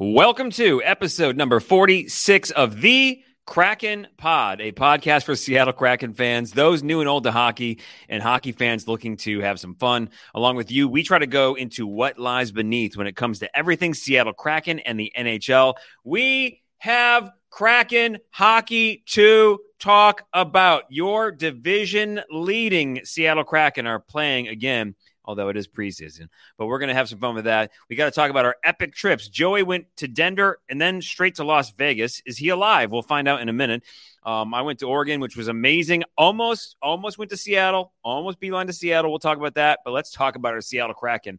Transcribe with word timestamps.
Welcome 0.00 0.52
to 0.52 0.80
episode 0.84 1.36
number 1.36 1.58
46 1.58 2.52
of 2.52 2.80
the 2.80 3.20
Kraken 3.46 4.06
Pod, 4.16 4.60
a 4.60 4.70
podcast 4.70 5.24
for 5.24 5.34
Seattle 5.34 5.72
Kraken 5.72 6.14
fans, 6.14 6.52
those 6.52 6.84
new 6.84 7.00
and 7.00 7.08
old 7.08 7.24
to 7.24 7.32
hockey, 7.32 7.80
and 8.08 8.22
hockey 8.22 8.52
fans 8.52 8.86
looking 8.86 9.16
to 9.16 9.40
have 9.40 9.58
some 9.58 9.74
fun. 9.74 10.10
Along 10.36 10.54
with 10.54 10.70
you, 10.70 10.86
we 10.86 11.02
try 11.02 11.18
to 11.18 11.26
go 11.26 11.56
into 11.56 11.84
what 11.84 12.16
lies 12.16 12.52
beneath 12.52 12.96
when 12.96 13.08
it 13.08 13.16
comes 13.16 13.40
to 13.40 13.58
everything 13.58 13.92
Seattle 13.92 14.32
Kraken 14.32 14.78
and 14.78 15.00
the 15.00 15.12
NHL. 15.18 15.74
We 16.04 16.62
have 16.76 17.32
Kraken 17.50 18.18
hockey 18.30 19.02
to 19.06 19.58
talk 19.80 20.28
about. 20.32 20.84
Your 20.90 21.32
division 21.32 22.20
leading 22.30 23.04
Seattle 23.04 23.42
Kraken 23.42 23.88
are 23.88 23.98
playing 23.98 24.46
again 24.46 24.94
although 25.28 25.50
it 25.50 25.56
is 25.58 25.68
preseason. 25.68 26.28
But 26.56 26.66
we're 26.66 26.78
going 26.78 26.88
to 26.88 26.94
have 26.94 27.08
some 27.08 27.18
fun 27.18 27.34
with 27.34 27.44
that. 27.44 27.70
We 27.90 27.96
got 27.96 28.06
to 28.06 28.10
talk 28.10 28.30
about 28.30 28.46
our 28.46 28.56
epic 28.64 28.94
trips. 28.94 29.28
Joey 29.28 29.62
went 29.62 29.84
to 29.98 30.08
Denver 30.08 30.58
and 30.70 30.80
then 30.80 31.02
straight 31.02 31.34
to 31.34 31.44
Las 31.44 31.70
Vegas. 31.72 32.22
Is 32.24 32.38
he 32.38 32.48
alive? 32.48 32.90
We'll 32.90 33.02
find 33.02 33.28
out 33.28 33.42
in 33.42 33.50
a 33.50 33.52
minute. 33.52 33.84
Um, 34.24 34.54
I 34.54 34.62
went 34.62 34.78
to 34.78 34.86
Oregon, 34.86 35.20
which 35.20 35.36
was 35.36 35.48
amazing. 35.48 36.04
Almost, 36.16 36.76
almost 36.80 37.18
went 37.18 37.30
to 37.30 37.36
Seattle. 37.36 37.92
Almost 38.02 38.40
beeline 38.40 38.68
to 38.68 38.72
Seattle. 38.72 39.10
We'll 39.10 39.18
talk 39.18 39.36
about 39.36 39.54
that. 39.54 39.80
But 39.84 39.92
let's 39.92 40.10
talk 40.10 40.34
about 40.34 40.54
our 40.54 40.62
Seattle 40.62 40.94
Kraken. 40.94 41.38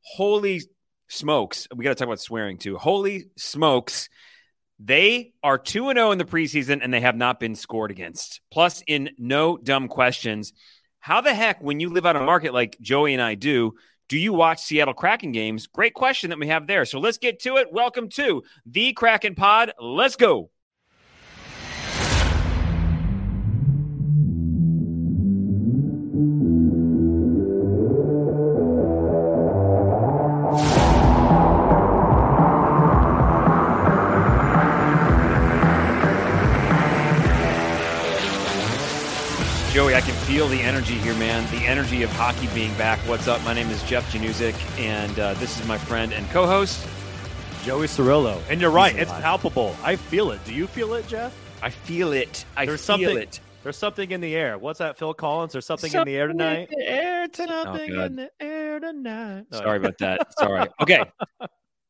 Holy 0.00 0.62
smokes! 1.08 1.68
We 1.74 1.84
got 1.84 1.90
to 1.90 1.94
talk 1.94 2.06
about 2.06 2.20
swearing 2.20 2.56
too. 2.56 2.78
Holy 2.78 3.26
smokes! 3.36 4.08
They 4.78 5.32
are 5.42 5.58
2 5.58 5.92
0 5.92 6.10
in 6.10 6.18
the 6.18 6.24
preseason 6.24 6.80
and 6.82 6.92
they 6.92 7.00
have 7.00 7.16
not 7.16 7.40
been 7.40 7.54
scored 7.54 7.90
against. 7.90 8.40
Plus, 8.50 8.82
in 8.86 9.10
no 9.18 9.56
dumb 9.56 9.88
questions. 9.88 10.52
How 11.06 11.20
the 11.20 11.32
heck, 11.32 11.62
when 11.62 11.78
you 11.78 11.88
live 11.88 12.04
out 12.04 12.16
a 12.16 12.20
market 12.20 12.52
like 12.52 12.76
Joey 12.80 13.12
and 13.12 13.22
I 13.22 13.36
do, 13.36 13.74
do 14.08 14.18
you 14.18 14.32
watch 14.32 14.58
Seattle 14.58 14.92
Kraken 14.92 15.30
games? 15.30 15.68
Great 15.68 15.94
question 15.94 16.30
that 16.30 16.38
we 16.40 16.48
have 16.48 16.66
there. 16.66 16.84
So 16.84 16.98
let's 16.98 17.16
get 17.16 17.38
to 17.42 17.58
it. 17.58 17.68
Welcome 17.70 18.08
to 18.14 18.42
the 18.66 18.92
Kraken 18.92 19.36
Pod. 19.36 19.70
Let's 19.80 20.16
go. 20.16 20.50
Energy 40.86 41.02
here, 41.02 41.14
man. 41.18 41.50
The 41.50 41.66
energy 41.66 42.04
of 42.04 42.10
hockey 42.12 42.46
being 42.54 42.72
back. 42.74 43.00
What's 43.08 43.26
up? 43.26 43.42
My 43.42 43.52
name 43.52 43.68
is 43.70 43.82
Jeff 43.84 44.08
Januzik, 44.12 44.54
and 44.78 45.18
uh, 45.18 45.34
this 45.34 45.58
is 45.58 45.66
my 45.66 45.78
friend 45.78 46.12
and 46.12 46.28
co-host 46.30 46.86
Joey 47.64 47.88
Cirillo. 47.88 48.40
And 48.48 48.60
you're 48.60 48.70
right; 48.70 48.94
it's 48.94 49.10
palpable. 49.10 49.74
I 49.82 49.96
feel 49.96 50.30
it. 50.30 50.44
Do 50.44 50.54
you 50.54 50.68
feel 50.68 50.94
it, 50.94 51.08
Jeff? 51.08 51.36
I 51.60 51.70
feel 51.70 52.12
it. 52.12 52.44
I 52.56 52.66
There's 52.66 52.80
feel 52.80 52.98
something, 52.98 53.18
it. 53.18 53.40
There's 53.64 53.76
something 53.76 54.12
in 54.12 54.20
the 54.20 54.36
air. 54.36 54.58
What's 54.58 54.78
that, 54.78 54.96
Phil 54.96 55.12
Collins? 55.12 55.52
There's 55.52 55.66
something, 55.66 55.92
in 55.92 56.04
the 56.04 56.14
air 56.16 56.28
tonight. 56.28 56.68
in 56.70 56.78
the 56.78 56.88
air 56.88 57.28
tonight. 57.28 57.64
Something 57.64 57.92
Oh, 57.96 58.04
in 58.04 58.16
the 58.16 58.30
air 58.38 58.78
tonight. 58.78 59.46
No, 59.50 59.58
Sorry 59.58 59.78
about 59.78 59.98
that. 59.98 60.32
Sorry. 60.38 60.68
Okay. 60.80 61.04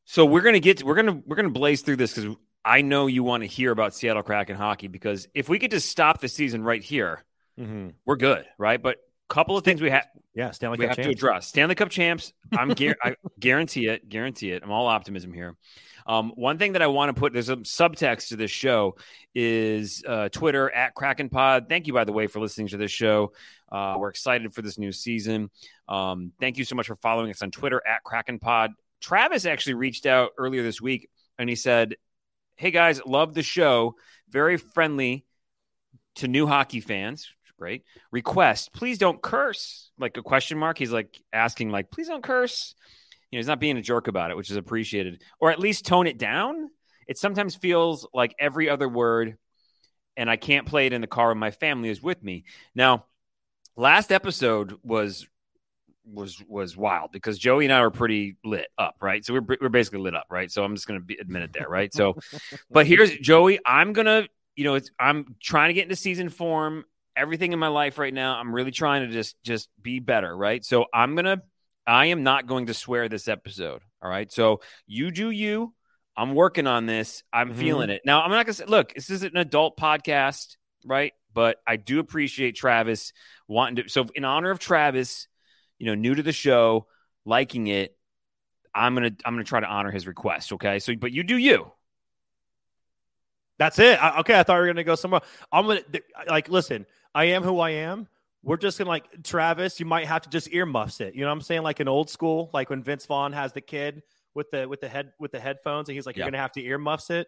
So 0.09 0.25
we're 0.25 0.39
gonna 0.39 0.61
get 0.61 0.81
we're 0.83 0.95
gonna 0.95 1.21
we're 1.25 1.35
gonna 1.35 1.49
blaze 1.49 1.81
through 1.81 1.97
this 1.97 2.13
because 2.13 2.33
I 2.63 2.81
know 2.81 3.07
you 3.07 3.23
want 3.23 3.43
to 3.43 3.47
hear 3.47 3.73
about 3.73 3.93
Seattle 3.93 4.23
Kraken 4.23 4.55
hockey 4.55 4.87
because 4.87 5.27
if 5.33 5.49
we 5.49 5.59
could 5.59 5.69
just 5.69 5.89
stop 5.89 6.21
the 6.21 6.29
season 6.29 6.63
right 6.63 6.81
here, 6.81 7.25
Mhm. 7.59 7.93
we're 8.05 8.15
good, 8.17 8.45
right? 8.57 8.81
But 8.81 8.97
couple 9.29 9.57
of 9.57 9.65
things 9.65 9.81
we 9.81 9.89
have 9.89 10.05
Yeah, 10.33 10.51
Stanley 10.51 10.77
we 10.77 10.85
Cup 10.85 10.89
have 10.91 10.95
to 10.97 11.03
champs. 11.03 11.19
address. 11.21 11.47
Stanley 11.47 11.75
Cup 11.75 11.89
champs. 11.89 12.31
I'm 12.57 12.69
gar- 12.75 12.95
I 13.03 13.15
guarantee 13.39 13.87
it. 13.87 14.07
Guarantee 14.07 14.51
it. 14.51 14.63
I'm 14.63 14.71
all 14.71 14.87
optimism 14.87 15.33
here. 15.33 15.55
Um, 16.05 16.31
one 16.35 16.57
thing 16.57 16.71
that 16.73 16.81
I 16.81 16.87
want 16.87 17.13
to 17.13 17.19
put 17.19 17.33
there's 17.33 17.49
a 17.49 17.57
subtext 17.57 18.29
to 18.29 18.37
this 18.37 18.51
show 18.51 18.95
is 19.35 20.01
uh, 20.07 20.29
Twitter 20.29 20.69
at 20.73 20.93
Kraken 20.95 21.27
Pod. 21.27 21.65
Thank 21.67 21.87
you, 21.87 21.93
by 21.93 22.05
the 22.05 22.13
way, 22.13 22.27
for 22.27 22.39
listening 22.39 22.67
to 22.69 22.77
this 22.77 22.91
show. 22.91 23.33
Uh, 23.69 23.97
we're 23.99 24.07
excited 24.09 24.53
for 24.53 24.61
this 24.61 24.77
new 24.77 24.93
season. 24.93 25.49
Um, 25.89 26.31
thank 26.39 26.57
you 26.57 26.63
so 26.63 26.75
much 26.75 26.87
for 26.87 26.95
following 26.95 27.29
us 27.31 27.41
on 27.41 27.51
Twitter 27.51 27.81
at 27.85 28.03
Kraken 28.05 28.39
Pod. 28.39 28.71
Travis 29.01 29.45
actually 29.45 29.73
reached 29.73 30.05
out 30.05 30.31
earlier 30.37 30.63
this 30.63 30.79
week 30.79 31.09
and 31.37 31.49
he 31.49 31.55
said, 31.57 31.97
"Hey 32.55 32.71
guys, 32.71 33.01
love 33.05 33.33
the 33.33 33.43
show. 33.43 33.95
Very 34.29 34.55
friendly 34.55 35.25
to 36.15 36.29
new 36.29 36.47
hockey 36.47 36.79
fans. 36.79 37.27
Great 37.57 37.83
request. 38.11 38.71
Please 38.73 38.97
don't 38.97 39.21
curse. 39.21 39.91
Like 39.97 40.17
a 40.17 40.21
question 40.21 40.57
mark. 40.57 40.77
He's 40.77 40.91
like 40.91 41.19
asking, 41.33 41.71
like, 41.71 41.89
please 41.89 42.07
don't 42.07 42.23
curse. 42.23 42.75
You 43.31 43.37
know, 43.37 43.39
he's 43.39 43.47
not 43.47 43.59
being 43.59 43.77
a 43.77 43.81
jerk 43.81 44.07
about 44.07 44.31
it, 44.31 44.37
which 44.37 44.51
is 44.51 44.57
appreciated, 44.57 45.23
or 45.39 45.51
at 45.51 45.59
least 45.59 45.85
tone 45.85 46.07
it 46.07 46.17
down. 46.17 46.69
It 47.07 47.17
sometimes 47.17 47.55
feels 47.55 48.07
like 48.13 48.35
every 48.39 48.69
other 48.69 48.87
word, 48.87 49.37
and 50.15 50.29
I 50.29 50.37
can't 50.37 50.67
play 50.67 50.85
it 50.85 50.93
in 50.93 51.01
the 51.01 51.07
car 51.07 51.29
when 51.29 51.37
my 51.37 51.51
family 51.51 51.89
is 51.89 52.01
with 52.01 52.21
me. 52.21 52.45
Now, 52.75 53.05
last 53.75 54.11
episode 54.11 54.77
was 54.83 55.27
was 56.05 56.41
was 56.47 56.77
wild 56.77 57.11
because 57.11 57.37
Joey 57.37 57.65
and 57.65 57.73
I 57.73 57.81
were 57.81 57.91
pretty 57.91 58.37
lit 58.43 58.67
up, 58.77 58.95
right? 59.01 59.25
So 59.25 59.33
we're 59.33 59.57
we're 59.61 59.69
basically 59.69 59.99
lit 59.99 60.15
up, 60.15 60.27
right? 60.29 60.51
So 60.51 60.63
I'm 60.63 60.75
just 60.75 60.87
gonna 60.87 60.99
be, 60.99 61.17
admit 61.19 61.43
it 61.43 61.53
there, 61.53 61.67
right? 61.67 61.93
So, 61.93 62.17
but 62.71 62.87
here's 62.87 63.15
Joey. 63.17 63.59
I'm 63.65 63.93
gonna, 63.93 64.27
you 64.55 64.63
know, 64.63 64.75
it's 64.75 64.89
I'm 64.99 65.35
trying 65.41 65.69
to 65.69 65.73
get 65.73 65.83
into 65.83 65.95
season 65.95 66.29
form. 66.29 66.85
Everything 67.17 67.51
in 67.51 67.59
my 67.59 67.67
life 67.67 67.97
right 67.97 68.13
now, 68.13 68.37
I'm 68.37 68.53
really 68.53 68.71
trying 68.71 69.07
to 69.07 69.13
just 69.13 69.35
just 69.43 69.69
be 69.81 69.99
better, 69.99 70.35
right? 70.35 70.63
So 70.63 70.85
I'm 70.93 71.15
gonna, 71.15 71.41
I 71.85 72.07
am 72.07 72.23
not 72.23 72.45
going 72.47 72.67
to 72.67 72.73
swear 72.73 73.09
this 73.09 73.27
episode. 73.27 73.81
All 74.01 74.09
right. 74.09 74.31
So 74.31 74.61
you 74.85 75.11
do 75.11 75.29
you. 75.31 75.73
I'm 76.15 76.33
working 76.35 76.67
on 76.67 76.85
this. 76.85 77.23
I'm 77.33 77.51
Mhm. 77.53 77.55
feeling 77.57 77.89
it. 77.89 78.01
Now 78.05 78.21
I'm 78.21 78.31
not 78.31 78.45
gonna 78.45 78.53
say, 78.53 78.65
look. 78.65 78.93
This 78.93 79.09
is 79.09 79.23
an 79.23 79.37
adult 79.37 79.77
podcast, 79.77 80.57
right? 80.85 81.13
But 81.33 81.57
I 81.67 81.75
do 81.75 81.99
appreciate 81.99 82.55
Travis 82.55 83.13
wanting 83.47 83.83
to. 83.83 83.89
So 83.89 84.05
in 84.15 84.23
honor 84.25 84.49
of 84.51 84.59
Travis, 84.59 85.27
you 85.79 85.85
know, 85.87 85.95
new 85.95 86.15
to 86.15 86.23
the 86.23 86.31
show, 86.31 86.87
liking 87.25 87.67
it, 87.67 87.95
I'm 88.73 88.93
gonna 88.95 89.11
I'm 89.25 89.33
gonna 89.33 89.43
try 89.43 89.59
to 89.59 89.67
honor 89.67 89.91
his 89.91 90.07
request. 90.07 90.53
Okay. 90.53 90.79
So, 90.79 90.95
but 90.95 91.11
you 91.11 91.23
do 91.23 91.37
you. 91.37 91.71
That's 93.59 93.79
it. 93.79 94.01
I, 94.01 94.19
okay, 94.19 94.39
I 94.39 94.43
thought 94.43 94.55
we 94.55 94.61
were 94.61 94.67
gonna 94.67 94.83
go 94.83 94.95
somewhere. 94.95 95.21
I'm 95.51 95.65
gonna 95.65 95.81
like 96.27 96.47
listen. 96.49 96.85
I 97.17 97.23
am 97.25 97.41
who 97.41 97.59
I 97.59 97.71
am. 97.71 98.07
We're 98.43 98.57
just 98.57 98.77
gonna 98.77 98.91
like 98.91 99.23
Travis. 99.23 99.79
You 99.79 99.87
might 99.87 100.05
have 100.05 100.21
to 100.21 100.29
just 100.29 100.53
earmuffs 100.53 101.01
it. 101.01 101.15
You 101.15 101.21
know 101.21 101.27
what 101.27 101.33
I'm 101.33 101.41
saying? 101.41 101.63
Like 101.63 101.79
an 101.79 101.87
old 101.87 102.11
school, 102.11 102.51
like 102.53 102.69
when 102.69 102.83
Vince 102.83 103.07
Vaughn 103.07 103.33
has 103.33 103.53
the 103.53 103.61
kid 103.61 104.03
with 104.35 104.51
the 104.51 104.69
with 104.69 104.81
the 104.81 104.87
head 104.87 105.11
with 105.19 105.31
the 105.31 105.39
headphones, 105.39 105.89
and 105.89 105.95
he's 105.95 106.05
like, 106.05 106.15
Yeah. 106.15 106.25
"You're 106.25 106.31
gonna 106.31 106.41
have 106.43 106.51
to 106.53 106.61
earmuffs 106.61 107.09
it." 107.09 107.27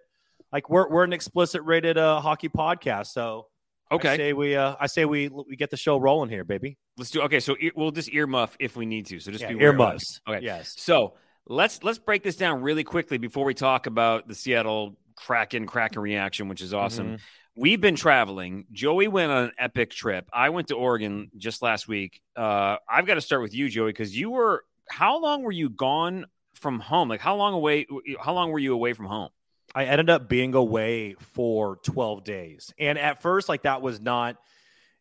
Like 0.53 0.69
we're 0.69 0.88
we're 0.89 1.03
an 1.03 1.11
explicit 1.11 1.63
rated 1.63 1.97
uh, 1.97 2.22
hockey 2.22 2.50
podcast, 2.50 3.07
so 3.07 3.47
okay. 3.91 4.09
I 4.09 4.17
say 4.17 4.33
we 4.33 4.55
uh 4.55 4.75
I 4.79 4.85
say 4.85 5.05
we 5.05 5.27
we 5.29 5.55
get 5.55 5.72
the 5.72 5.77
show 5.77 5.97
rolling 5.97 6.29
here, 6.29 6.44
baby. 6.44 6.77
Let's 6.95 7.09
do. 7.09 7.23
Okay. 7.23 7.39
So 7.39 7.56
ear, 7.59 7.71
we'll 7.75 7.89
just 7.91 8.11
earmuff 8.11 8.51
if 8.59 8.75
we 8.75 8.85
need 8.85 9.07
to. 9.07 9.19
So 9.19 9.31
just 9.31 9.41
Yeah, 9.41 9.50
be 9.50 9.56
aware 9.56 9.69
of 9.71 9.77
that. 9.77 9.83
earmuffs. 9.83 10.21
Okay. 10.29 10.45
Yes. 10.45 10.75
So 10.77 11.16
let's 11.47 11.83
let's 11.83 11.97
break 11.97 12.21
this 12.21 12.35
down 12.35 12.61
really 12.61 12.83
quickly 12.83 13.17
before 13.17 13.44
we 13.44 13.56
talk 13.56 13.88
about 13.88 14.27
the 14.27 14.35
Seattle 14.35 15.00
Kraken 15.16 15.66
Kraken 15.66 16.01
reaction, 16.01 16.47
which 16.47 16.61
is 16.61 16.75
awesome. 16.75 17.17
We've 17.59 17.81
been 17.81 17.97
traveling. 17.97 18.68
Joey 18.72 19.09
went 19.09 19.34
on 19.34 19.44
an 19.44 19.52
epic 19.58 19.90
trip. 19.90 20.30
I 20.31 20.47
went 20.47 20.70
to 20.70 20.75
Oregon 20.75 21.30
just 21.36 21.62
last 21.62 21.90
week. 21.90 22.22
Uh, 22.34 22.78
I've 22.90 23.06
got 23.06 23.16
to 23.16 23.22
start 23.22 23.42
with 23.42 23.53
you, 23.53 23.68
Joey, 23.68 23.90
because 23.90 24.18
you 24.18 24.30
were. 24.30 24.64
How 24.88 25.20
long 25.20 25.44
were 25.44 25.52
you 25.52 25.69
gone 25.69 26.25
from 26.53 26.80
home? 26.80 27.09
Like 27.09 27.19
how 27.19 27.36
long 27.36 27.53
away? 27.53 27.86
How 28.18 28.34
long 28.34 28.52
were 28.52 28.59
you 28.59 28.74
away 28.74 28.94
from 28.94 29.08
home? 29.08 29.31
I 29.75 29.86
ended 29.86 30.09
up 30.09 30.30
being 30.30 30.56
away 30.56 31.16
for 31.19 31.80
12 31.84 32.24
days. 32.24 32.74
And 32.80 32.98
at 32.98 33.22
first, 33.22 33.50
like 33.50 33.64
that 33.64 33.81
was 33.81 34.00
not 34.00 34.38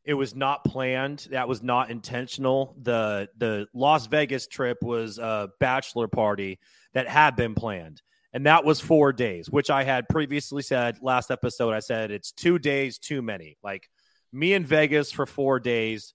it 0.05 0.15
was 0.15 0.35
not 0.35 0.65
planned. 0.65 1.29
That 1.31 1.47
was 1.47 1.63
not 1.63 1.91
intentional. 1.91 2.75
The 2.83 3.29
the 3.39 3.69
Las 3.73 4.09
Vegas 4.09 4.49
trip 4.49 4.79
was 4.83 5.19
a 5.19 5.51
bachelor 5.61 6.09
party 6.09 6.59
that 6.93 7.07
had 7.07 7.37
been 7.37 7.55
planned. 7.55 8.03
And 8.39 8.47
that 8.47 8.65
was 8.65 8.79
four 8.79 9.13
days, 9.13 9.51
which 9.51 9.69
I 9.69 9.83
had 9.83 10.09
previously 10.09 10.63
said 10.63 10.99
last 11.03 11.33
episode. 11.33 11.75
I 11.75 11.81
said 11.81 12.13
it's 12.13 12.31
two 12.31 12.61
days 12.61 12.99
too 12.99 13.21
many. 13.21 13.59
Like 13.65 13.91
me 14.33 14.53
in 14.53 14.65
Vegas 14.65 15.11
for 15.11 15.27
four 15.27 15.59
days. 15.59 16.15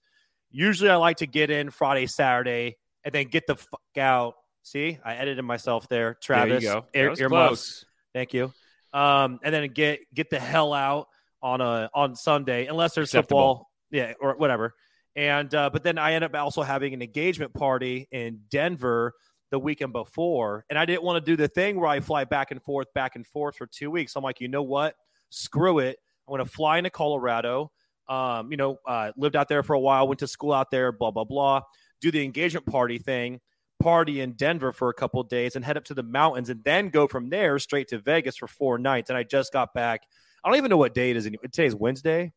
Usually 0.50 0.88
I 0.88 0.96
like 0.96 1.18
to 1.18 1.26
get 1.26 1.50
in 1.50 1.68
Friday, 1.68 2.06
Saturday, 2.06 2.78
and 3.04 3.14
then 3.14 3.26
get 3.26 3.46
the 3.46 3.56
fuck 3.56 3.98
out. 3.98 4.36
See, 4.62 4.98
I 5.04 5.16
edited 5.16 5.44
myself 5.44 5.86
there. 5.90 6.14
Travis, 6.14 6.64
there 6.64 6.76
you 6.76 6.80
go. 6.80 6.86
ear- 6.94 7.14
earmuffs. 7.18 7.84
Thank 8.14 8.32
you. 8.32 8.54
Um, 8.94 9.38
and 9.42 9.54
then 9.54 9.68
get 9.74 10.00
get 10.14 10.30
the 10.30 10.40
hell 10.40 10.72
out 10.72 11.08
on 11.42 11.60
a 11.60 11.90
on 11.92 12.16
Sunday, 12.16 12.64
unless 12.68 12.94
there's 12.94 13.08
Acceptable. 13.08 13.38
football, 13.38 13.70
yeah, 13.90 14.14
or 14.18 14.34
whatever. 14.36 14.72
And 15.14 15.54
uh, 15.54 15.68
but 15.68 15.82
then 15.84 15.98
I 15.98 16.14
end 16.14 16.24
up 16.24 16.34
also 16.34 16.62
having 16.62 16.94
an 16.94 17.02
engagement 17.02 17.52
party 17.52 18.08
in 18.10 18.44
Denver 18.48 19.12
the 19.54 19.58
weekend 19.60 19.92
before, 19.92 20.64
and 20.68 20.76
I 20.76 20.84
didn't 20.84 21.04
want 21.04 21.24
to 21.24 21.30
do 21.30 21.36
the 21.36 21.46
thing 21.46 21.78
where 21.78 21.88
I 21.88 22.00
fly 22.00 22.24
back 22.24 22.50
and 22.50 22.60
forth, 22.60 22.92
back 22.92 23.14
and 23.14 23.24
forth 23.24 23.56
for 23.56 23.66
two 23.68 23.88
weeks. 23.88 24.16
I'm 24.16 24.24
like, 24.24 24.40
you 24.40 24.48
know 24.48 24.64
what? 24.64 24.96
Screw 25.30 25.78
it. 25.78 25.96
I'm 26.26 26.34
going 26.34 26.44
to 26.44 26.50
fly 26.50 26.78
into 26.78 26.90
Colorado. 26.90 27.70
Um, 28.08 28.50
you 28.50 28.56
know, 28.56 28.78
uh, 28.86 29.12
lived 29.16 29.36
out 29.36 29.48
there 29.48 29.62
for 29.62 29.74
a 29.74 29.80
while, 29.80 30.08
went 30.08 30.18
to 30.18 30.26
school 30.26 30.52
out 30.52 30.70
there, 30.72 30.90
blah 30.90 31.12
blah 31.12 31.24
blah. 31.24 31.62
Do 32.00 32.10
the 32.10 32.22
engagement 32.24 32.66
party 32.66 32.98
thing, 32.98 33.40
party 33.80 34.20
in 34.20 34.32
Denver 34.32 34.72
for 34.72 34.88
a 34.88 34.94
couple 34.94 35.22
days 35.22 35.54
and 35.56 35.64
head 35.64 35.76
up 35.76 35.84
to 35.84 35.94
the 35.94 36.02
mountains 36.02 36.50
and 36.50 36.62
then 36.64 36.88
go 36.90 37.06
from 37.06 37.30
there 37.30 37.58
straight 37.60 37.88
to 37.88 37.98
Vegas 37.98 38.36
for 38.36 38.48
four 38.48 38.76
nights. 38.78 39.08
And 39.08 39.16
I 39.16 39.22
just 39.22 39.52
got 39.52 39.72
back. 39.72 40.02
I 40.44 40.48
don't 40.48 40.58
even 40.58 40.68
know 40.68 40.76
what 40.76 40.94
day 40.94 41.12
it 41.12 41.16
is. 41.16 41.30
Today's 41.44 41.74
Wednesday. 41.74 42.32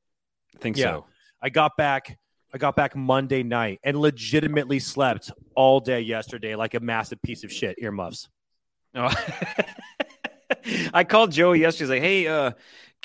I 0.55 0.57
think 0.59 0.77
Yeah. 0.77 0.85
so. 0.93 1.05
I 1.41 1.49
got 1.49 1.75
back. 1.75 2.17
I 2.53 2.57
got 2.57 2.75
back 2.75 2.95
Monday 2.95 3.43
night 3.43 3.79
and 3.83 3.97
legitimately 3.97 4.79
slept 4.79 5.31
all 5.55 5.79
day 5.79 6.01
yesterday 6.01 6.55
like 6.55 6.73
a 6.73 6.79
massive 6.79 7.21
piece 7.21 7.43
of 7.43 7.51
shit. 7.51 7.77
Earmuffs. 7.79 8.29
Oh. 8.95 9.13
I 10.93 11.03
called 11.03 11.31
Joey 11.31 11.59
yesterday. 11.59 11.95
Like, 11.95 12.01
"Hey, 12.01 12.27
uh, 12.27 12.51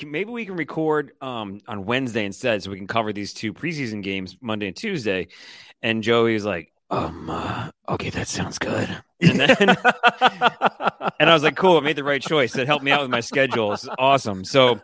maybe 0.05 0.31
we 0.31 0.45
can 0.45 0.55
record 0.55 1.11
um, 1.21 1.59
on 1.67 1.85
Wednesday 1.85 2.25
instead, 2.25 2.63
so 2.63 2.71
we 2.71 2.77
can 2.77 2.87
cover 2.87 3.13
these 3.13 3.33
two 3.33 3.53
preseason 3.53 4.01
games 4.01 4.37
Monday 4.41 4.67
and 4.67 4.75
Tuesday." 4.75 5.27
And 5.81 6.03
Joey 6.03 6.33
was 6.33 6.45
like, 6.45 6.71
"Um, 6.89 7.29
uh, 7.29 7.71
okay, 7.89 8.09
that 8.11 8.27
sounds 8.27 8.57
good." 8.57 9.03
And 9.29 9.39
then, 9.39 9.69
and 11.19 11.29
I 11.29 11.33
was 11.33 11.43
like, 11.43 11.55
"Cool, 11.55 11.77
I 11.77 11.81
made 11.81 11.95
the 11.95 12.03
right 12.03 12.21
choice. 12.21 12.53
That 12.53 12.67
helped 12.67 12.83
me 12.83 12.91
out 12.91 13.01
with 13.01 13.09
my 13.09 13.19
schedule. 13.19 13.73
It's 13.73 13.87
awesome." 13.97 14.43
So, 14.43 14.79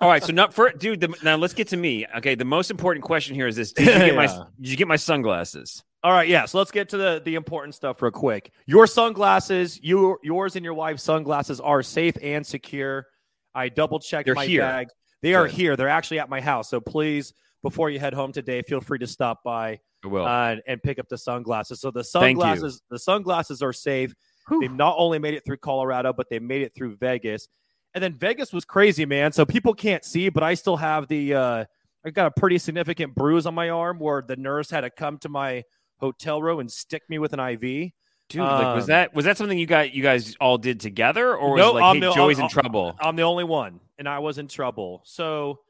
all 0.00 0.08
right, 0.08 0.22
so 0.22 0.32
not 0.32 0.54
for 0.54 0.70
dude. 0.70 1.00
The, 1.00 1.14
now 1.22 1.36
let's 1.36 1.54
get 1.54 1.68
to 1.68 1.76
me. 1.76 2.06
Okay, 2.18 2.34
the 2.34 2.44
most 2.44 2.70
important 2.70 3.04
question 3.04 3.34
here 3.34 3.46
is 3.46 3.56
this: 3.56 3.72
Did 3.72 3.86
you 3.86 3.92
get 3.92 4.14
my 4.14 4.26
Did 4.26 4.70
you 4.70 4.76
get 4.76 4.88
my 4.88 4.96
sunglasses? 4.96 5.82
All 6.04 6.12
right, 6.12 6.28
yeah. 6.28 6.46
So 6.46 6.58
let's 6.58 6.70
get 6.70 6.88
to 6.90 6.96
the 6.96 7.22
the 7.24 7.36
important 7.36 7.74
stuff 7.74 8.02
real 8.02 8.10
quick. 8.10 8.52
Your 8.66 8.86
sunglasses, 8.86 9.78
you 9.82 10.18
yours 10.22 10.56
and 10.56 10.64
your 10.64 10.74
wife's 10.74 11.02
sunglasses 11.02 11.60
are 11.60 11.82
safe 11.82 12.16
and 12.20 12.44
secure. 12.46 13.06
I 13.54 13.68
double 13.68 14.00
checked 14.00 14.26
They're 14.26 14.34
my 14.34 14.46
here. 14.46 14.62
bag. 14.62 14.88
They 15.20 15.34
are 15.34 15.46
Good. 15.46 15.54
here. 15.54 15.76
They're 15.76 15.88
actually 15.88 16.18
at 16.18 16.28
my 16.28 16.40
house. 16.40 16.68
So 16.68 16.80
please, 16.80 17.32
before 17.62 17.90
you 17.90 17.98
head 17.98 18.14
home 18.14 18.32
today, 18.32 18.62
feel 18.62 18.80
free 18.80 18.98
to 18.98 19.06
stop 19.06 19.42
by 19.44 19.80
uh, 20.26 20.56
and 20.66 20.82
pick 20.82 20.98
up 20.98 21.08
the 21.08 21.18
sunglasses. 21.18 21.80
So 21.80 21.90
the 21.90 22.02
sunglasses, 22.04 22.82
the 22.90 22.98
sunglasses 22.98 23.62
are 23.62 23.72
safe. 23.72 24.14
They've 24.60 24.72
not 24.72 24.96
only 24.98 25.18
made 25.20 25.34
it 25.34 25.44
through 25.44 25.58
Colorado, 25.58 26.12
but 26.12 26.28
they 26.28 26.38
made 26.40 26.62
it 26.62 26.74
through 26.74 26.96
Vegas. 26.96 27.48
And 27.94 28.02
then 28.02 28.14
Vegas 28.14 28.52
was 28.52 28.64
crazy, 28.64 29.04
man. 29.06 29.32
So 29.32 29.44
people 29.44 29.74
can't 29.74 30.04
see, 30.04 30.28
but 30.28 30.42
I 30.42 30.54
still 30.54 30.76
have 30.76 31.06
the 31.08 31.34
uh 31.34 31.64
I 32.04 32.10
got 32.10 32.26
a 32.26 32.40
pretty 32.40 32.58
significant 32.58 33.14
bruise 33.14 33.46
on 33.46 33.54
my 33.54 33.70
arm 33.70 34.00
where 34.00 34.22
the 34.22 34.34
nurse 34.34 34.68
had 34.70 34.80
to 34.80 34.90
come 34.90 35.18
to 35.18 35.28
my 35.28 35.62
hotel 35.98 36.42
room 36.42 36.58
and 36.58 36.70
stick 36.70 37.02
me 37.08 37.20
with 37.20 37.32
an 37.32 37.38
IV. 37.38 37.92
Dude, 38.28 38.40
like, 38.40 38.74
was 38.74 38.84
um, 38.84 38.88
that 38.88 39.14
was 39.14 39.24
that 39.26 39.36
something 39.36 39.56
you 39.58 39.66
got 39.66 39.92
you 39.94 40.02
guys 40.02 40.34
all 40.40 40.58
did 40.58 40.80
together, 40.80 41.36
or 41.36 41.52
was 41.52 41.58
No, 41.58 41.70
it 41.70 41.74
like, 41.74 41.82
I'm 41.84 41.94
hey, 41.96 42.00
the- 42.00 42.12
Joey's 42.12 42.38
I'm- 42.38 42.46
in 42.46 42.50
trouble? 42.50 42.96
I'm 42.98 43.14
the 43.14 43.22
only 43.22 43.44
one, 43.44 43.78
and 43.98 44.08
I 44.08 44.18
was 44.20 44.38
in 44.38 44.48
trouble. 44.48 45.02
So 45.04 45.60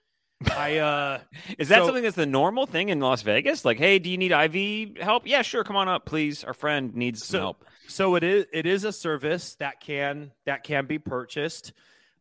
I 0.51 0.79
uh 0.79 1.21
Is 1.59 1.69
that 1.69 1.79
so- 1.81 1.87
something 1.87 2.03
that's 2.03 2.17
the 2.17 2.27
normal 2.27 2.67
thing 2.67 2.89
in 2.89 3.01
Las 3.01 3.23
Vegas? 3.23 3.65
Like, 3.65 3.79
hey, 3.79 3.99
do 3.99 4.11
you 4.11 4.19
need 4.19 4.33
IV 4.33 4.99
help? 4.99 5.27
Yeah, 5.27 5.43
sure, 5.43 5.65
come 5.65 5.77
on 5.77 5.89
up, 5.89 6.05
please. 6.07 6.45
Our 6.45 6.55
friend 6.55 6.95
needs 6.95 7.21
some 7.25 7.33
So- 7.33 7.39
help. 7.41 7.65
so 7.89 8.15
it 8.17 8.23
is 8.25 8.47
it 8.53 8.67
is 8.67 8.85
a 8.85 8.93
service 8.93 9.55
that 9.57 9.81
can 9.81 10.31
that 10.47 10.65
can 10.65 10.87
be 10.87 10.99
purchased 10.99 11.73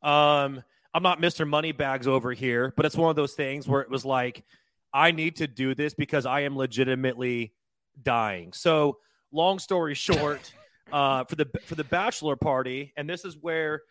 um 0.03 0.61
i'm 0.93 1.03
not 1.03 1.21
mr 1.21 1.47
moneybags 1.47 2.07
over 2.07 2.33
here 2.33 2.73
but 2.75 2.85
it's 2.87 2.95
one 2.97 3.09
of 3.11 3.15
those 3.15 3.33
things 3.33 3.67
where 3.67 3.81
it 3.81 3.89
was 3.89 4.03
like 4.03 4.43
i 4.91 5.11
need 5.11 5.35
to 5.35 5.45
do 5.47 5.75
this 5.75 5.93
because 5.93 6.25
i 6.25 6.39
am 6.41 6.57
legitimately 6.57 7.53
dying 8.01 8.51
so 8.53 8.97
long 9.31 9.59
story 9.59 9.93
short 9.93 10.51
uh 10.91 11.23
for 11.25 11.35
the 11.35 11.47
for 11.65 11.75
the 11.75 11.83
bachelor 11.83 12.35
party 12.35 12.91
and 12.97 13.07
this 13.07 13.23
is 13.23 13.37
where 13.39 13.83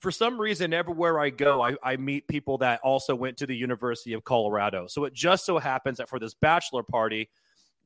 for 0.00 0.10
some 0.10 0.40
reason 0.40 0.72
everywhere 0.72 1.18
i 1.18 1.30
go 1.30 1.62
I, 1.62 1.74
I 1.82 1.96
meet 1.96 2.28
people 2.28 2.58
that 2.58 2.80
also 2.80 3.14
went 3.14 3.38
to 3.38 3.46
the 3.46 3.56
university 3.56 4.12
of 4.12 4.24
colorado. 4.24 4.86
So 4.86 5.04
it 5.04 5.12
just 5.12 5.44
so 5.44 5.58
happens 5.58 5.98
that 5.98 6.08
for 6.08 6.18
this 6.18 6.34
bachelor 6.34 6.82
party 6.82 7.28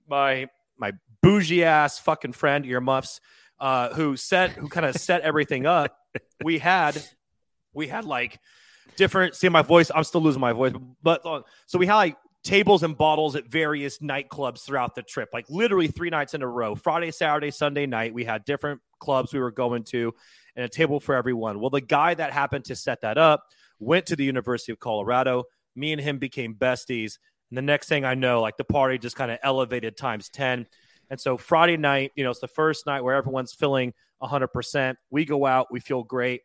my 0.09 0.49
my 0.77 0.93
bougie 1.23 1.65
ass 1.65 1.99
fucking 1.99 2.33
friend 2.33 2.67
earmuffs 2.67 3.21
uh 3.61 3.95
who 3.95 4.17
set 4.17 4.51
who 4.51 4.69
kind 4.69 4.87
of 4.87 4.95
set 5.01 5.23
everything 5.23 5.67
up 5.67 5.97
we 6.43 6.59
had 6.59 7.03
we 7.73 7.89
had 7.89 8.05
like 8.05 8.39
different 8.97 9.35
see 9.35 9.49
my 9.49 9.63
voice 9.63 9.91
i'm 9.95 10.05
still 10.05 10.21
losing 10.21 10.41
my 10.41 10.53
voice 10.53 10.73
but 11.03 11.25
uh, 11.25 11.41
so 11.67 11.79
we 11.79 11.87
had 11.87 11.97
like 11.97 12.17
tables 12.45 12.83
and 12.83 12.99
bottles 12.99 13.37
at 13.37 13.47
various 13.47 13.99
nightclubs 13.99 14.63
throughout 14.65 14.95
the 14.95 15.03
trip 15.03 15.31
like 15.33 15.47
literally 15.49 15.87
three 15.87 16.11
nights 16.11 16.35
in 16.35 16.43
a 16.43 16.47
row. 16.47 16.75
Friday 16.75 17.11
saturday 17.11 17.51
sunday 17.51 17.87
night 17.87 18.13
we 18.13 18.25
had 18.25 18.45
different 18.45 18.81
clubs 18.99 19.33
we 19.33 19.41
were 19.41 19.53
going 19.53 19.85
to 19.85 20.13
and 20.57 20.65
a 20.65 20.69
table 20.69 21.01
for 21.01 21.15
everyone. 21.15 21.61
Well 21.61 21.71
the 21.71 21.81
guy 21.81 22.15
that 22.15 22.33
happened 22.33 22.65
to 22.67 22.77
set 22.77 23.01
that 23.03 23.19
up 23.19 23.45
went 23.79 24.07
to 24.07 24.17
the 24.17 24.25
university 24.25 24.73
of 24.73 24.79
colorado. 24.79 25.45
Me 25.75 25.93
and 25.93 26.01
him 26.01 26.19
became 26.19 26.55
besties. 26.55 27.19
And 27.51 27.59
the 27.59 27.63
next 27.63 27.89
thing 27.89 28.05
i 28.05 28.15
know 28.15 28.41
like 28.41 28.57
the 28.57 28.65
party 28.65 28.99
just 28.99 29.17
kind 29.17 29.31
of 29.31 29.39
elevated 29.43 29.97
times 29.97 30.31
10 30.31 30.67
and 31.11 31.21
so 31.21 31.37
friday 31.37 31.77
night 31.77 32.11
you 32.17 32.25
know 32.25 32.31
it's 32.31 32.41
the 32.41 32.49
first 32.49 32.87
night 32.87 33.03
where 33.03 33.15
everyone's 33.15 33.53
feeling 33.53 33.93
100% 34.23 34.95
we 35.11 35.25
go 35.25 35.45
out 35.47 35.67
we 35.71 35.81
feel 35.81 36.03
great. 36.03 36.43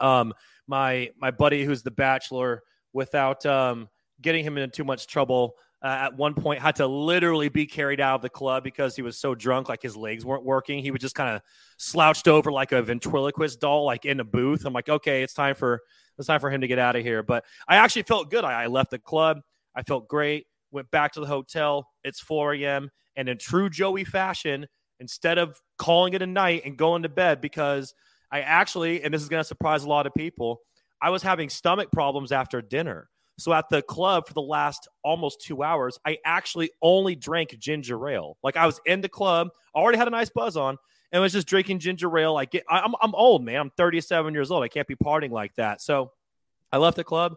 Um 0.00 0.32
my 0.66 1.10
my 1.18 1.30
buddy 1.30 1.64
who's 1.64 1.82
the 1.82 1.90
bachelor 1.90 2.62
without 2.92 3.44
um 3.44 3.88
getting 4.22 4.44
him 4.44 4.56
into 4.56 4.68
too 4.68 4.84
much 4.84 5.06
trouble 5.06 5.54
uh, 5.82 5.86
at 5.86 6.16
one 6.16 6.34
point 6.34 6.60
had 6.60 6.76
to 6.76 6.86
literally 6.86 7.48
be 7.48 7.66
carried 7.66 8.00
out 8.00 8.16
of 8.16 8.22
the 8.22 8.28
club 8.28 8.62
because 8.62 8.96
he 8.96 9.02
was 9.02 9.18
so 9.18 9.34
drunk 9.34 9.68
like 9.68 9.82
his 9.82 9.96
legs 9.96 10.24
weren't 10.24 10.44
working. 10.44 10.82
He 10.82 10.90
would 10.90 11.00
just 11.00 11.14
kind 11.14 11.34
of 11.34 11.42
slouched 11.78 12.28
over 12.28 12.52
like 12.52 12.72
a 12.72 12.82
ventriloquist 12.82 13.60
doll 13.60 13.84
like 13.84 14.04
in 14.04 14.20
a 14.20 14.24
booth. 14.24 14.64
I'm 14.66 14.72
like 14.72 14.88
okay 14.88 15.22
it's 15.22 15.34
time 15.34 15.54
for 15.54 15.80
it's 16.18 16.26
time 16.26 16.40
for 16.40 16.50
him 16.50 16.60
to 16.60 16.68
get 16.68 16.78
out 16.78 16.96
of 16.96 17.02
here. 17.02 17.22
But 17.22 17.44
i 17.66 17.76
actually 17.76 18.02
felt 18.02 18.30
good. 18.30 18.44
I, 18.44 18.64
I 18.64 18.66
left 18.66 18.90
the 18.90 18.98
club. 18.98 19.40
I 19.74 19.82
felt 19.82 20.06
great. 20.08 20.46
Went 20.70 20.90
back 20.90 21.12
to 21.12 21.20
the 21.20 21.26
hotel. 21.26 21.88
It's 22.04 22.20
4 22.20 22.54
a.m 22.54 22.90
and 23.20 23.28
in 23.28 23.36
true 23.36 23.68
joey 23.68 24.04
fashion 24.04 24.66
instead 24.98 25.36
of 25.36 25.60
calling 25.76 26.14
it 26.14 26.22
a 26.22 26.26
night 26.26 26.62
and 26.64 26.78
going 26.78 27.02
to 27.02 27.08
bed 27.10 27.42
because 27.42 27.94
I 28.32 28.40
actually, 28.40 29.02
and 29.02 29.12
this 29.12 29.20
is 29.20 29.28
going 29.28 29.40
to 29.40 29.46
surprise 29.46 29.84
a 29.84 29.88
lot 29.88 30.06
of 30.06 30.14
people, 30.14 30.62
I 31.02 31.10
was 31.10 31.22
having 31.22 31.50
stomach 31.50 31.92
problems 31.92 32.32
after 32.32 32.62
dinner. 32.62 33.09
So 33.40 33.52
at 33.52 33.68
the 33.68 33.82
club 33.82 34.26
for 34.26 34.34
the 34.34 34.42
last 34.42 34.88
almost 35.02 35.40
two 35.40 35.62
hours, 35.62 35.98
I 36.04 36.18
actually 36.24 36.70
only 36.82 37.16
drank 37.16 37.58
ginger 37.58 38.08
ale. 38.08 38.36
Like 38.42 38.56
I 38.56 38.66
was 38.66 38.80
in 38.86 39.00
the 39.00 39.08
club, 39.08 39.48
already 39.74 39.98
had 39.98 40.08
a 40.08 40.12
nice 40.12 40.30
buzz 40.30 40.56
on, 40.56 40.76
and 41.12 41.22
was 41.22 41.32
just 41.32 41.48
drinking 41.48 41.80
ginger 41.80 42.16
ale. 42.18 42.34
Like 42.34 42.52
get, 42.52 42.64
I'm, 42.68 42.94
I'm 43.02 43.14
old, 43.14 43.44
man. 43.44 43.56
I'm 43.56 43.70
37 43.76 44.34
years 44.34 44.50
old. 44.50 44.62
I 44.62 44.68
can't 44.68 44.86
be 44.86 44.96
partying 44.96 45.30
like 45.30 45.54
that. 45.56 45.80
So 45.80 46.12
I 46.72 46.78
left 46.78 46.96
the 46.96 47.04
club. 47.04 47.34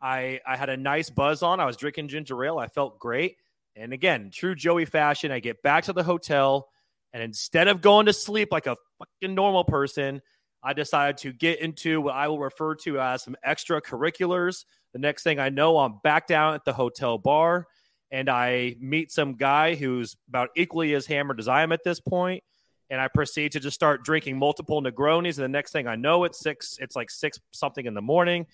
I, 0.00 0.40
I 0.46 0.56
had 0.56 0.70
a 0.70 0.76
nice 0.76 1.10
buzz 1.10 1.42
on. 1.42 1.60
I 1.60 1.66
was 1.66 1.76
drinking 1.76 2.08
ginger 2.08 2.42
ale. 2.44 2.58
I 2.58 2.68
felt 2.68 2.98
great. 2.98 3.36
And 3.76 3.92
again, 3.92 4.30
true 4.32 4.54
Joey 4.54 4.84
fashion, 4.84 5.30
I 5.30 5.40
get 5.40 5.62
back 5.62 5.84
to 5.84 5.92
the 5.92 6.02
hotel. 6.02 6.68
And 7.12 7.22
instead 7.22 7.68
of 7.68 7.80
going 7.80 8.06
to 8.06 8.12
sleep 8.12 8.48
like 8.50 8.66
a 8.66 8.76
fucking 8.98 9.34
normal 9.34 9.64
person, 9.64 10.22
I 10.62 10.72
decided 10.72 11.18
to 11.18 11.32
get 11.32 11.60
into 11.60 12.00
what 12.00 12.14
I 12.14 12.28
will 12.28 12.38
refer 12.38 12.74
to 12.76 13.00
as 13.00 13.24
some 13.24 13.36
extracurriculars. 13.46 14.64
The 14.92 14.98
next 14.98 15.22
thing 15.22 15.38
I 15.38 15.48
know, 15.48 15.78
I'm 15.78 15.98
back 16.02 16.26
down 16.26 16.54
at 16.54 16.64
the 16.64 16.72
hotel 16.72 17.18
bar 17.18 17.66
and 18.10 18.28
I 18.28 18.76
meet 18.80 19.12
some 19.12 19.34
guy 19.34 19.74
who's 19.76 20.16
about 20.28 20.50
equally 20.56 20.94
as 20.94 21.06
hammered 21.06 21.38
as 21.38 21.48
I 21.48 21.62
am 21.62 21.72
at 21.72 21.84
this 21.84 22.00
point, 22.00 22.42
And 22.90 23.00
I 23.00 23.06
proceed 23.06 23.52
to 23.52 23.60
just 23.60 23.76
start 23.76 24.02
drinking 24.04 24.36
multiple 24.36 24.82
Negronis. 24.82 25.36
And 25.36 25.44
the 25.44 25.48
next 25.48 25.70
thing 25.70 25.86
I 25.86 25.94
know, 25.94 26.24
it's 26.24 26.40
six, 26.40 26.76
it's 26.80 26.96
like 26.96 27.08
six 27.08 27.38
something 27.52 27.86
in 27.86 27.94
the 27.94 28.02
morning. 28.02 28.46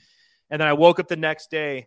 And 0.50 0.60
then 0.60 0.68
I 0.68 0.74
woke 0.74 1.00
up 1.00 1.08
the 1.08 1.16
next 1.16 1.50
day 1.50 1.86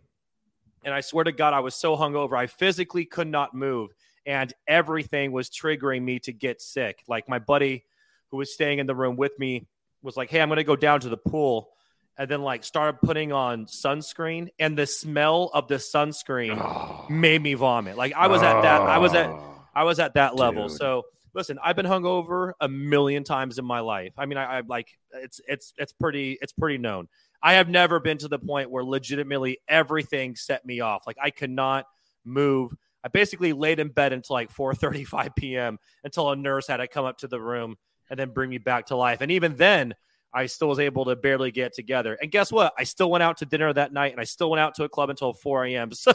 and 0.83 0.93
I 0.93 1.01
swear 1.01 1.25
to 1.25 1.31
God, 1.31 1.53
I 1.53 1.59
was 1.59 1.75
so 1.75 1.95
hungover. 1.95 2.37
I 2.37 2.47
physically 2.47 3.05
could 3.05 3.27
not 3.27 3.53
move. 3.53 3.91
And 4.25 4.51
everything 4.67 5.31
was 5.31 5.49
triggering 5.49 6.01
me 6.01 6.19
to 6.19 6.33
get 6.33 6.61
sick. 6.61 7.03
Like 7.07 7.29
my 7.29 7.39
buddy 7.39 7.85
who 8.31 8.37
was 8.37 8.53
staying 8.53 8.79
in 8.79 8.87
the 8.87 8.95
room 8.95 9.15
with 9.15 9.37
me 9.37 9.67
was 10.01 10.17
like, 10.17 10.29
Hey, 10.31 10.41
I'm 10.41 10.49
going 10.49 10.57
to 10.57 10.63
go 10.63 10.75
down 10.75 11.01
to 11.01 11.09
the 11.09 11.17
pool. 11.17 11.69
And 12.19 12.29
then 12.29 12.41
like 12.43 12.63
started 12.63 12.99
putting 13.01 13.31
on 13.31 13.65
sunscreen. 13.65 14.49
And 14.59 14.77
the 14.77 14.85
smell 14.85 15.49
of 15.53 15.67
the 15.67 15.75
sunscreen 15.75 16.57
Oh. 16.61 17.05
made 17.09 17.41
me 17.41 17.55
vomit. 17.55 17.97
Like 17.97 18.13
I 18.13 18.27
was 18.27 18.43
at 18.43 18.61
that, 18.61 18.81
I 18.81 18.97
was 18.99 19.13
at, 19.15 19.27
Oh. 19.29 19.65
I 19.73 19.83
was 19.85 19.99
at 19.99 20.13
that 20.15 20.35
level. 20.35 20.67
Dude. 20.67 20.77
So 20.77 21.03
listen, 21.33 21.57
I've 21.63 21.75
been 21.75 21.85
hungover 21.85 22.51
a 22.59 22.67
million 22.67 23.23
times 23.23 23.57
in 23.57 23.65
my 23.65 23.79
life. 23.79 24.13
I 24.17 24.25
mean, 24.25 24.37
I, 24.37 24.57
I 24.57 24.61
like 24.67 24.89
it's 25.13 25.39
it's 25.47 25.73
it's 25.77 25.93
pretty 25.93 26.37
it's 26.41 26.51
pretty 26.53 26.77
known. 26.77 27.07
I 27.41 27.53
have 27.53 27.69
never 27.69 28.01
been 28.01 28.17
to 28.17 28.27
the 28.27 28.37
point 28.39 28.69
where 28.69 28.83
legitimately 28.83 29.59
everything 29.67 30.35
set 30.35 30.65
me 30.65 30.81
off. 30.81 31.07
Like 31.07 31.17
I 31.21 31.29
could 31.29 31.51
not 31.51 31.85
move. 32.25 32.75
I 33.01 33.07
basically 33.07 33.53
laid 33.53 33.79
in 33.79 33.87
bed 33.89 34.11
until 34.11 34.33
like 34.33 34.51
4:35 34.53 35.35
p.m. 35.37 35.79
until 36.03 36.29
a 36.31 36.35
nurse 36.35 36.67
had 36.67 36.77
to 36.77 36.87
come 36.89 37.05
up 37.05 37.19
to 37.19 37.27
the 37.29 37.39
room 37.39 37.77
and 38.09 38.19
then 38.19 38.31
bring 38.31 38.49
me 38.49 38.57
back 38.57 38.87
to 38.87 38.97
life. 38.97 39.21
And 39.21 39.31
even 39.31 39.55
then, 39.55 39.93
I 40.33 40.45
still 40.45 40.67
was 40.67 40.79
able 40.79 41.05
to 41.05 41.15
barely 41.15 41.51
get 41.51 41.73
together. 41.73 42.17
And 42.21 42.31
guess 42.31 42.51
what? 42.51 42.73
I 42.77 42.83
still 42.83 43.09
went 43.09 43.23
out 43.23 43.37
to 43.37 43.45
dinner 43.45 43.73
that 43.73 43.93
night, 43.93 44.11
and 44.11 44.21
I 44.21 44.25
still 44.25 44.51
went 44.51 44.59
out 44.59 44.75
to 44.75 44.83
a 44.83 44.89
club 44.89 45.09
until 45.09 45.33
4 45.33 45.65
a.m. 45.65 45.91
So 46.01 46.13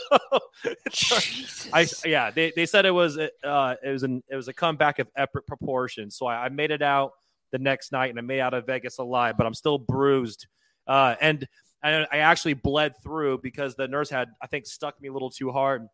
I 1.72 1.86
yeah, 2.04 2.30
they, 2.30 2.52
they 2.54 2.64
said 2.66 2.86
it 2.86 2.92
was 2.92 3.18
uh 3.18 3.74
it 3.82 3.90
was 3.90 4.02
an 4.04 4.22
it 4.28 4.36
was 4.36 4.48
a 4.48 4.52
comeback 4.52 4.98
of 4.98 5.08
epic 5.16 5.46
proportions. 5.46 6.16
So 6.16 6.26
I, 6.26 6.44
I 6.44 6.48
made 6.48 6.70
it 6.70 6.80
out 6.80 7.12
the 7.50 7.58
next 7.58 7.92
night 7.92 8.10
and 8.10 8.18
I 8.18 8.22
made 8.22 8.40
out 8.40 8.54
of 8.54 8.64
Vegas 8.66 8.98
alive, 8.98 9.36
but 9.36 9.46
I'm 9.46 9.54
still 9.54 9.78
bruised. 9.78 10.46
Uh 10.86 11.16
and 11.20 11.46
I, 11.82 12.06
I 12.10 12.18
actually 12.18 12.54
bled 12.54 12.94
through 13.02 13.40
because 13.42 13.74
the 13.74 13.88
nurse 13.88 14.08
had 14.08 14.28
I 14.40 14.46
think 14.46 14.66
stuck 14.66 15.00
me 15.00 15.08
a 15.08 15.12
little 15.12 15.30
too 15.30 15.50
hard. 15.50 15.88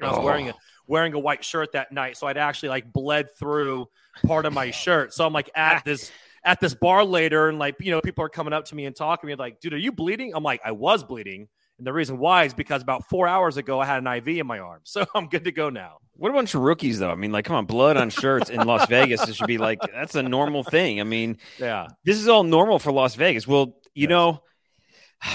I 0.00 0.10
was 0.10 0.24
wearing 0.24 0.48
a 0.50 0.54
wearing 0.86 1.14
a 1.14 1.18
white 1.18 1.44
shirt 1.44 1.72
that 1.72 1.92
night, 1.92 2.16
so 2.16 2.26
I'd 2.26 2.36
actually 2.36 2.70
like 2.70 2.92
bled 2.92 3.28
through 3.38 3.86
part 4.26 4.46
of 4.46 4.52
my 4.52 4.70
shirt. 4.70 5.14
So 5.14 5.26
I'm 5.26 5.32
like 5.32 5.50
at 5.54 5.84
this 5.86 6.10
at 6.44 6.60
this 6.60 6.74
bar 6.74 7.04
later, 7.04 7.48
and 7.48 7.58
like 7.58 7.76
you 7.80 7.90
know, 7.90 8.00
people 8.00 8.24
are 8.24 8.28
coming 8.28 8.52
up 8.52 8.66
to 8.66 8.74
me 8.74 8.86
and 8.86 8.94
talking 8.94 9.28
to 9.28 9.34
me 9.34 9.38
like, 9.38 9.60
"Dude, 9.60 9.74
are 9.74 9.78
you 9.78 9.92
bleeding?" 9.92 10.32
I'm 10.34 10.42
like, 10.42 10.60
"I 10.64 10.72
was 10.72 11.04
bleeding." 11.04 11.48
And 11.78 11.86
the 11.86 11.92
reason 11.92 12.18
why 12.18 12.44
is 12.44 12.54
because 12.54 12.82
about 12.82 13.08
four 13.08 13.26
hours 13.26 13.56
ago, 13.56 13.80
I 13.80 13.86
had 13.86 14.02
an 14.02 14.06
IV 14.06 14.28
in 14.28 14.46
my 14.46 14.58
arm. 14.58 14.82
So 14.92 15.04
I'm 15.14 15.28
good 15.28 15.44
to 15.44 15.52
go 15.52 15.70
now. 15.70 15.96
What 16.12 16.30
a 16.30 16.34
bunch 16.34 16.54
of 16.54 16.60
rookies, 16.60 16.98
though. 16.98 17.10
I 17.10 17.14
mean, 17.14 17.32
like, 17.32 17.46
come 17.46 17.56
on, 17.56 17.64
blood 17.64 17.96
on 17.96 18.10
shirts 18.10 18.50
in 18.50 18.64
Las 18.66 18.86
Vegas. 18.88 19.26
It 19.26 19.34
should 19.34 19.46
be 19.46 19.58
like, 19.58 19.80
that's 19.92 20.14
a 20.14 20.22
normal 20.22 20.62
thing. 20.62 21.00
I 21.00 21.04
mean, 21.04 21.38
yeah, 21.58 21.88
this 22.04 22.18
is 22.18 22.28
all 22.28 22.44
normal 22.44 22.78
for 22.78 22.92
Las 22.92 23.14
Vegas. 23.14 23.46
Well, 23.48 23.78
you 23.94 24.02
yes. 24.02 24.10
know, 24.10 24.42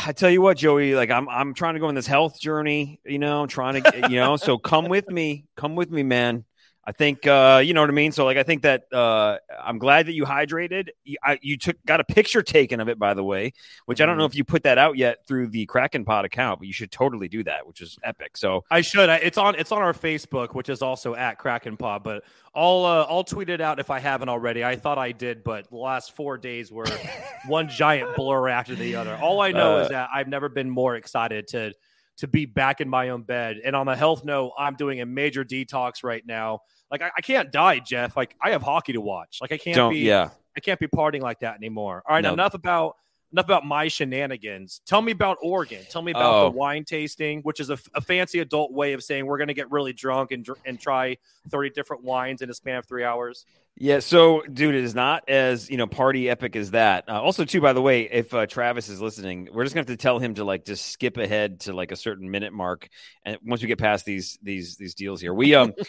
I 0.06 0.12
tell 0.12 0.30
you 0.30 0.42
what, 0.42 0.58
Joey, 0.58 0.96
like 0.96 1.10
I'm 1.10 1.28
I'm 1.30 1.54
trying 1.54 1.76
to 1.76 1.80
go 1.80 1.88
on 1.88 1.96
this 1.96 2.08
health 2.08 2.40
journey, 2.40 3.00
you 3.06 3.20
know, 3.20 3.42
I'm 3.42 3.48
trying 3.48 3.82
to 3.82 4.08
you 4.10 4.18
know, 4.18 4.36
so 4.36 4.58
come 4.58 4.90
with 4.90 5.10
me. 5.10 5.46
Come 5.56 5.76
with 5.76 5.90
me, 5.90 6.04
man. 6.04 6.46
I 6.88 6.94
think 6.94 7.28
uh, 7.28 7.62
you 7.62 7.74
know 7.74 7.82
what 7.82 7.90
I 7.90 7.94
mean. 7.94 8.14
So 8.14 8.24
like 8.24 8.38
I 8.38 8.44
think 8.44 8.62
that 8.62 8.84
uh, 8.94 9.40
I'm 9.62 9.78
glad 9.78 10.06
that 10.06 10.14
you 10.14 10.24
hydrated. 10.24 10.88
You, 11.04 11.18
I, 11.22 11.38
you, 11.42 11.58
took 11.58 11.76
got 11.86 12.00
a 12.00 12.06
picture 12.06 12.42
taken 12.42 12.80
of 12.80 12.88
it, 12.88 12.98
by 12.98 13.14
the 13.14 13.26
way, 13.26 13.52
which. 13.86 14.00
I 14.00 14.06
don't 14.06 14.16
know 14.16 14.24
mm-hmm. 14.24 14.32
if 14.32 14.38
you 14.38 14.46
put 14.46 14.64
that 14.64 14.78
out 14.78 14.96
yet 14.96 15.28
through 15.28 15.48
the 15.48 15.66
Kraken 15.66 16.06
Pod 16.06 16.24
account, 16.24 16.60
but 16.60 16.68
you 16.68 16.74
should 16.74 16.90
totally 16.90 17.28
do 17.28 17.44
that, 17.44 17.68
which 17.68 17.82
is 17.82 17.98
epic. 18.04 18.38
So 18.38 18.64
I 18.72 18.80
should. 18.80 19.10
It's 19.10 19.38
on 19.38 19.56
it's 19.56 19.74
on 19.74 19.82
our 19.82 19.92
Facebook, 19.92 20.56
which 20.56 20.70
is 20.70 20.82
also 20.82 21.14
at 21.14 21.38
Kraken 21.40 21.76
Pod. 21.76 22.04
But 22.04 22.24
I'll 22.56 22.86
uh, 22.86 23.06
I'll 23.10 23.26
tweet 23.26 23.50
it 23.50 23.60
out 23.60 23.80
if 23.80 23.90
I 23.90 24.00
haven't 24.00 24.30
already. 24.30 24.64
I 24.64 24.78
thought 24.78 24.98
I 24.98 25.12
did, 25.12 25.44
but 25.44 25.70
the 25.70 25.76
last 25.76 26.16
four 26.16 26.38
days 26.38 26.72
were 26.72 26.88
one 27.48 27.68
giant 27.68 28.16
blur 28.16 28.48
after 28.48 28.76
the 28.76 28.96
other. 28.96 29.18
All 29.18 29.42
I 29.42 29.52
know 29.52 29.80
uh, 29.80 29.82
is 29.82 29.90
that 29.90 30.10
I've 30.14 30.30
never 30.30 30.48
been 30.48 30.70
more 30.70 30.96
excited 30.96 31.50
to 31.50 31.74
to 32.18 32.28
be 32.28 32.46
back 32.46 32.82
in 32.82 32.90
my 32.90 33.10
own 33.10 33.24
bed. 33.24 33.58
And 33.64 33.76
on 33.76 33.86
the 33.86 33.96
health 33.96 34.26
note, 34.26 34.54
I'm 34.58 34.76
doing 34.76 35.02
a 35.02 35.06
major 35.06 35.44
detox 35.44 36.04
right 36.04 36.26
now. 36.26 36.62
Like 36.92 37.02
I, 37.02 37.12
I 37.18 37.22
can't 37.22 37.52
die, 37.52 37.80
Jeff. 37.80 38.16
Like 38.16 38.36
I 38.42 38.52
have 38.52 38.62
hockey 38.62 38.94
to 38.94 39.02
watch. 39.02 39.40
Like 39.42 39.52
I 39.52 39.58
can't 39.58 39.76
Don't, 39.76 39.92
be 39.92 40.00
yeah. 40.00 40.30
I 40.56 40.60
can't 40.60 40.80
be 40.80 40.88
partying 40.88 41.22
like 41.22 41.42
that 41.42 41.56
anymore. 41.56 42.04
All 42.08 42.16
right, 42.16 42.24
no. 42.24 42.34
enough 42.34 42.54
about 42.54 42.96
enough 43.32 43.46
about 43.46 43.66
my 43.66 43.88
shenanigans. 43.88 44.82
Tell 44.86 45.02
me 45.02 45.12
about 45.12 45.38
Oregon. 45.42 45.84
Tell 45.90 46.02
me 46.02 46.12
about 46.12 46.34
oh. 46.34 46.44
the 46.50 46.58
wine 46.58 46.86
tasting, 46.86 47.42
which 47.42 47.60
is 47.60 47.70
a, 47.70 47.78
a, 47.94 48.02
fancy 48.02 48.40
adult 48.40 48.72
way 48.72 48.94
of 48.94 49.04
saying 49.04 49.26
we're 49.26 49.38
going 49.38 49.50
to 49.50 49.54
get 49.54 49.70
really 49.70 49.94
drunk 49.94 50.32
and 50.32 50.48
and 50.66 50.80
try 50.80 51.18
thirty 51.50 51.70
different 51.70 52.04
wines 52.04 52.42
in 52.42 52.50
a 52.50 52.54
span 52.54 52.78
of 52.78 52.86
three 52.86 53.04
hours. 53.04 53.46
Yeah, 53.80 54.00
so 54.00 54.42
dude, 54.42 54.74
it 54.74 54.84
is 54.84 54.96
not 54.96 55.30
as 55.30 55.70
you 55.70 55.78
know 55.78 55.86
party 55.86 56.30
epic 56.30 56.56
as 56.56 56.72
that. 56.72 57.08
Uh, 57.08 57.22
also, 57.22 57.46
too, 57.46 57.62
by 57.62 57.74
the 57.74 57.82
way, 57.82 58.10
if 58.10 58.34
uh, 58.34 58.48
Travis 58.48 58.90
is 58.90 59.00
listening, 59.02 59.50
we're 59.54 59.64
just 59.64 59.76
gonna 59.76 59.82
have 59.82 59.96
to 59.96 60.02
tell 60.02 60.20
him 60.20 60.34
to 60.36 60.44
like 60.44 60.66
just 60.66 60.88
skip 60.88 61.18
ahead 61.18 61.60
to 61.62 61.74
like 61.74 61.92
a 61.92 61.96
certain 61.96 62.32
minute 62.32 62.54
mark, 62.54 62.90
and 63.24 63.38
once 63.46 63.62
we 63.62 63.68
get 63.68 63.78
past 63.78 64.06
these 64.06 64.40
these 64.42 64.78
these 64.78 64.96
deals 64.96 65.22
here, 65.22 65.34
we 65.34 65.54
um. 65.54 65.74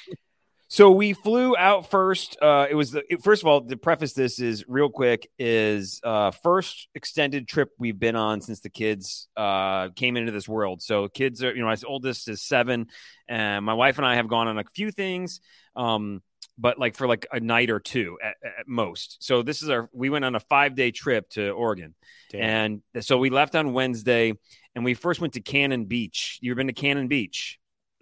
So 0.71 0.91
we 0.91 1.15
flew 1.15 1.57
out 1.57 1.91
first. 1.91 2.37
Uh, 2.43 2.67
it 2.69 2.75
was 2.75 2.91
the 2.91 3.03
first 3.23 3.43
of 3.43 3.47
all 3.47 3.63
to 3.63 3.77
preface 3.79 4.13
this 4.13 4.39
is 4.39 4.67
real 4.69 4.91
quick 4.91 5.31
is 5.39 5.99
uh, 6.05 6.31
first 6.31 6.89
extended 6.95 7.49
trip 7.49 7.71
we've 7.79 7.99
been 7.99 8.17
on 8.17 8.43
since 8.43 8.61
the 8.61 8.69
kids 8.69 9.29
uh, 9.35 9.89
came 9.97 10.19
into 10.19 10.31
this 10.31 10.47
world. 10.47 10.83
So 10.83 11.09
kids 11.09 11.43
are 11.43 11.55
you 11.55 11.61
know 11.61 11.67
my 11.67 11.77
oldest 11.87 12.29
is 12.29 12.43
seven, 12.43 12.89
and 13.27 13.65
my 13.65 13.73
wife 13.73 13.97
and 13.97 14.07
I 14.07 14.17
have 14.17 14.29
gone 14.29 14.47
on 14.47 14.59
a 14.59 14.65
few 14.75 14.91
things. 14.91 15.41
Um, 15.75 16.23
but 16.59 16.79
like 16.79 16.97
for 16.97 17.07
like 17.07 17.27
a 17.33 17.41
night 17.41 17.71
or 17.71 17.81
two 17.81 18.19
at, 18.23 18.35
at, 18.45 18.67
most. 18.67 19.17
So 19.21 19.43
this 19.43 19.63
is 19.63 19.71
our 19.71 19.89
we 19.93 20.11
went 20.11 20.27
on 20.27 20.35
a 20.35 20.41
five 20.41 20.75
day 20.75 20.91
trip 20.91 21.31
to 21.31 21.49
Oregon, 21.51 21.95
Damn. 22.31 22.83
and 22.95 23.05
so 23.05 23.17
we 23.17 23.31
left 23.31 23.55
on 23.55 23.73
Wednesday, 23.73 24.35
and 24.75 24.85
we 24.85 24.93
first 24.93 25.19
went 25.19 25.33
to 25.33 25.41
Cannon 25.41 25.87
Beach. 25.87 26.39
You've 26.43 26.59
been 26.59 26.67
to 26.67 26.75
Cannon 26.75 27.09
Beach? 27.09 27.59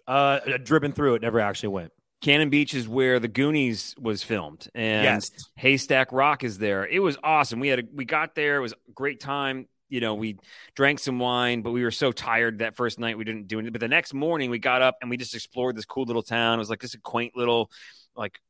Uh, 0.08 0.38
driven 0.62 0.92
through 0.92 1.14
it, 1.14 1.22
never 1.22 1.38
actually 1.38 1.68
went. 1.68 1.92
Cannon 2.22 2.50
Beach 2.50 2.74
is 2.74 2.88
where 2.88 3.20
the 3.20 3.28
Goonies 3.28 3.94
was 3.98 4.22
filmed, 4.22 4.68
and 4.74 5.04
yes. 5.04 5.30
Haystack 5.56 6.12
Rock 6.12 6.44
is 6.44 6.58
there. 6.58 6.86
It 6.86 7.00
was 7.00 7.16
awesome. 7.22 7.60
We 7.60 7.68
had 7.68 7.80
a, 7.80 7.82
we 7.94 8.04
got 8.04 8.34
there. 8.34 8.56
It 8.56 8.60
was 8.60 8.72
a 8.72 8.92
great 8.94 9.20
time. 9.20 9.68
You 9.88 10.00
know, 10.00 10.14
we 10.14 10.38
drank 10.74 10.98
some 10.98 11.18
wine, 11.18 11.62
but 11.62 11.70
we 11.70 11.84
were 11.84 11.92
so 11.92 12.10
tired 12.10 12.58
that 12.58 12.74
first 12.74 12.98
night 12.98 13.16
we 13.16 13.24
didn't 13.24 13.46
do 13.46 13.58
anything. 13.58 13.72
But 13.72 13.80
the 13.80 13.88
next 13.88 14.14
morning 14.14 14.50
we 14.50 14.58
got 14.58 14.82
up 14.82 14.96
and 15.00 15.10
we 15.10 15.16
just 15.16 15.34
explored 15.34 15.76
this 15.76 15.84
cool 15.84 16.04
little 16.04 16.22
town. 16.22 16.58
It 16.58 16.58
was 16.58 16.70
like 16.70 16.80
this 16.80 16.94
a 16.94 16.98
quaint 16.98 17.36
little 17.36 17.70
like 18.16 18.40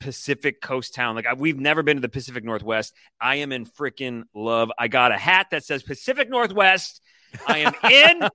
Pacific 0.00 0.60
Coast 0.60 0.94
town. 0.94 1.14
Like 1.14 1.26
I, 1.26 1.34
we've 1.34 1.60
never 1.60 1.82
been 1.82 1.98
to 1.98 2.00
the 2.00 2.08
Pacific 2.08 2.42
Northwest. 2.42 2.94
I 3.20 3.36
am 3.36 3.52
in 3.52 3.66
freaking 3.66 4.24
love. 4.34 4.72
I 4.78 4.88
got 4.88 5.12
a 5.12 5.16
hat 5.16 5.48
that 5.52 5.62
says 5.64 5.82
Pacific 5.82 6.28
Northwest. 6.28 7.00
I 7.46 7.58
am 7.58 7.74
in. 7.90 8.28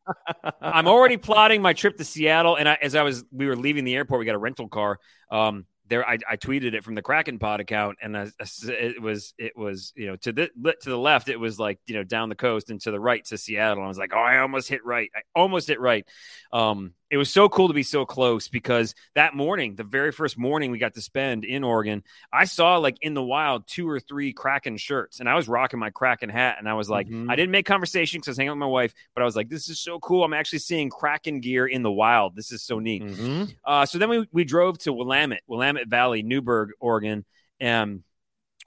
I'm 0.61 0.87
already 0.87 1.17
plotting 1.17 1.61
my 1.61 1.73
trip 1.73 1.97
to 1.97 2.03
Seattle. 2.03 2.55
And 2.55 2.67
I, 2.69 2.77
as 2.81 2.95
I 2.95 3.03
was, 3.03 3.23
we 3.31 3.47
were 3.47 3.55
leaving 3.55 3.83
the 3.83 3.95
airport. 3.95 4.19
We 4.19 4.25
got 4.25 4.35
a 4.35 4.39
rental 4.39 4.67
car. 4.67 4.99
Um, 5.31 5.65
there, 5.87 6.07
I, 6.07 6.17
I 6.27 6.37
tweeted 6.37 6.73
it 6.73 6.83
from 6.83 6.95
the 6.95 7.01
Kraken 7.01 7.37
Pod 7.37 7.59
account, 7.59 7.97
and 8.01 8.17
I, 8.17 8.27
it 8.67 9.01
was 9.01 9.33
it 9.37 9.55
was 9.55 9.93
you 9.95 10.07
know 10.07 10.15
to 10.17 10.31
the 10.31 10.49
to 10.81 10.89
the 10.89 10.97
left 10.97 11.29
it 11.29 11.39
was 11.39 11.59
like 11.59 11.79
you 11.85 11.95
know 11.95 12.03
down 12.03 12.29
the 12.29 12.35
coast, 12.35 12.69
and 12.69 12.81
to 12.81 12.91
the 12.91 12.99
right 12.99 13.23
to 13.25 13.37
Seattle. 13.37 13.83
I 13.83 13.87
was 13.87 13.97
like, 13.97 14.11
oh, 14.13 14.19
I 14.19 14.39
almost 14.39 14.67
hit 14.67 14.83
right. 14.83 15.11
I 15.15 15.21
almost 15.35 15.67
hit 15.67 15.79
right. 15.79 16.07
Um, 16.51 16.93
it 17.11 17.17
was 17.17 17.31
so 17.31 17.47
cool 17.49 17.67
to 17.67 17.73
be 17.73 17.83
so 17.83 18.05
close 18.05 18.47
because 18.47 18.95
that 19.13 19.35
morning, 19.35 19.75
the 19.75 19.83
very 19.83 20.11
first 20.11 20.37
morning 20.37 20.71
we 20.71 20.79
got 20.79 20.95
to 20.95 21.01
spend 21.01 21.45
in 21.45 21.63
Oregon, 21.63 22.03
I 22.33 22.45
saw 22.45 22.77
like 22.77 22.97
in 23.01 23.13
the 23.13 23.23
wild 23.23 23.67
two 23.67 23.87
or 23.87 23.99
three 23.99 24.33
Kraken 24.33 24.77
shirts, 24.77 25.19
and 25.19 25.29
I 25.29 25.35
was 25.35 25.47
rocking 25.47 25.79
my 25.79 25.91
Kraken 25.91 26.29
hat, 26.29 26.55
and 26.57 26.67
I 26.67 26.73
was 26.73 26.89
like, 26.89 27.07
mm-hmm. 27.07 27.29
I 27.29 27.35
didn't 27.35 27.51
make 27.51 27.65
conversation 27.65 28.19
because 28.19 28.29
I 28.29 28.31
was 28.31 28.37
hanging 28.37 28.49
out 28.49 28.53
with 28.53 28.59
my 28.59 28.65
wife, 28.65 28.93
but 29.13 29.21
I 29.21 29.25
was 29.25 29.35
like, 29.35 29.49
this 29.49 29.69
is 29.69 29.79
so 29.79 29.99
cool. 29.99 30.23
I'm 30.23 30.33
actually 30.33 30.59
seeing 30.59 30.89
Kraken 30.89 31.41
gear 31.41 31.67
in 31.67 31.83
the 31.83 31.91
wild. 31.91 32.35
This 32.35 32.51
is 32.51 32.63
so 32.63 32.79
neat. 32.79 33.03
Mm-hmm. 33.03 33.43
Uh, 33.63 33.85
so 33.85 33.99
then 33.99 34.09
we 34.09 34.27
we 34.31 34.43
drove 34.43 34.79
to 34.79 34.93
Willamette, 34.93 35.43
Willamette 35.47 35.87
Valley, 35.87 36.23
Newberg, 36.23 36.71
Oregon, 36.79 37.23
and 37.59 38.03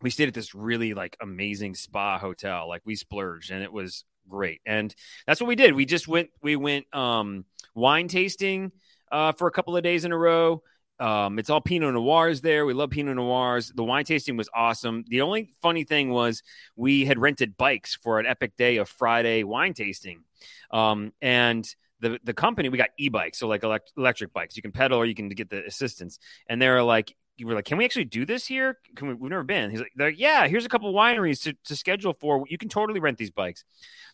we 0.00 0.10
stayed 0.10 0.28
at 0.28 0.34
this 0.34 0.54
really 0.54 0.94
like 0.94 1.16
amazing 1.20 1.74
spa 1.74 2.18
hotel. 2.18 2.68
Like 2.68 2.82
we 2.84 2.94
splurged, 2.94 3.50
and 3.50 3.64
it 3.64 3.72
was 3.72 4.04
great. 4.28 4.60
And 4.66 4.94
that's 5.26 5.40
what 5.40 5.48
we 5.48 5.56
did. 5.56 5.74
We 5.74 5.86
just 5.86 6.06
went. 6.08 6.30
We 6.42 6.56
went. 6.56 6.92
um 6.94 7.44
wine 7.78 8.08
tasting 8.08 8.72
uh, 9.10 9.32
for 9.32 9.46
a 9.46 9.50
couple 9.50 9.76
of 9.76 9.82
days 9.82 10.04
in 10.04 10.12
a 10.12 10.18
row. 10.18 10.62
Um, 11.00 11.38
it's 11.38 11.48
all 11.48 11.60
Pinot 11.60 11.94
Noirs 11.94 12.40
there. 12.40 12.66
We 12.66 12.74
love 12.74 12.90
Pinot 12.90 13.14
Noirs. 13.14 13.72
The 13.72 13.84
wine 13.84 14.04
tasting 14.04 14.36
was 14.36 14.48
awesome. 14.52 15.04
The 15.06 15.20
only 15.20 15.52
funny 15.62 15.84
thing 15.84 16.10
was 16.10 16.42
we 16.74 17.04
had 17.04 17.18
rented 17.18 17.56
bikes 17.56 17.94
for 17.94 18.18
an 18.18 18.26
epic 18.26 18.56
day 18.56 18.78
of 18.78 18.88
Friday 18.88 19.44
wine 19.44 19.74
tasting. 19.74 20.24
Um, 20.72 21.12
and 21.22 21.64
the, 22.00 22.18
the 22.24 22.34
company, 22.34 22.68
we 22.68 22.78
got 22.78 22.90
e 22.98 23.08
bikes, 23.08 23.38
so 23.38 23.46
like 23.46 23.62
elect- 23.62 23.92
electric 23.96 24.32
bikes. 24.32 24.56
You 24.56 24.62
can 24.62 24.72
pedal 24.72 24.98
or 24.98 25.06
you 25.06 25.14
can 25.14 25.28
get 25.28 25.50
the 25.50 25.64
assistance. 25.64 26.18
And 26.48 26.60
they're 26.60 26.82
like, 26.82 27.14
were 27.46 27.54
like, 27.54 27.64
can 27.64 27.78
we 27.78 27.84
actually 27.84 28.04
do 28.04 28.26
this 28.26 28.46
here? 28.46 28.78
Can 28.96 29.08
we, 29.08 29.14
we've 29.14 29.30
never 29.30 29.44
been. 29.44 29.70
He's 29.70 29.80
like, 29.80 29.92
like, 29.96 30.18
yeah, 30.18 30.46
here's 30.48 30.64
a 30.64 30.68
couple 30.68 30.92
wineries 30.92 31.42
to, 31.42 31.54
to 31.64 31.76
schedule 31.76 32.14
for. 32.18 32.44
You 32.48 32.58
can 32.58 32.68
totally 32.68 33.00
rent 33.00 33.18
these 33.18 33.30
bikes. 33.30 33.64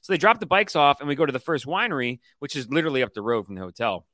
So 0.02 0.12
they 0.12 0.18
drop 0.18 0.40
the 0.40 0.46
bikes 0.46 0.76
off, 0.76 1.00
and 1.00 1.08
we 1.08 1.14
go 1.14 1.26
to 1.26 1.32
the 1.32 1.38
first 1.38 1.66
winery, 1.66 2.20
which 2.38 2.56
is 2.56 2.70
literally 2.70 3.02
up 3.02 3.14
the 3.14 3.22
road 3.22 3.46
from 3.46 3.54
the 3.54 3.62
hotel 3.62 4.06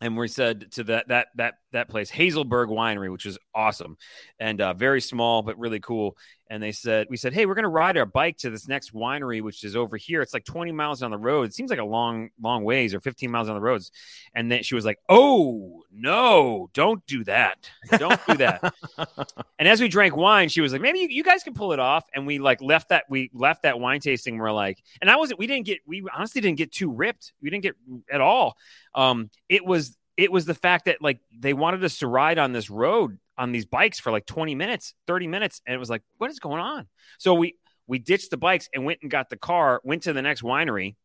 and 0.00 0.16
we 0.16 0.28
said 0.28 0.72
to 0.72 0.84
that 0.84 1.08
that 1.08 1.28
that 1.36 1.54
that 1.72 1.88
place 1.88 2.10
Hazelberg 2.10 2.68
Winery, 2.68 3.10
which 3.10 3.26
is 3.26 3.38
awesome 3.54 3.96
and 4.38 4.60
uh, 4.60 4.74
very 4.74 5.00
small 5.00 5.42
but 5.42 5.58
really 5.58 5.80
cool. 5.80 6.16
And 6.48 6.60
they 6.60 6.72
said 6.72 7.06
we 7.08 7.16
said, 7.16 7.32
hey, 7.32 7.46
we're 7.46 7.54
going 7.54 7.62
to 7.62 7.68
ride 7.68 7.96
our 7.96 8.06
bike 8.06 8.36
to 8.38 8.50
this 8.50 8.66
next 8.66 8.92
winery, 8.92 9.40
which 9.40 9.62
is 9.62 9.76
over 9.76 9.96
here. 9.96 10.20
It's 10.20 10.34
like 10.34 10.44
20 10.44 10.72
miles 10.72 10.98
down 10.98 11.12
the 11.12 11.18
road. 11.18 11.44
It 11.44 11.54
seems 11.54 11.70
like 11.70 11.78
a 11.78 11.84
long 11.84 12.30
long 12.42 12.64
ways 12.64 12.92
or 12.92 13.00
15 13.00 13.30
miles 13.30 13.46
down 13.46 13.54
the 13.54 13.60
roads. 13.60 13.92
And 14.34 14.50
then 14.50 14.64
she 14.64 14.74
was 14.74 14.84
like, 14.84 14.98
oh 15.08 15.84
no, 15.92 16.68
don't 16.74 17.06
do 17.06 17.22
that, 17.24 17.70
don't 17.92 18.20
do 18.26 18.34
that. 18.38 18.74
and 19.60 19.68
as 19.68 19.80
we 19.80 19.86
drank 19.86 20.16
wine, 20.16 20.48
she 20.48 20.60
was 20.60 20.72
like, 20.72 20.82
maybe 20.82 20.98
you, 20.98 21.08
you, 21.08 21.22
guys 21.22 21.44
can 21.44 21.54
pull 21.54 21.72
it 21.72 21.78
off. 21.78 22.04
And 22.14 22.26
we 22.26 22.40
like 22.40 22.60
left 22.60 22.88
that 22.88 23.04
we 23.08 23.30
left 23.32 23.62
that 23.62 23.78
wine 23.78 24.00
tasting. 24.00 24.36
We're 24.36 24.50
like, 24.50 24.82
and 25.00 25.08
I 25.08 25.16
wasn't. 25.16 25.38
We 25.38 25.46
didn't 25.46 25.66
get. 25.66 25.78
We 25.86 26.04
honestly 26.12 26.40
didn't 26.40 26.58
get 26.58 26.72
too 26.72 26.90
ripped. 26.90 27.32
We 27.40 27.50
didn't 27.50 27.62
get 27.62 27.76
at 28.10 28.20
all. 28.20 28.56
Um, 28.92 29.30
it 29.48 29.64
was 29.64 29.96
it 30.20 30.30
was 30.30 30.44
the 30.44 30.54
fact 30.54 30.84
that 30.84 31.00
like 31.00 31.18
they 31.36 31.54
wanted 31.54 31.82
us 31.82 31.98
to 31.98 32.06
ride 32.06 32.38
on 32.38 32.52
this 32.52 32.68
road 32.68 33.18
on 33.38 33.52
these 33.52 33.64
bikes 33.64 33.98
for 33.98 34.12
like 34.12 34.26
20 34.26 34.54
minutes, 34.54 34.92
30 35.06 35.26
minutes. 35.28 35.62
And 35.66 35.74
it 35.74 35.78
was 35.78 35.88
like, 35.88 36.02
what 36.18 36.30
is 36.30 36.38
going 36.38 36.60
on? 36.60 36.86
So 37.18 37.32
we 37.34 37.56
we 37.86 37.98
ditched 37.98 38.30
the 38.30 38.36
bikes 38.36 38.68
and 38.74 38.84
went 38.84 39.00
and 39.02 39.10
got 39.10 39.30
the 39.30 39.36
car, 39.36 39.80
went 39.82 40.02
to 40.02 40.12
the 40.12 40.22
next 40.22 40.42
winery, 40.42 40.96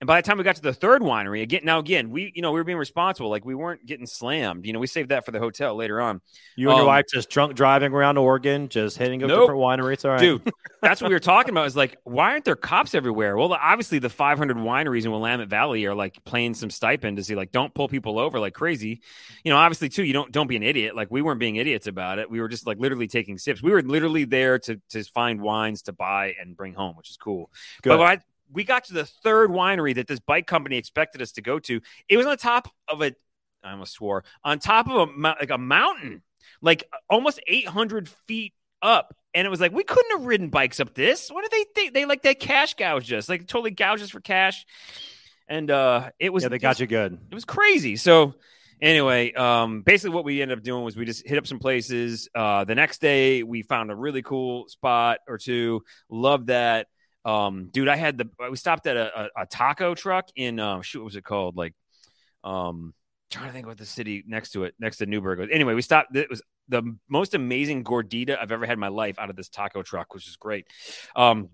and 0.00 0.06
by 0.06 0.18
the 0.20 0.26
time 0.26 0.38
we 0.38 0.44
got 0.44 0.56
to 0.56 0.62
the 0.62 0.72
third 0.72 1.02
winery, 1.02 1.42
again, 1.42 1.60
now 1.62 1.78
again, 1.78 2.10
we 2.10 2.32
you 2.34 2.40
know 2.40 2.52
we 2.52 2.60
were 2.60 2.64
being 2.64 2.78
responsible, 2.78 3.28
like 3.28 3.44
we 3.44 3.54
weren't 3.54 3.84
getting 3.84 4.06
slammed. 4.06 4.64
You 4.64 4.72
know, 4.72 4.78
we 4.78 4.86
saved 4.86 5.10
that 5.10 5.26
for 5.26 5.30
the 5.30 5.38
hotel 5.38 5.74
later 5.74 6.00
on. 6.00 6.22
You 6.56 6.68
and 6.68 6.74
um, 6.74 6.78
your 6.80 6.86
wife 6.86 7.04
just 7.12 7.28
drunk 7.28 7.54
driving 7.54 7.92
around 7.92 8.16
Oregon, 8.16 8.70
just 8.70 8.96
hitting 8.96 9.22
a 9.22 9.26
nope. 9.26 9.42
different 9.42 9.60
wineries. 9.60 10.06
All 10.06 10.12
right, 10.12 10.20
dude, 10.20 10.50
that's 10.80 11.02
what 11.02 11.08
we 11.08 11.14
were 11.14 11.20
talking 11.20 11.50
about. 11.50 11.66
Is 11.66 11.76
like, 11.76 11.98
why 12.04 12.30
aren't 12.30 12.46
there 12.46 12.56
cops 12.56 12.94
everywhere? 12.94 13.36
Well, 13.36 13.52
obviously 13.52 13.98
the 13.98 14.08
500 14.08 14.56
wineries 14.56 15.04
in 15.04 15.10
Willamette 15.10 15.48
Valley 15.48 15.84
are 15.84 15.94
like 15.94 16.24
playing 16.24 16.54
some 16.54 16.70
stipend 16.70 17.18
to 17.18 17.24
see 17.24 17.34
like 17.34 17.52
don't 17.52 17.74
pull 17.74 17.88
people 17.88 18.18
over 18.18 18.40
like 18.40 18.54
crazy. 18.54 19.02
You 19.44 19.52
know, 19.52 19.58
obviously 19.58 19.90
too, 19.90 20.04
you 20.04 20.14
don't 20.14 20.32
don't 20.32 20.46
be 20.46 20.56
an 20.56 20.62
idiot. 20.62 20.96
Like 20.96 21.10
we 21.10 21.20
weren't 21.20 21.40
being 21.40 21.56
idiots 21.56 21.86
about 21.86 22.18
it. 22.18 22.30
We 22.30 22.40
were 22.40 22.48
just 22.48 22.66
like 22.66 22.78
literally 22.78 23.06
taking 23.06 23.36
sips. 23.36 23.62
We 23.62 23.70
were 23.70 23.82
literally 23.82 24.24
there 24.24 24.58
to 24.60 24.80
to 24.90 25.04
find 25.04 25.42
wines 25.42 25.82
to 25.82 25.92
buy 25.92 26.34
and 26.40 26.56
bring 26.56 26.72
home, 26.72 26.96
which 26.96 27.10
is 27.10 27.18
cool. 27.18 27.50
Good. 27.82 27.90
But 27.90 28.00
I, 28.00 28.18
we 28.52 28.64
got 28.64 28.84
to 28.84 28.94
the 28.94 29.04
third 29.04 29.50
winery 29.50 29.94
that 29.94 30.06
this 30.06 30.20
bike 30.20 30.46
company 30.46 30.76
expected 30.76 31.22
us 31.22 31.32
to 31.32 31.42
go 31.42 31.58
to. 31.60 31.80
It 32.08 32.16
was 32.16 32.26
on 32.26 32.32
the 32.32 32.36
top 32.36 32.68
of 32.88 33.02
a 33.02 33.14
I 33.62 33.72
almost 33.72 33.92
swore 33.92 34.24
on 34.42 34.58
top 34.58 34.88
of 34.88 35.08
a 35.08 35.12
like 35.22 35.50
a 35.50 35.58
mountain, 35.58 36.22
like 36.62 36.84
almost 37.08 37.40
800 37.46 38.08
feet 38.08 38.54
up. 38.82 39.14
And 39.34 39.46
it 39.46 39.50
was 39.50 39.60
like 39.60 39.72
we 39.72 39.84
couldn't 39.84 40.18
have 40.18 40.26
ridden 40.26 40.48
bikes 40.48 40.80
up 40.80 40.94
this. 40.94 41.30
What 41.30 41.42
do 41.42 41.56
they 41.56 41.64
think? 41.74 41.94
They 41.94 42.04
like 42.04 42.22
that 42.22 42.40
cash 42.40 42.74
gouge 42.74 43.12
us, 43.12 43.28
like 43.28 43.46
totally 43.46 43.70
gouge 43.70 44.02
us 44.02 44.10
for 44.10 44.20
cash. 44.20 44.66
And 45.48 45.70
uh 45.70 46.10
it 46.18 46.32
was 46.32 46.42
yeah, 46.42 46.48
they 46.48 46.58
got 46.58 46.80
you 46.80 46.86
good. 46.86 47.18
It 47.30 47.34
was 47.34 47.44
crazy. 47.44 47.96
So 47.96 48.34
anyway, 48.80 49.32
um, 49.32 49.82
basically 49.82 50.14
what 50.14 50.24
we 50.24 50.42
ended 50.42 50.58
up 50.58 50.64
doing 50.64 50.84
was 50.84 50.96
we 50.96 51.04
just 51.04 51.26
hit 51.26 51.38
up 51.38 51.46
some 51.46 51.58
places. 51.58 52.28
Uh, 52.34 52.64
the 52.64 52.74
next 52.74 53.00
day 53.00 53.42
we 53.42 53.62
found 53.62 53.90
a 53.90 53.94
really 53.94 54.22
cool 54.22 54.68
spot 54.68 55.18
or 55.28 55.38
two. 55.38 55.82
Loved 56.08 56.48
that. 56.48 56.88
Um, 57.24 57.68
dude, 57.70 57.88
I 57.88 57.96
had 57.96 58.18
the 58.18 58.28
we 58.50 58.56
stopped 58.56 58.86
at 58.86 58.96
a, 58.96 59.20
a, 59.20 59.42
a 59.42 59.46
taco 59.46 59.94
truck 59.94 60.28
in 60.36 60.58
um, 60.58 60.82
shoot, 60.82 61.00
what 61.00 61.06
was 61.06 61.16
it 61.16 61.24
called? 61.24 61.56
Like, 61.56 61.74
um, 62.44 62.94
trying 63.30 63.46
to 63.48 63.52
think 63.52 63.66
what 63.66 63.78
the 63.78 63.86
city 63.86 64.24
next 64.26 64.50
to 64.52 64.64
it, 64.64 64.74
next 64.78 64.98
to 64.98 65.06
Newberg 65.06 65.38
was. 65.38 65.48
Anyway, 65.52 65.74
we 65.74 65.82
stopped. 65.82 66.16
It 66.16 66.30
was 66.30 66.42
the 66.68 66.96
most 67.08 67.34
amazing 67.34 67.84
gordita 67.84 68.38
I've 68.40 68.52
ever 68.52 68.64
had 68.64 68.74
in 68.74 68.80
my 68.80 68.88
life 68.88 69.18
out 69.18 69.30
of 69.30 69.36
this 69.36 69.48
taco 69.48 69.82
truck, 69.82 70.14
which 70.14 70.28
is 70.28 70.36
great. 70.36 70.66
Um, 71.14 71.50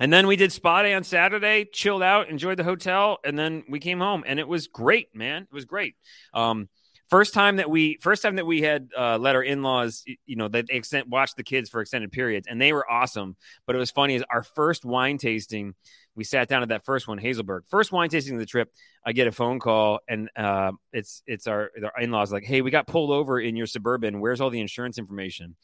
and 0.00 0.12
then 0.12 0.26
we 0.26 0.36
did 0.36 0.50
spa 0.52 0.82
day 0.82 0.92
on 0.92 1.04
Saturday, 1.04 1.66
chilled 1.72 2.02
out, 2.02 2.28
enjoyed 2.28 2.58
the 2.58 2.64
hotel, 2.64 3.18
and 3.24 3.38
then 3.38 3.62
we 3.68 3.78
came 3.78 4.00
home, 4.00 4.24
and 4.26 4.40
it 4.40 4.48
was 4.48 4.66
great, 4.66 5.14
man. 5.14 5.42
It 5.42 5.54
was 5.54 5.64
great. 5.64 5.94
Um, 6.32 6.68
first 7.08 7.34
time 7.34 7.56
that 7.56 7.70
we 7.70 7.98
first 8.00 8.22
time 8.22 8.36
that 8.36 8.46
we 8.46 8.62
had 8.62 8.88
uh, 8.96 9.18
let 9.18 9.34
our 9.34 9.42
in-laws 9.42 10.04
you 10.26 10.36
know 10.36 10.48
that 10.48 10.66
they 10.68 10.74
extend 10.74 11.10
watch 11.10 11.34
the 11.36 11.42
kids 11.42 11.68
for 11.70 11.80
extended 11.80 12.12
periods 12.12 12.46
and 12.48 12.60
they 12.60 12.72
were 12.72 12.90
awesome. 12.90 13.36
But 13.66 13.76
it 13.76 13.78
was 13.78 13.90
funny 13.90 14.14
is 14.14 14.24
our 14.30 14.42
first 14.42 14.84
wine 14.84 15.18
tasting 15.18 15.74
we 16.16 16.24
sat 16.24 16.48
down 16.48 16.62
at 16.62 16.68
that 16.68 16.84
first 16.84 17.06
one 17.06 17.18
Hazelberg. 17.18 17.60
first 17.68 17.92
wine 17.92 18.08
tasting 18.08 18.34
of 18.34 18.40
the 18.40 18.46
trip 18.46 18.70
i 19.06 19.12
get 19.12 19.26
a 19.26 19.32
phone 19.32 19.60
call 19.60 20.00
and 20.08 20.28
uh, 20.36 20.72
it's 20.92 21.22
it's 21.26 21.46
our, 21.46 21.70
our 21.82 22.02
in-laws 22.02 22.32
like 22.32 22.44
hey 22.44 22.62
we 22.62 22.70
got 22.70 22.86
pulled 22.86 23.10
over 23.10 23.38
in 23.38 23.56
your 23.56 23.66
suburban. 23.66 24.20
Where's 24.20 24.40
all 24.40 24.50
the 24.50 24.60
insurance 24.60 24.98
information? 24.98 25.56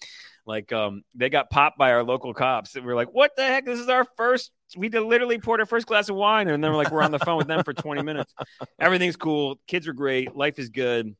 Like 0.46 0.72
um, 0.72 1.02
they 1.14 1.28
got 1.28 1.50
popped 1.50 1.78
by 1.78 1.92
our 1.92 2.02
local 2.02 2.34
cops. 2.34 2.76
And 2.76 2.84
we 2.84 2.92
are 2.92 2.96
like 2.96 3.12
what 3.12 3.34
the 3.36 3.42
heck? 3.42 3.64
This 3.64 3.80
is 3.80 3.88
our 3.88 4.06
first 4.16 4.52
we 4.76 4.88
literally 4.88 5.38
poured 5.38 5.60
our 5.60 5.66
first 5.66 5.86
glass 5.86 6.08
of 6.08 6.16
wine. 6.16 6.48
And 6.48 6.62
then 6.62 6.70
we're 6.70 6.76
like 6.76 6.90
we're 6.90 7.02
on 7.02 7.10
the 7.10 7.18
phone 7.18 7.38
with 7.38 7.48
them 7.48 7.64
for 7.64 7.72
20 7.72 8.02
minutes. 8.02 8.32
Everything's 8.78 9.16
cool. 9.16 9.58
Kids 9.66 9.88
are 9.88 9.92
great. 9.92 10.36
Life 10.36 10.58
is 10.58 10.68
good. 10.68 11.16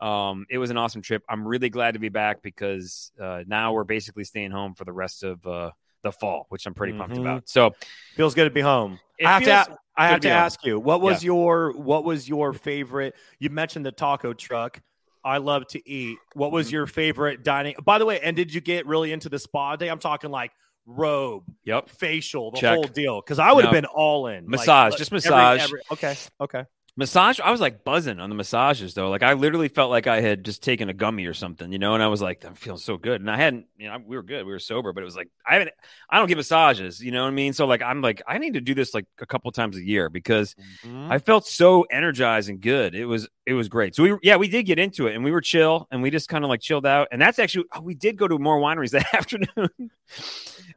Um, 0.00 0.46
it 0.50 0.58
was 0.58 0.70
an 0.70 0.76
awesome 0.76 1.00
trip. 1.00 1.22
I'm 1.28 1.46
really 1.46 1.70
glad 1.70 1.94
to 1.94 2.00
be 2.00 2.08
back 2.08 2.42
because 2.42 3.12
uh, 3.20 3.44
now 3.46 3.72
we're 3.72 3.84
basically 3.84 4.24
staying 4.24 4.50
home 4.50 4.74
for 4.74 4.84
the 4.84 4.92
rest 4.92 5.22
of 5.22 5.46
uh, 5.46 5.70
the 6.02 6.12
fall, 6.12 6.46
which 6.48 6.66
I'm 6.66 6.74
pretty 6.74 6.92
mm-hmm. 6.92 7.02
pumped 7.02 7.18
about. 7.18 7.48
So 7.48 7.74
feels 8.14 8.34
good 8.34 8.44
to 8.44 8.50
be 8.50 8.60
home. 8.60 8.98
I 9.24 9.40
have 9.40 9.44
to, 9.44 9.76
I 9.96 10.08
have 10.08 10.20
to, 10.20 10.30
ask 10.30 10.64
you, 10.64 10.80
what 10.80 11.00
was 11.00 11.22
yeah. 11.22 11.28
your 11.28 11.72
what 11.72 12.04
was 12.04 12.28
your 12.28 12.52
favorite? 12.52 13.14
You 13.38 13.50
mentioned 13.50 13.86
the 13.86 13.92
taco 13.92 14.32
truck. 14.32 14.80
I 15.24 15.38
love 15.38 15.66
to 15.68 15.88
eat. 15.88 16.18
What 16.34 16.50
was 16.50 16.66
mm-hmm. 16.66 16.74
your 16.74 16.86
favorite 16.86 17.44
dining? 17.44 17.76
By 17.84 17.98
the 17.98 18.06
way, 18.06 18.20
and 18.20 18.34
did 18.34 18.52
you 18.52 18.60
get 18.60 18.86
really 18.86 19.12
into 19.12 19.28
the 19.28 19.38
spa 19.38 19.76
day? 19.76 19.88
I'm 19.88 20.00
talking 20.00 20.30
like 20.30 20.50
robe, 20.86 21.44
yep, 21.64 21.88
facial, 21.88 22.50
the 22.50 22.58
Check. 22.58 22.74
whole 22.74 22.84
deal. 22.84 23.20
Because 23.20 23.38
I 23.38 23.52
would 23.52 23.64
have 23.64 23.72
been 23.72 23.84
all 23.84 24.26
in. 24.26 24.48
Massage, 24.48 24.92
like, 24.92 24.98
just 24.98 25.12
massage. 25.12 25.60
Every, 25.60 25.80
every, 25.80 25.80
okay, 25.92 26.16
okay. 26.40 26.64
Massage, 26.94 27.40
I 27.40 27.50
was 27.50 27.60
like 27.60 27.84
buzzing 27.84 28.20
on 28.20 28.28
the 28.28 28.34
massages 28.34 28.92
though. 28.92 29.08
Like 29.08 29.22
I 29.22 29.32
literally 29.32 29.68
felt 29.68 29.90
like 29.90 30.06
I 30.06 30.20
had 30.20 30.44
just 30.44 30.62
taken 30.62 30.90
a 30.90 30.92
gummy 30.92 31.24
or 31.24 31.32
something, 31.32 31.72
you 31.72 31.78
know. 31.78 31.94
And 31.94 32.02
I 32.02 32.08
was 32.08 32.20
like, 32.20 32.44
I'm 32.44 32.54
feeling 32.54 32.78
so 32.78 32.98
good. 32.98 33.22
And 33.22 33.30
I 33.30 33.38
hadn't, 33.38 33.64
you 33.78 33.88
know, 33.88 33.96
we 34.04 34.14
were 34.14 34.22
good, 34.22 34.44
we 34.44 34.52
were 34.52 34.58
sober, 34.58 34.92
but 34.92 35.00
it 35.00 35.06
was 35.06 35.16
like 35.16 35.30
I 35.46 35.54
haven't, 35.54 35.70
I 36.10 36.18
don't 36.18 36.28
get 36.28 36.36
massages, 36.36 37.02
you 37.02 37.10
know 37.10 37.22
what 37.22 37.28
I 37.28 37.32
mean? 37.32 37.54
So 37.54 37.64
like 37.66 37.80
I'm 37.80 38.02
like 38.02 38.20
I 38.28 38.36
need 38.36 38.54
to 38.54 38.60
do 38.60 38.74
this 38.74 38.92
like 38.92 39.06
a 39.18 39.24
couple 39.24 39.50
times 39.52 39.78
a 39.78 39.82
year 39.82 40.10
because 40.10 40.54
mm-hmm. 40.84 41.10
I 41.10 41.18
felt 41.18 41.46
so 41.46 41.86
energized 41.90 42.50
and 42.50 42.60
good. 42.60 42.94
It 42.94 43.06
was 43.06 43.26
it 43.46 43.54
was 43.54 43.70
great. 43.70 43.94
So 43.94 44.02
we 44.02 44.18
yeah 44.22 44.36
we 44.36 44.48
did 44.48 44.64
get 44.64 44.78
into 44.78 45.06
it 45.06 45.14
and 45.14 45.24
we 45.24 45.30
were 45.30 45.40
chill 45.40 45.88
and 45.90 46.02
we 46.02 46.10
just 46.10 46.28
kind 46.28 46.44
of 46.44 46.50
like 46.50 46.60
chilled 46.60 46.84
out. 46.84 47.08
And 47.10 47.22
that's 47.22 47.38
actually 47.38 47.64
oh, 47.72 47.80
we 47.80 47.94
did 47.94 48.18
go 48.18 48.28
to 48.28 48.38
more 48.38 48.60
wineries 48.60 48.90
that 48.90 49.14
afternoon. 49.14 49.90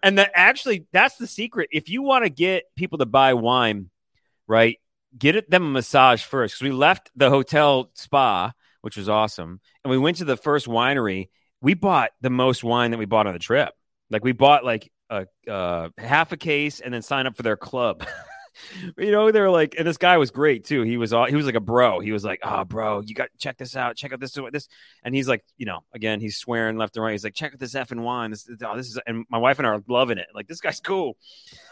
and 0.02 0.18
that 0.18 0.32
actually 0.34 0.86
that's 0.94 1.18
the 1.18 1.28
secret. 1.28 1.68
If 1.74 1.90
you 1.90 2.04
want 2.04 2.24
to 2.24 2.30
get 2.30 2.64
people 2.78 3.00
to 3.00 3.06
buy 3.06 3.34
wine, 3.34 3.90
right? 4.48 4.80
Get 5.18 5.50
them 5.50 5.64
a 5.64 5.70
massage 5.70 6.24
first 6.24 6.56
because 6.56 6.64
we 6.64 6.72
left 6.72 7.12
the 7.16 7.30
hotel 7.30 7.92
spa, 7.94 8.54
which 8.82 8.98
was 8.98 9.10
awesome, 9.10 9.60
and 9.84 9.92
we 9.92 9.98
went 9.98 10.18
to 10.18 10.26
the 10.26 10.38
first 10.38 10.68
winery. 10.68 11.30
We 11.62 11.74
bought 11.74 12.12
the 12.22 12.30
most 12.30 12.64
wine 12.64 12.92
that 12.92 12.98
we 12.98 13.06
bought 13.06 13.28
on 13.28 13.34
the 13.34 13.40
trip. 13.40 13.74
Like 14.10 14.24
we 14.24 14.34
bought 14.34 14.64
like 14.64 14.92
a 15.10 15.26
uh, 15.50 15.90
half 15.98 16.32
a 16.32 16.38
case 16.38 16.80
and 16.80 16.94
then 16.94 17.02
signed 17.02 17.28
up 17.28 17.36
for 17.36 17.44
their 17.44 17.58
club. 17.58 18.06
you 18.98 19.12
know, 19.12 19.32
they're 19.32 19.50
like, 19.50 19.76
and 19.78 19.88
this 19.88 19.98
guy 19.98 20.18
was 20.18 20.32
great 20.32 20.66
too. 20.66 20.84
He 20.84 20.98
was 20.98 21.14
all 21.14 21.26
he 21.26 21.36
was 21.36 21.46
like 21.46 21.56
a 21.56 21.60
bro. 21.60 22.00
He 22.00 22.12
was 22.12 22.24
like, 22.24 22.40
"Oh, 22.44 22.64
bro, 22.64 23.02
you 23.02 23.16
got 23.16 23.30
check 23.38 23.58
this 23.58 23.76
out. 23.76 23.96
Check 23.96 24.14
out 24.14 24.20
this 24.20 24.38
this." 24.52 24.68
And 25.04 25.16
he's 25.16 25.28
like, 25.28 25.44
you 25.58 25.66
know, 25.66 25.80
again, 25.94 26.20
he's 26.20 26.38
swearing 26.38 26.78
left 26.78 26.96
and 26.96 27.04
right. 27.04 27.12
He's 27.12 27.24
like, 27.24 27.36
"Check 27.36 27.54
out 27.54 27.60
this 27.60 27.74
effing 27.74 28.02
wine. 28.02 28.32
This, 28.32 28.48
oh, 28.64 28.78
this 28.78 28.88
is." 28.88 29.00
And 29.06 29.26
my 29.30 29.38
wife 29.38 29.60
and 29.60 29.68
I 29.68 29.72
are 29.72 29.84
loving 29.88 30.18
it. 30.18 30.28
Like, 30.34 30.48
this 30.48 30.62
guy's 30.62 30.80
cool. 30.80 31.18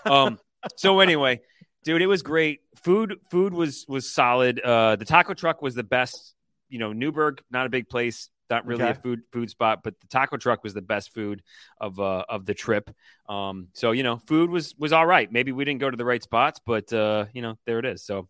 Um. 0.06 0.39
so 0.78 1.00
anyway, 1.00 1.41
dude 1.84 2.02
it 2.02 2.08
was 2.08 2.22
great. 2.22 2.62
Food 2.76 3.19
food 3.30 3.54
was 3.54 3.86
was 3.88 4.10
solid. 4.10 4.60
Uh 4.60 4.96
the 4.96 5.06
taco 5.06 5.34
truck 5.34 5.62
was 5.62 5.76
the 5.76 5.84
best 5.84 6.36
you 6.69 6.80
know 6.80 6.91
newberg 6.91 7.41
not 7.52 7.67
a 7.67 7.69
big 7.69 7.88
place 7.88 8.30
not 8.50 8.65
really 8.65 8.84
okay. 8.84 8.91
a 8.91 8.96
food 8.96 9.22
food 9.32 9.50
spot 9.50 9.82
but 9.84 10.00
the 10.00 10.08
taco 10.08 10.38
truck 10.38 10.63
was 10.63 10.74
the 10.74 10.82
best 10.82 11.13
food 11.13 11.41
of 11.80 12.00
uh 12.00 12.24
of 12.28 12.46
the 12.46 12.54
trip. 12.54 12.89
Um 13.30 13.67
so 13.74 13.91
you 13.91 14.04
know 14.04 14.17
food 14.17 14.50
was 14.50 14.76
was 14.78 14.93
all 14.93 15.06
right. 15.06 15.32
Maybe 15.32 15.52
we 15.52 15.65
didn't 15.65 15.82
go 15.82 15.89
to 15.89 15.98
the 15.98 16.06
right 16.06 16.22
spots 16.22 16.60
but 16.65 16.91
uh 16.91 17.26
you 17.34 17.41
know 17.41 17.58
there 17.65 17.80
it 17.80 17.86
is. 17.86 18.04
So 18.04 18.28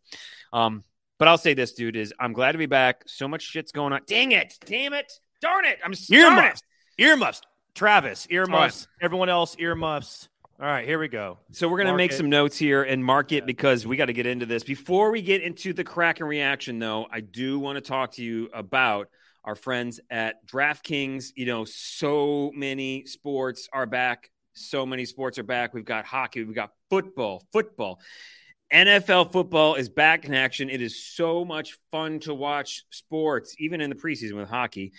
um 0.52 0.84
but 1.20 1.28
i'll 1.28 1.38
say 1.38 1.54
this 1.54 1.74
dude 1.74 1.96
is 1.96 2.14
i'm 2.20 2.34
glad 2.34 2.54
to 2.54 2.58
be 2.58 2.66
back. 2.66 3.04
So 3.08 3.28
much 3.28 3.44
shit's 3.44 3.72
going 3.72 3.94
on. 3.94 4.02
Dang 4.08 4.32
it. 4.32 4.58
Damn 4.66 4.94
it. 4.94 5.12
Darn 5.42 5.66
it. 5.66 5.80
I'm 5.84 5.94
earmuffs. 6.12 6.62
earmuffs. 6.98 7.42
Travis 7.76 8.28
earmuffs. 8.30 8.88
Right. 8.88 9.06
everyone 9.06 9.30
else 9.30 9.56
earmuffs 9.58 10.30
all 10.60 10.68
right, 10.68 10.86
here 10.86 11.00
we 11.00 11.08
go. 11.08 11.40
So 11.52 11.68
we're 11.68 11.78
going 11.78 11.88
to 11.88 11.96
make 11.96 12.12
it. 12.12 12.16
some 12.16 12.30
notes 12.30 12.58
here 12.58 12.84
and 12.84 13.04
mark 13.04 13.32
it 13.32 13.46
because 13.46 13.88
we 13.88 13.98
got 13.98 14.06
to 14.06 14.14
get 14.14 14.28
into 14.28 14.46
this. 14.46 14.64
Before 14.64 15.12
we 15.12 15.22
get 15.22 15.42
into 15.42 15.74
the 15.74 15.84
Kraken 15.84 16.28
reaction, 16.28 16.78
though, 16.80 17.08
I 17.12 17.22
do 17.22 17.60
want 17.60 17.78
to 17.78 17.82
talk 17.82 18.14
to 18.14 18.24
you 18.24 18.50
about 18.54 19.10
our 19.44 19.56
friends 19.56 20.00
at 20.10 20.46
DraftKings. 20.48 21.32
You 21.36 21.48
know, 21.48 21.66
so 21.66 22.52
many 22.56 23.06
sports 23.06 23.68
are 23.74 23.88
back. 23.88 24.30
So 24.54 24.86
many 24.86 25.06
sports 25.06 25.40
are 25.40 25.44
back. 25.44 25.74
We've 25.74 25.84
got 25.84 26.06
hockey, 26.06 26.44
we've 26.44 26.56
got 26.56 26.70
football, 26.90 27.44
football. 27.52 28.00
NFL 28.72 29.32
football 29.32 29.76
is 29.76 29.90
back 29.90 30.26
in 30.26 30.34
action. 30.34 30.70
It 30.70 30.82
is 30.82 31.06
so 31.06 31.46
much 31.46 31.78
fun 31.92 32.20
to 32.22 32.34
watch 32.34 32.84
sports, 32.90 33.56
even 33.60 33.82
in 33.82 33.90
the 33.90 33.96
preseason 33.96 34.34
with 34.34 34.50
hockey. 34.50 34.94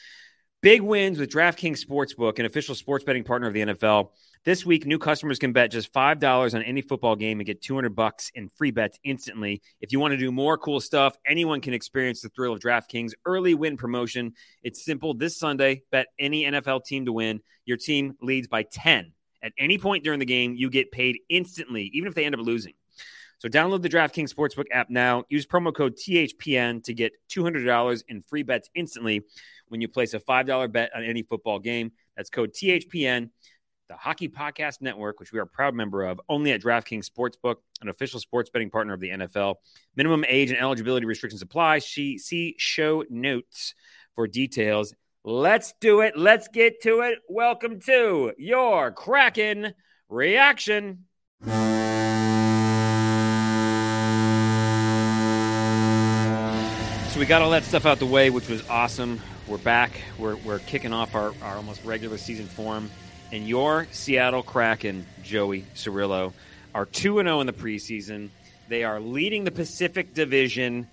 Big 0.63 0.81
wins 0.81 1.19
with 1.19 1.31
DraftKings 1.31 1.85
Sportsbook, 1.85 2.39
an 2.39 2.47
official 2.47 2.75
sports 2.75 3.05
betting 3.05 3.25
partner 3.25 3.49
of 3.49 3.55
the 3.55 3.61
NFL. 3.61 4.11
This 4.45 4.67
week, 4.67 4.85
new 4.85 4.99
customers 4.99 5.39
can 5.39 5.55
bet 5.55 5.71
just 5.71 5.91
$5 5.95 6.55
on 6.55 6.63
any 6.63 6.83
football 6.83 7.17
game 7.17 7.41
and 7.41 7.47
get 7.47 7.63
200 7.63 7.97
bucks 7.97 8.31
in 8.35 8.51
free 8.51 8.71
bets 8.71 8.99
instantly. 9.03 9.63
If 9.81 9.91
you 9.91 9.99
want 9.99 10.13
to 10.13 10.19
do 10.19 10.31
more 10.31 10.59
cool 10.59 10.81
stuff, 10.81 11.17
anyone 11.27 11.63
can 11.63 11.73
experience 11.73 12.21
the 12.21 12.29
thrill 12.29 12.53
of 12.53 12.61
DraftKings 12.61 13.13
early 13.25 13.55
win 13.55 13.79
promotion. 13.79 14.35
It's 14.63 14.85
simple. 14.85 15.15
This 15.15 15.39
Sunday, 15.39 15.81
bet 15.91 16.09
any 16.19 16.45
NFL 16.45 16.85
team 16.85 17.07
to 17.07 17.13
win. 17.13 17.41
Your 17.65 17.79
team 17.79 18.19
leads 18.21 18.47
by 18.47 18.65
10. 18.65 19.13
At 19.43 19.53
any 19.57 19.79
point 19.79 20.05
during 20.05 20.21
the 20.21 20.27
game, 20.27 20.55
you 20.55 20.69
get 20.69 20.93
paid 20.93 21.21
instantly, 21.31 21.91
even 21.95 22.07
if 22.07 22.15
they 22.15 22.27
end 22.27 22.35
up 22.35 22.43
losing. 22.43 22.75
So 23.39 23.49
download 23.49 23.81
the 23.81 23.89
DraftKings 23.89 24.35
Sportsbook 24.35 24.67
app 24.71 24.91
now. 24.91 25.25
Use 25.31 25.47
promo 25.47 25.75
code 25.75 25.97
THPN 25.97 26.85
to 26.85 26.93
get 26.93 27.13
$200 27.31 28.05
in 28.09 28.21
free 28.21 28.43
bets 28.43 28.69
instantly 28.75 29.23
when 29.69 29.81
you 29.81 29.89
place 29.89 30.13
a 30.13 30.21
$5 30.21 30.71
bet 30.71 30.91
on 30.95 31.03
any 31.03 31.23
football 31.23 31.59
game. 31.59 31.93
That's 32.15 32.29
code 32.29 32.53
THPN 32.53 33.31
the 33.89 33.97
Hockey 33.97 34.29
Podcast 34.29 34.81
Network, 34.81 35.21
which 35.21 35.33
we 35.33 35.39
are 35.39 35.43
a 35.43 35.47
proud 35.47 35.75
member 35.75 36.05
of, 36.05 36.21
only 36.29 36.53
at 36.53 36.63
DraftKings 36.63 37.07
Sportsbook, 37.07 37.57
an 37.83 37.89
official 37.89 38.19
sports 38.19 38.49
betting 38.49 38.71
partner 38.71 38.95
of 38.95 39.01
the 39.01 39.11
NFL. 39.11 39.57
Minimum 39.95 40.25
age 40.27 40.51
and 40.51 40.59
eligibility 40.59 41.05
restrictions 41.07 41.43
apply. 41.43 41.81
See 41.81 42.55
show 42.59 43.05
notes 43.11 43.75
for 44.15 44.27
details. 44.27 44.95
Let's 45.23 45.75
do 45.81 46.01
it. 46.01 46.17
Let's 46.17 46.49
get 46.49 46.81
to 46.83 47.01
it. 47.01 47.19
Welcome 47.29 47.81
to 47.81 48.33
your 48.39 48.91
Kraken 48.91 49.75
reaction. 50.09 51.05
So 57.11 57.21
we 57.21 57.27
got 57.27 57.43
all 57.43 57.51
that 57.51 57.65
stuff 57.65 57.85
out 57.85 57.99
the 57.99 58.07
way, 58.07 58.31
which 58.31 58.49
was 58.49 58.67
awesome. 58.69 59.21
We're 59.47 59.59
back. 59.59 59.93
We're, 60.19 60.37
we're 60.37 60.61
kicking 60.61 60.95
off 60.95 61.15
our, 61.15 61.35
our 61.43 61.57
almost 61.57 61.85
regular 61.85 62.17
season 62.17 62.47
form 62.47 62.91
and 63.35 63.49
your 63.49 63.89
Seattle 63.91 64.45
Kraken, 64.45 65.05
Joey 65.25 65.63
Cirillo, 65.75 66.33
are 66.73 66.87
2 66.87 67.17
0 67.17 67.41
in 67.41 67.49
the 67.49 67.53
preseason. 67.53 68.29
They 68.69 68.85
are 68.85 69.01
leading 69.01 69.43
the 69.43 69.51
Pacific 69.51 70.15
Division. 70.15 70.89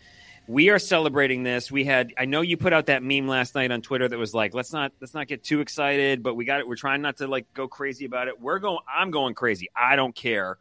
We 0.47 0.69
are 0.69 0.79
celebrating 0.79 1.43
this. 1.43 1.71
We 1.71 1.85
had 1.85 2.13
I 2.17 2.25
know 2.25 2.41
you 2.41 2.57
put 2.57 2.73
out 2.73 2.87
that 2.87 3.03
meme 3.03 3.27
last 3.27 3.53
night 3.53 3.69
on 3.69 3.83
Twitter 3.83 4.07
that 4.07 4.17
was 4.17 4.33
like, 4.33 4.55
let's 4.55 4.73
not 4.73 4.91
let's 4.99 5.13
not 5.13 5.27
get 5.27 5.43
too 5.43 5.61
excited, 5.61 6.23
but 6.23 6.33
we 6.33 6.43
got 6.45 6.59
it. 6.59 6.67
We're 6.67 6.75
trying 6.77 7.03
not 7.03 7.17
to 7.17 7.27
like 7.27 7.53
go 7.53 7.67
crazy 7.67 8.05
about 8.05 8.27
it. 8.27 8.41
We're 8.41 8.59
going 8.59 8.79
I'm 8.91 9.11
going 9.11 9.35
crazy. 9.35 9.67
I 9.75 9.95
don't 9.95 10.15
care. 10.15 10.57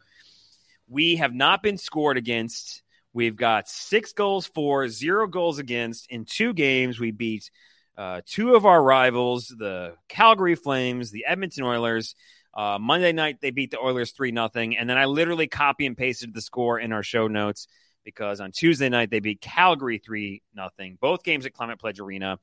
We 0.87 1.15
have 1.15 1.33
not 1.33 1.63
been 1.63 1.79
scored 1.79 2.15
against. 2.15 2.83
We've 3.11 3.35
got 3.35 3.67
six 3.67 4.13
goals 4.13 4.45
for, 4.45 4.87
zero 4.87 5.25
goals 5.25 5.57
against. 5.57 6.11
In 6.11 6.25
two 6.25 6.53
games, 6.53 6.99
we 6.99 7.09
beat 7.09 7.49
uh, 7.97 8.21
two 8.25 8.55
of 8.55 8.65
our 8.65 8.81
rivals, 8.81 9.47
the 9.47 9.95
Calgary 10.07 10.55
Flames, 10.55 11.11
the 11.11 11.25
Edmonton 11.25 11.63
Oilers. 11.63 12.15
Uh, 12.53 12.77
Monday 12.79 13.11
night, 13.13 13.37
they 13.41 13.51
beat 13.51 13.71
the 13.71 13.79
Oilers 13.79 14.11
3 14.11 14.31
nothing, 14.31 14.77
And 14.77 14.89
then 14.89 14.97
I 14.97 15.05
literally 15.05 15.47
copy 15.47 15.85
and 15.85 15.95
pasted 15.95 16.33
the 16.33 16.41
score 16.41 16.79
in 16.79 16.91
our 16.91 17.03
show 17.03 17.27
notes 17.27 17.67
because 18.03 18.41
on 18.41 18.51
Tuesday 18.51 18.89
night, 18.89 19.09
they 19.09 19.19
beat 19.19 19.41
Calgary 19.41 19.99
3 19.99 20.41
nothing. 20.53 20.97
Both 20.99 21.23
games 21.23 21.45
at 21.45 21.53
Climate 21.53 21.79
Pledge 21.79 21.99
Arena. 21.99 22.39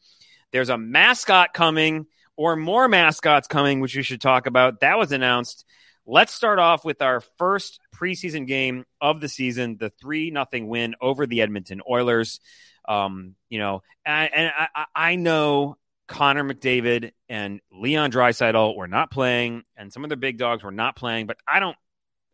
There's 0.51 0.71
a 0.71 0.79
mascot 0.79 1.53
coming 1.53 2.07
or 2.37 2.57
more 2.57 2.89
mascots 2.89 3.49
coming, 3.49 3.81
which 3.81 3.97
we 3.97 4.03
should 4.03 4.21
talk 4.21 4.47
about. 4.47 4.81
That 4.81 4.99
was 4.99 5.13
announced. 5.13 5.67
Let's 6.07 6.33
start 6.33 6.59
off 6.59 6.87
with 6.87 7.03
our 7.03 7.21
first 7.37 7.81
preseason 7.95 8.47
game 8.47 8.87
of 9.01 9.21
the 9.21 9.29
season, 9.29 9.77
the 9.79 9.91
3 9.91 10.31
nothing 10.31 10.69
win 10.69 10.95
over 11.03 11.27
the 11.27 11.43
Edmonton 11.43 11.83
Oilers. 11.89 12.41
Um, 12.89 13.37
you 13.51 13.59
know, 13.59 13.83
and, 14.05 14.31
and 14.35 14.53
I, 14.75 14.85
I 14.97 15.15
know 15.17 15.77
Connor 16.09 16.43
McDavid 16.43 17.13
and 17.29 17.61
Leon 17.71 18.11
Draisaitl 18.11 18.77
were 18.77 18.89
not 18.89 19.11
playing, 19.11 19.63
and 19.77 19.93
some 19.93 20.03
of 20.03 20.11
the 20.11 20.17
big 20.17 20.39
dogs 20.39 20.65
were 20.65 20.73
not 20.73 20.97
playing. 20.97 21.27
But 21.27 21.37
I 21.47 21.61
don't, 21.61 21.77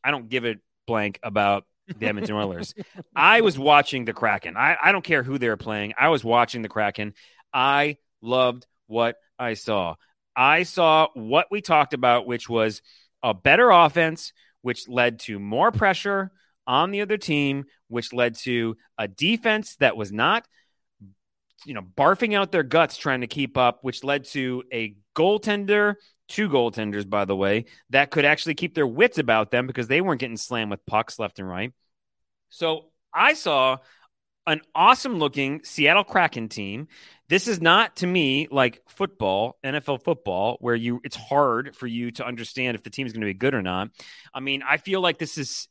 I 0.02 0.12
don't 0.12 0.28
give 0.28 0.46
a 0.46 0.54
blank 0.86 1.18
about 1.22 1.64
the 1.98 2.06
Edmonton 2.06 2.36
Oilers. 2.36 2.72
I 3.14 3.40
was 3.40 3.58
watching 3.58 4.04
the 4.04 4.12
Kraken. 4.12 4.56
I, 4.56 4.76
I 4.80 4.92
don't 4.92 5.04
care 5.04 5.22
who 5.22 5.38
they're 5.38 5.56
playing. 5.56 5.94
I 5.98 6.08
was 6.08 6.24
watching 6.24 6.62
the 6.62 6.68
Kraken. 6.68 7.14
I 7.52 7.98
loved 8.22 8.66
what 8.86 9.16
I 9.38 9.54
saw. 9.54 9.96
I 10.36 10.62
saw 10.62 11.08
what 11.14 11.48
we 11.50 11.60
talked 11.60 11.94
about, 11.94 12.26
which 12.26 12.48
was 12.48 12.80
a 13.22 13.34
better 13.34 13.70
offense, 13.70 14.32
which 14.62 14.88
led 14.88 15.18
to 15.20 15.38
more 15.38 15.72
pressure 15.72 16.30
on 16.66 16.90
the 16.90 17.00
other 17.00 17.16
team, 17.16 17.64
which 17.88 18.12
led 18.12 18.36
to 18.36 18.76
a 18.98 19.08
defense 19.08 19.76
that 19.76 19.96
was 19.96 20.12
not, 20.12 20.46
you 21.64 21.74
know, 21.74 21.82
barfing 21.82 22.34
out 22.34 22.52
their 22.52 22.62
guts 22.62 22.96
trying 22.96 23.22
to 23.22 23.26
keep 23.26 23.56
up, 23.56 23.78
which 23.82 24.04
led 24.04 24.24
to 24.24 24.62
a 24.72 24.96
goaltender, 25.16 25.94
two 26.28 26.48
goaltenders, 26.48 27.08
by 27.08 27.24
the 27.24 27.36
way, 27.36 27.66
that 27.90 28.10
could 28.10 28.24
actually 28.24 28.54
keep 28.54 28.74
their 28.74 28.86
wits 28.86 29.18
about 29.18 29.50
them 29.50 29.66
because 29.66 29.88
they 29.88 30.00
weren't 30.00 30.20
getting 30.20 30.36
slammed 30.36 30.70
with 30.70 30.84
pucks 30.86 31.18
left 31.18 31.38
and 31.38 31.48
right. 31.48 31.72
So 32.50 32.90
I 33.12 33.34
saw 33.34 33.78
an 34.46 34.60
awesome 34.74 35.18
looking 35.18 35.62
Seattle 35.64 36.04
Kraken 36.04 36.48
team. 36.48 36.88
This 37.28 37.48
is 37.48 37.60
not 37.60 37.96
to 37.96 38.06
me 38.06 38.48
like 38.50 38.82
football, 38.88 39.56
NFL 39.64 40.04
football, 40.04 40.58
where 40.60 40.74
you 40.74 41.00
it's 41.02 41.16
hard 41.16 41.74
for 41.74 41.86
you 41.86 42.10
to 42.12 42.26
understand 42.26 42.74
if 42.74 42.82
the 42.82 42.90
team's 42.90 43.12
going 43.12 43.22
to 43.22 43.26
be 43.26 43.34
good 43.34 43.54
or 43.54 43.62
not. 43.62 43.88
I 44.32 44.40
mean, 44.40 44.62
I 44.62 44.76
feel 44.76 45.00
like 45.00 45.18
this 45.18 45.38
is 45.38 45.68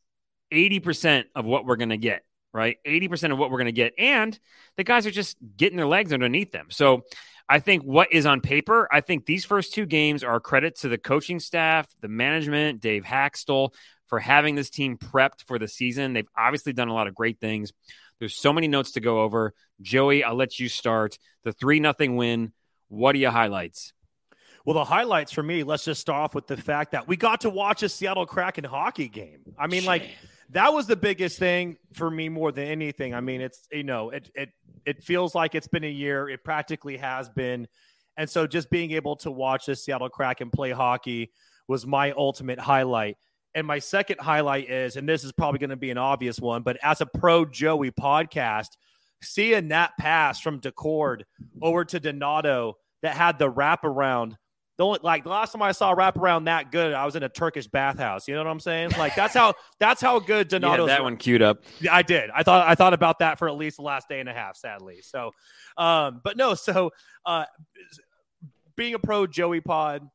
80% 0.54 1.26
of 1.36 1.46
what 1.46 1.66
we're 1.66 1.76
going 1.76 1.89
to 1.89 1.98
get, 1.98 2.24
right? 2.54 2.78
80% 2.86 3.32
of 3.32 3.38
what 3.38 3.52
we're 3.52 3.58
going 3.58 3.66
to 3.66 3.72
get. 3.72 3.94
And 3.98 4.38
the 4.78 4.84
guys 4.84 5.06
are 5.08 5.12
just 5.12 5.38
getting 5.58 5.78
their 5.78 5.88
legs 5.88 6.13
underneath 6.13 6.52
them. 6.52 6.68
So 6.70 7.02
I 7.50 7.60
think 7.60 7.84
what 7.84 8.13
is 8.13 8.26
on 8.26 8.39
paper, 8.42 8.88
I 8.92 9.02
think 9.02 9.26
these 9.26 9.44
first 9.44 9.74
two 9.74 9.86
games 9.86 10.24
are 10.24 10.39
credit 10.39 10.78
to 10.80 10.89
the 10.89 10.98
coaching 10.98 11.39
staff, 11.39 11.88
the 12.00 12.08
management, 12.08 12.80
Dave 12.80 13.04
Hakstol 13.04 13.74
for 14.08 14.20
having 14.20 14.56
this 14.56 14.70
team 14.70 14.98
prepped 14.98 15.44
for 15.46 15.58
the 15.58 15.68
season. 15.68 16.13
They've 16.13 16.28
obviously 16.38 16.72
done 16.72 16.88
a 16.88 16.94
lot 16.94 17.08
of 17.08 17.16
great 17.16 17.39
things. 17.39 17.74
There's 18.20 18.36
so 18.36 18.54
many 18.54 18.68
notes 18.68 18.92
to 18.92 19.00
go 19.00 19.22
over. 19.22 19.54
Joey, 19.82 20.24
I'll 20.24 20.36
let 20.36 20.60
you 20.60 20.70
start. 20.70 21.18
The 21.44 21.52
3 21.52 21.80
nothing 21.80 22.16
win. 22.16 22.54
What 22.88 23.16
are 23.16 23.20
your 23.20 23.32
highlights? 23.32 23.92
Well, 24.66 24.76
the 24.76 24.86
highlights 24.86 25.34
for 25.34 25.44
me, 25.44 25.63
let's 25.63 25.84
just 25.84 26.00
start 26.00 26.24
off 26.24 26.36
with 26.36 26.48
the 26.48 26.56
fact 26.56 26.92
that 26.92 27.08
we 27.08 27.18
got 27.18 27.42
to 27.42 27.50
watch 27.50 27.84
a 27.84 27.89
Seattle 27.89 28.26
Kraken 28.26 28.63
hockey 28.63 29.10
game. 29.10 29.39
I 29.58 29.68
mean, 29.68 29.84
like 29.84 30.10
that 30.54 30.74
was 30.74 30.88
the 30.88 30.96
biggest 30.96 31.39
thing 31.39 31.78
for 31.94 32.10
me 32.10 32.30
more 32.30 32.52
than 32.52 32.66
anything. 32.66 33.13
I 33.13 33.22
mean, 33.22 33.42
it's 33.42 33.68
you 33.72 33.84
know, 33.84 34.12
it 34.12 34.30
it 34.36 34.50
it 34.86 35.04
feels 35.04 35.36
like 35.36 35.56
it's 35.56 35.68
been 35.68 35.84
a 35.84 35.89
year. 35.89 36.30
It 36.30 36.44
practically 36.44 36.98
has 36.98 37.30
been. 37.30 37.68
And 38.18 38.30
so 38.30 38.46
just 38.46 38.70
being 38.70 38.92
able 38.92 39.16
to 39.18 39.32
watch 39.32 39.66
the 39.66 39.76
Seattle 39.76 40.10
Kraken 40.10 40.52
play 40.52 40.72
hockey 40.72 41.32
was 41.68 41.88
my 41.88 42.12
ultimate 42.12 42.60
highlight. 42.60 43.18
And 43.56 43.66
my 43.66 43.80
second 43.80 44.20
highlight 44.20 44.70
is, 44.70 44.96
and 44.96 45.10
this 45.10 45.24
is 45.24 45.32
probably 45.32 45.60
going 45.60 45.72
to 45.72 45.76
be 45.76 45.92
an 45.92 45.98
obvious 45.98 46.39
one, 46.39 46.63
but 46.63 46.78
as 46.84 47.02
a 47.02 47.06
pro 47.06 47.46
Joey 47.46 47.92
podcast, 47.92 48.70
seeing 49.22 49.70
that 49.70 49.98
pass 49.98 50.39
from 50.39 50.60
Daccord 50.60 51.24
over 51.62 51.86
to 51.86 52.00
Donato 52.00 52.76
that 53.02 53.16
had 53.16 53.39
the 53.39 53.52
wraparound. 53.52 54.36
The 54.78 54.86
only 54.86 55.00
like 55.04 55.24
the 55.24 55.30
last 55.30 55.52
time 55.52 55.62
I 55.62 55.72
saw 55.72 55.92
a 55.92 55.96
wraparound 55.96 56.46
that 56.46 56.72
good, 56.72 56.94
I 56.94 57.06
was 57.06 57.16
in 57.16 57.22
a 57.22 57.30
Turkish 57.30 57.68
bathhouse. 57.68 58.28
You 58.28 58.34
know 58.34 58.44
what 58.44 58.50
I'm 58.50 58.60
saying? 58.60 58.92
Like 58.98 59.16
that's 59.16 59.34
how 59.34 59.54
that's 59.80 60.02
how 60.02 60.20
good 60.20 60.48
Donato. 60.48 60.88
that 60.88 61.04
one 61.04 61.18
queued 61.18 61.44
up. 61.44 61.64
yeah 61.80 61.94
I 61.94 62.02
did. 62.02 62.32
I 62.32 62.42
thought 62.42 62.68
I 62.68 62.74
thought 62.74 62.94
about 62.94 63.20
that 63.20 63.38
for 63.38 63.48
at 63.48 63.56
least 63.56 63.78
the 63.78 63.84
last 63.84 64.10
day 64.10 64.20
and 64.20 64.28
a 64.28 64.34
half. 64.34 64.58
Sadly, 64.58 65.02
so, 65.02 65.32
um, 65.78 66.22
but 66.24 66.38
no. 66.38 66.56
So, 66.56 66.92
uh, 67.26 67.46
being 68.76 68.96
a 68.96 69.00
pro 69.00 69.28
Joey 69.28 69.62
Pod, 69.62 70.10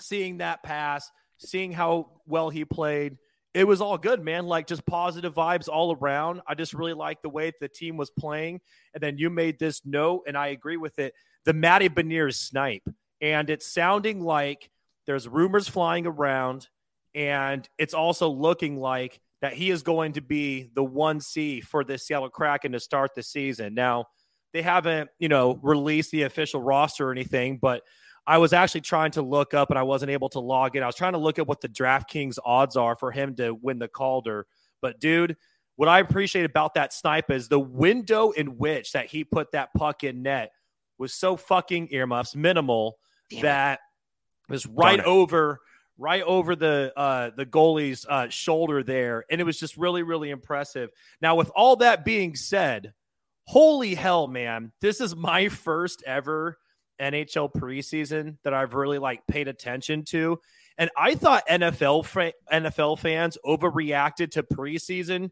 seeing 0.00 0.38
that 0.38 0.62
pass, 0.64 1.08
seeing 1.38 1.70
how 1.70 2.08
well 2.26 2.50
he 2.50 2.64
played, 2.64 3.16
it 3.54 3.64
was 3.64 3.80
all 3.80 3.98
good, 3.98 4.24
man. 4.24 4.46
Like 4.46 4.66
just 4.66 4.84
positive 4.86 5.34
vibes 5.34 5.68
all 5.68 5.96
around. 5.96 6.40
I 6.46 6.54
just 6.54 6.72
really 6.72 6.94
liked 6.94 7.22
the 7.22 7.28
way 7.28 7.52
the 7.60 7.68
team 7.68 7.96
was 7.96 8.10
playing. 8.10 8.60
And 8.94 9.02
then 9.02 9.18
you 9.18 9.30
made 9.30 9.58
this 9.58 9.84
note, 9.84 10.22
and 10.26 10.36
I 10.36 10.48
agree 10.48 10.76
with 10.76 10.98
it. 10.98 11.14
The 11.44 11.52
Matty 11.52 11.88
Beniers 11.88 12.34
snipe, 12.36 12.88
and 13.22 13.48
it's 13.48 13.66
sounding 13.66 14.20
like 14.20 14.68
there's 15.06 15.26
rumors 15.26 15.68
flying 15.68 16.06
around, 16.06 16.68
and 17.14 17.66
it's 17.78 17.94
also 17.94 18.28
looking 18.28 18.78
like 18.78 19.20
that 19.40 19.54
he 19.54 19.70
is 19.70 19.82
going 19.82 20.12
to 20.12 20.20
be 20.20 20.70
the 20.74 20.84
one 20.84 21.20
C 21.20 21.60
for 21.60 21.84
the 21.84 21.96
Seattle 21.96 22.28
Kraken 22.28 22.72
to 22.72 22.80
start 22.80 23.12
the 23.14 23.22
season. 23.22 23.74
Now, 23.74 24.06
they 24.52 24.62
haven't, 24.62 25.08
you 25.18 25.28
know, 25.28 25.58
released 25.62 26.10
the 26.10 26.22
official 26.22 26.60
roster 26.60 27.08
or 27.08 27.12
anything, 27.12 27.58
but 27.58 27.82
I 28.26 28.38
was 28.38 28.52
actually 28.52 28.82
trying 28.82 29.12
to 29.12 29.22
look 29.22 29.54
up 29.54 29.70
and 29.70 29.78
I 29.78 29.82
wasn't 29.82 30.10
able 30.10 30.28
to 30.30 30.40
log 30.40 30.76
in. 30.76 30.82
I 30.82 30.86
was 30.86 30.94
trying 30.94 31.12
to 31.12 31.18
look 31.18 31.38
at 31.38 31.46
what 31.46 31.60
the 31.60 31.68
DraftKings 31.68 32.38
odds 32.44 32.76
are 32.76 32.94
for 32.94 33.10
him 33.10 33.34
to 33.36 33.54
win 33.54 33.78
the 33.78 33.88
Calder. 33.88 34.46
But 34.80 35.00
dude, 35.00 35.36
what 35.76 35.88
I 35.88 36.00
appreciate 36.00 36.44
about 36.44 36.74
that 36.74 36.92
snipe 36.92 37.30
is 37.30 37.48
the 37.48 37.58
window 37.58 38.30
in 38.30 38.58
which 38.58 38.92
that 38.92 39.06
he 39.06 39.24
put 39.24 39.50
that 39.52 39.70
puck 39.76 40.04
in 40.04 40.22
net 40.22 40.52
was 40.98 41.14
so 41.14 41.36
fucking 41.36 41.88
earmuffs 41.90 42.36
minimal 42.36 42.98
Damn 43.32 43.42
that 43.42 43.80
it 44.48 44.52
was 44.52 44.66
right 44.66 45.00
over 45.00 45.60
right 45.98 46.22
over 46.22 46.56
the 46.56 46.92
uh 46.96 47.30
the 47.36 47.46
goalie's 47.46 48.06
uh 48.08 48.28
shoulder 48.28 48.82
there 48.82 49.24
and 49.30 49.40
it 49.40 49.44
was 49.44 49.58
just 49.58 49.76
really 49.76 50.02
really 50.02 50.30
impressive. 50.30 50.90
Now 51.20 51.34
with 51.34 51.50
all 51.54 51.76
that 51.76 52.04
being 52.04 52.34
said, 52.34 52.92
holy 53.44 53.94
hell 53.94 54.26
man, 54.26 54.72
this 54.80 55.00
is 55.00 55.14
my 55.14 55.48
first 55.48 56.02
ever 56.06 56.58
NHL 57.00 57.52
preseason 57.52 58.36
that 58.44 58.54
I've 58.54 58.74
really 58.74 58.98
like 58.98 59.26
paid 59.26 59.48
attention 59.48 60.04
to. 60.06 60.38
And 60.78 60.90
I 60.96 61.14
thought 61.14 61.46
NFL 61.48 62.06
fa- 62.06 62.32
NFL 62.52 62.98
fans 62.98 63.36
overreacted 63.44 64.30
to 64.32 64.42
preseason. 64.42 65.30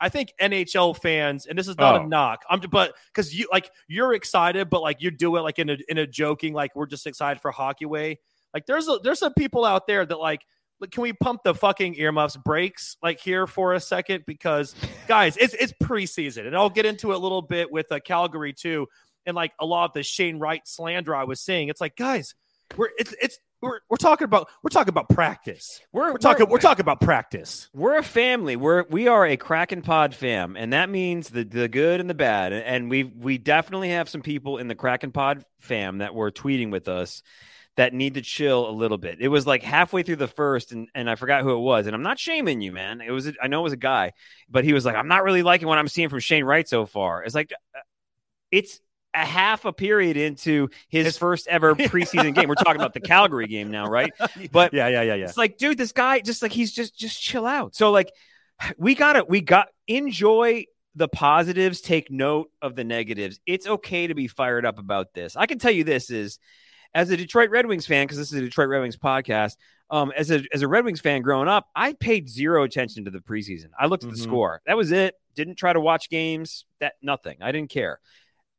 I 0.00 0.08
think 0.08 0.32
NHL 0.40 1.00
fans, 1.00 1.46
and 1.46 1.58
this 1.58 1.68
is 1.68 1.76
not 1.76 2.00
oh. 2.00 2.04
a 2.04 2.06
knock, 2.06 2.42
I'm 2.48 2.60
but 2.60 2.94
because 3.12 3.34
you 3.34 3.48
like 3.52 3.70
you're 3.88 4.14
excited, 4.14 4.70
but 4.70 4.82
like 4.82 5.02
you 5.02 5.10
do 5.10 5.36
it 5.36 5.40
like 5.40 5.58
in 5.58 5.70
a 5.70 5.76
in 5.88 5.98
a 5.98 6.06
joking, 6.06 6.54
like 6.54 6.74
we're 6.74 6.86
just 6.86 7.06
excited 7.06 7.40
for 7.40 7.50
hockey 7.50 7.86
way. 7.86 8.18
Like 8.54 8.66
there's 8.66 8.88
a, 8.88 8.98
there's 9.02 9.18
some 9.18 9.34
people 9.34 9.64
out 9.64 9.86
there 9.86 10.04
that 10.04 10.18
like 10.18 10.42
can 10.90 11.02
we 11.02 11.12
pump 11.12 11.42
the 11.44 11.54
fucking 11.54 11.94
earmuffs 11.96 12.38
brakes 12.38 12.96
like 13.02 13.20
here 13.20 13.46
for 13.46 13.74
a 13.74 13.80
second 13.80 14.24
because 14.26 14.74
guys 15.06 15.36
it's 15.36 15.52
it's 15.52 15.74
preseason 15.82 16.46
and 16.46 16.56
I'll 16.56 16.70
get 16.70 16.86
into 16.86 17.12
it 17.12 17.16
a 17.16 17.18
little 17.18 17.42
bit 17.42 17.70
with 17.70 17.92
uh, 17.92 18.00
Calgary 18.00 18.54
too 18.54 18.88
and 19.26 19.34
like 19.34 19.52
a 19.60 19.66
lot 19.66 19.84
of 19.86 19.92
the 19.92 20.02
Shane 20.02 20.38
Wright 20.38 20.66
slander 20.66 21.14
I 21.14 21.24
was 21.24 21.40
saying. 21.40 21.68
It's 21.68 21.80
like, 21.80 21.96
guys, 21.96 22.34
we're 22.76 22.90
it's 22.98 23.14
it's 23.20 23.38
we're, 23.60 23.80
we're 23.88 23.96
talking 23.96 24.24
about 24.24 24.48
we're 24.62 24.70
talking 24.70 24.90
about 24.90 25.08
practice. 25.08 25.80
We're, 25.92 26.12
we're 26.12 26.18
talking 26.18 26.46
we're, 26.46 26.52
we're, 26.52 26.58
talking 26.58 26.82
about 26.82 27.00
practice. 27.00 27.68
We're 27.74 27.98
a 27.98 28.02
family. 28.02 28.56
We're 28.56 28.84
we 28.88 29.08
are 29.08 29.26
a 29.26 29.36
Kraken 29.36 29.82
Pod 29.82 30.14
fam, 30.14 30.56
and 30.56 30.72
that 30.72 30.88
means 30.88 31.28
the 31.28 31.44
the 31.44 31.68
good 31.68 32.00
and 32.00 32.08
the 32.08 32.14
bad. 32.14 32.52
And 32.52 32.90
we 32.90 33.04
we 33.04 33.38
definitely 33.38 33.90
have 33.90 34.08
some 34.08 34.22
people 34.22 34.58
in 34.58 34.68
the 34.68 34.74
Kraken 34.74 35.12
Pod 35.12 35.44
fam 35.58 35.98
that 35.98 36.14
were 36.14 36.30
tweeting 36.30 36.70
with 36.70 36.88
us 36.88 37.22
that 37.76 37.94
need 37.94 38.14
to 38.14 38.20
chill 38.20 38.68
a 38.68 38.72
little 38.72 38.98
bit. 38.98 39.18
It 39.20 39.28
was 39.28 39.46
like 39.46 39.62
halfway 39.62 40.02
through 40.02 40.16
the 40.16 40.28
first, 40.28 40.72
and, 40.72 40.88
and 40.94 41.08
I 41.08 41.14
forgot 41.14 41.42
who 41.42 41.52
it 41.52 41.60
was. 41.60 41.86
And 41.86 41.94
I'm 41.94 42.02
not 42.02 42.18
shaming 42.18 42.60
you, 42.60 42.72
man. 42.72 43.00
It 43.00 43.10
was 43.10 43.28
a, 43.28 43.34
I 43.42 43.46
know 43.46 43.60
it 43.60 43.64
was 43.64 43.72
a 43.72 43.78
guy, 43.78 44.12
but 44.48 44.64
he 44.64 44.72
was 44.72 44.84
like, 44.84 44.96
I'm 44.96 45.08
not 45.08 45.22
really 45.22 45.42
liking 45.42 45.68
what 45.68 45.78
I'm 45.78 45.88
seeing 45.88 46.08
from 46.08 46.18
Shane 46.20 46.44
Wright 46.44 46.68
so 46.68 46.84
far. 46.84 47.22
It's 47.22 47.34
like 47.34 47.52
uh, 47.74 47.80
it's 48.50 48.80
a 49.14 49.24
half 49.24 49.64
a 49.64 49.72
period 49.72 50.16
into 50.16 50.68
his 50.88 51.16
first 51.18 51.46
ever 51.48 51.74
preseason 51.76 52.34
game. 52.34 52.48
We're 52.48 52.54
talking 52.54 52.80
about 52.80 52.94
the 52.94 53.00
Calgary 53.00 53.46
game 53.46 53.70
now, 53.70 53.86
right? 53.86 54.12
But 54.52 54.72
yeah, 54.72 54.88
yeah, 54.88 55.02
yeah, 55.02 55.14
yeah. 55.14 55.24
It's 55.24 55.36
like, 55.36 55.58
dude, 55.58 55.78
this 55.78 55.92
guy 55.92 56.20
just 56.20 56.42
like 56.42 56.52
he's 56.52 56.72
just 56.72 56.96
just 56.96 57.20
chill 57.20 57.46
out. 57.46 57.74
So 57.74 57.90
like 57.90 58.10
we 58.78 58.94
got 58.94 59.16
it. 59.16 59.28
We 59.28 59.40
got 59.40 59.68
enjoy 59.88 60.64
the 60.94 61.08
positives, 61.08 61.80
take 61.80 62.10
note 62.10 62.50
of 62.62 62.74
the 62.76 62.84
negatives. 62.84 63.40
It's 63.46 63.66
okay 63.66 64.06
to 64.08 64.14
be 64.14 64.26
fired 64.26 64.66
up 64.66 64.78
about 64.78 65.14
this. 65.14 65.36
I 65.36 65.46
can 65.46 65.58
tell 65.58 65.70
you 65.70 65.84
this 65.84 66.10
is 66.10 66.38
as 66.94 67.10
a 67.10 67.16
Detroit 67.16 67.50
Red 67.50 67.66
Wings 67.66 67.86
fan, 67.86 68.04
because 68.04 68.18
this 68.18 68.32
is 68.32 68.38
a 68.38 68.42
Detroit 68.42 68.68
Red 68.68 68.80
Wings 68.80 68.96
podcast, 68.96 69.56
um, 69.90 70.12
as 70.16 70.30
a 70.32 70.42
as 70.52 70.62
a 70.62 70.68
Red 70.68 70.84
Wings 70.84 71.00
fan 71.00 71.22
growing 71.22 71.48
up, 71.48 71.68
I 71.74 71.92
paid 71.92 72.28
zero 72.28 72.64
attention 72.64 73.04
to 73.04 73.10
the 73.10 73.20
preseason. 73.20 73.66
I 73.78 73.86
looked 73.86 74.02
at 74.04 74.10
the 74.10 74.16
Mhm. 74.16 74.22
score. 74.22 74.62
That 74.66 74.76
was 74.76 74.90
it. 74.92 75.14
Didn't 75.36 75.54
try 75.56 75.72
to 75.72 75.80
watch 75.80 76.10
games. 76.10 76.64
That 76.80 76.94
nothing. 77.02 77.38
I 77.40 77.52
didn't 77.52 77.70
care. 77.70 78.00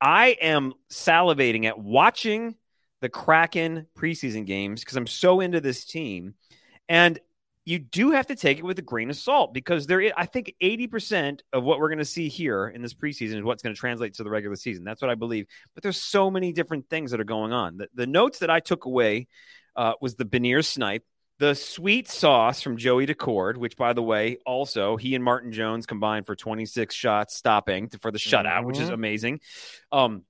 I 0.01 0.29
am 0.41 0.73
salivating 0.89 1.65
at 1.65 1.79
watching 1.79 2.55
the 3.01 3.09
Kraken 3.09 3.87
preseason 3.95 4.45
games 4.45 4.81
because 4.81 4.97
I'm 4.97 5.07
so 5.07 5.39
into 5.39 5.61
this 5.61 5.85
team. 5.85 6.35
And 6.89 7.19
you 7.63 7.77
do 7.77 8.11
have 8.11 8.25
to 8.27 8.35
take 8.35 8.57
it 8.57 8.65
with 8.65 8.79
a 8.79 8.81
grain 8.83 9.11
of 9.11 9.15
salt 9.15 9.53
because 9.53 9.85
there 9.85 10.01
is, 10.01 10.11
I 10.17 10.25
think 10.25 10.55
80% 10.61 11.41
of 11.53 11.63
what 11.63 11.79
we're 11.79 11.89
going 11.89 11.99
to 11.99 12.05
see 12.05 12.27
here 12.27 12.67
in 12.67 12.81
this 12.81 12.93
preseason 12.93 13.37
is 13.37 13.43
what's 13.43 13.61
going 13.61 13.75
to 13.75 13.79
translate 13.79 14.15
to 14.15 14.23
the 14.23 14.31
regular 14.31 14.55
season. 14.55 14.83
That's 14.83 15.01
what 15.01 15.11
I 15.11 15.15
believe. 15.15 15.45
But 15.75 15.83
there's 15.83 16.01
so 16.01 16.31
many 16.31 16.51
different 16.51 16.89
things 16.89 17.11
that 17.11 17.19
are 17.19 17.25
going 17.25 17.53
on. 17.53 17.77
The, 17.77 17.87
the 17.93 18.07
notes 18.07 18.39
that 18.39 18.49
I 18.49 18.59
took 18.59 18.85
away 18.85 19.27
uh, 19.75 19.93
was 20.01 20.15
the 20.15 20.25
Benier 20.25 20.65
snipe, 20.65 21.05
the 21.41 21.55
sweet 21.55 22.07
sauce 22.07 22.61
from 22.61 22.77
Joey 22.77 23.07
Daccord, 23.07 23.57
which, 23.57 23.75
by 23.75 23.93
the 23.93 24.01
way, 24.03 24.37
also 24.45 24.95
he 24.95 25.15
and 25.15 25.23
Martin 25.23 25.51
Jones 25.51 25.85
combined 25.85 26.25
for 26.27 26.35
26 26.35 26.93
shots 26.95 27.35
stopping 27.35 27.89
to, 27.89 27.97
for 27.97 28.11
the 28.11 28.19
shutout, 28.19 28.63
which 28.65 28.77
is 28.79 28.89
Mhm. 28.89 28.93
amazing. 28.93 29.39
Um, 29.91 30.23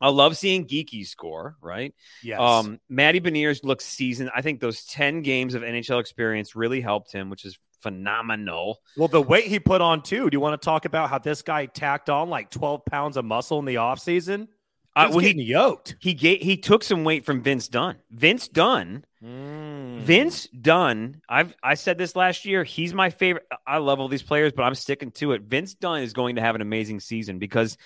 I 0.00 0.08
love 0.08 0.36
seeing 0.36 0.66
Geekie 0.66 1.06
score, 1.06 1.56
right? 1.60 1.94
Yes. 2.22 2.40
Um, 2.40 2.80
Matty 2.88 3.20
Beniers 3.20 3.62
looks 3.64 3.84
seasoned. 3.84 4.30
I 4.34 4.40
think 4.42 4.60
those 4.60 4.84
10 4.84 5.22
games 5.22 5.54
of 5.54 5.62
NHL 5.62 5.98
experience 6.00 6.56
really 6.56 6.80
helped 6.80 7.12
him, 7.12 7.28
which 7.28 7.44
is 7.44 7.58
phenomenal. 7.80 8.78
well, 8.96 9.08
the 9.08 9.20
weight 9.20 9.46
he 9.46 9.58
put 9.58 9.80
on 9.80 10.02
too. 10.02 10.30
Do 10.30 10.34
you 10.36 10.40
want 10.40 10.60
to 10.60 10.64
talk 10.64 10.84
about 10.84 11.10
how 11.10 11.18
this 11.18 11.42
guy 11.42 11.66
tacked 11.66 12.08
on 12.08 12.30
like 12.30 12.50
12 12.50 12.84
pounds 12.84 13.16
of 13.16 13.24
muscle 13.24 13.58
in 13.58 13.64
the 13.64 13.74
offseason? 13.76 14.46
Uh, 14.94 15.08
well, 15.10 15.20
getting 15.20 15.38
he, 15.38 15.44
yoked. 15.44 15.96
he, 16.00 16.14
ga- 16.14 16.38
he 16.38 16.56
took 16.56 16.84
some 16.84 17.04
weight 17.04 17.24
from 17.24 17.42
Vince 17.42 17.68
Dunn. 17.68 17.96
Vince 18.10 18.48
Dunn 18.48 19.04
Mm. 19.24 20.00
Vince 20.00 20.48
Dunn, 20.48 21.20
I've 21.28 21.54
I 21.62 21.74
said 21.74 21.96
this 21.96 22.16
last 22.16 22.44
year. 22.44 22.64
He's 22.64 22.92
my 22.92 23.10
favorite. 23.10 23.46
I 23.64 23.78
love 23.78 24.00
all 24.00 24.08
these 24.08 24.22
players, 24.22 24.52
but 24.52 24.64
I'm 24.64 24.74
sticking 24.74 25.12
to 25.12 25.32
it. 25.32 25.42
Vince 25.42 25.74
Dunn 25.74 26.02
is 26.02 26.12
going 26.12 26.36
to 26.36 26.42
have 26.42 26.56
an 26.56 26.60
amazing 26.60 26.98
season 26.98 27.38
because, 27.38 27.76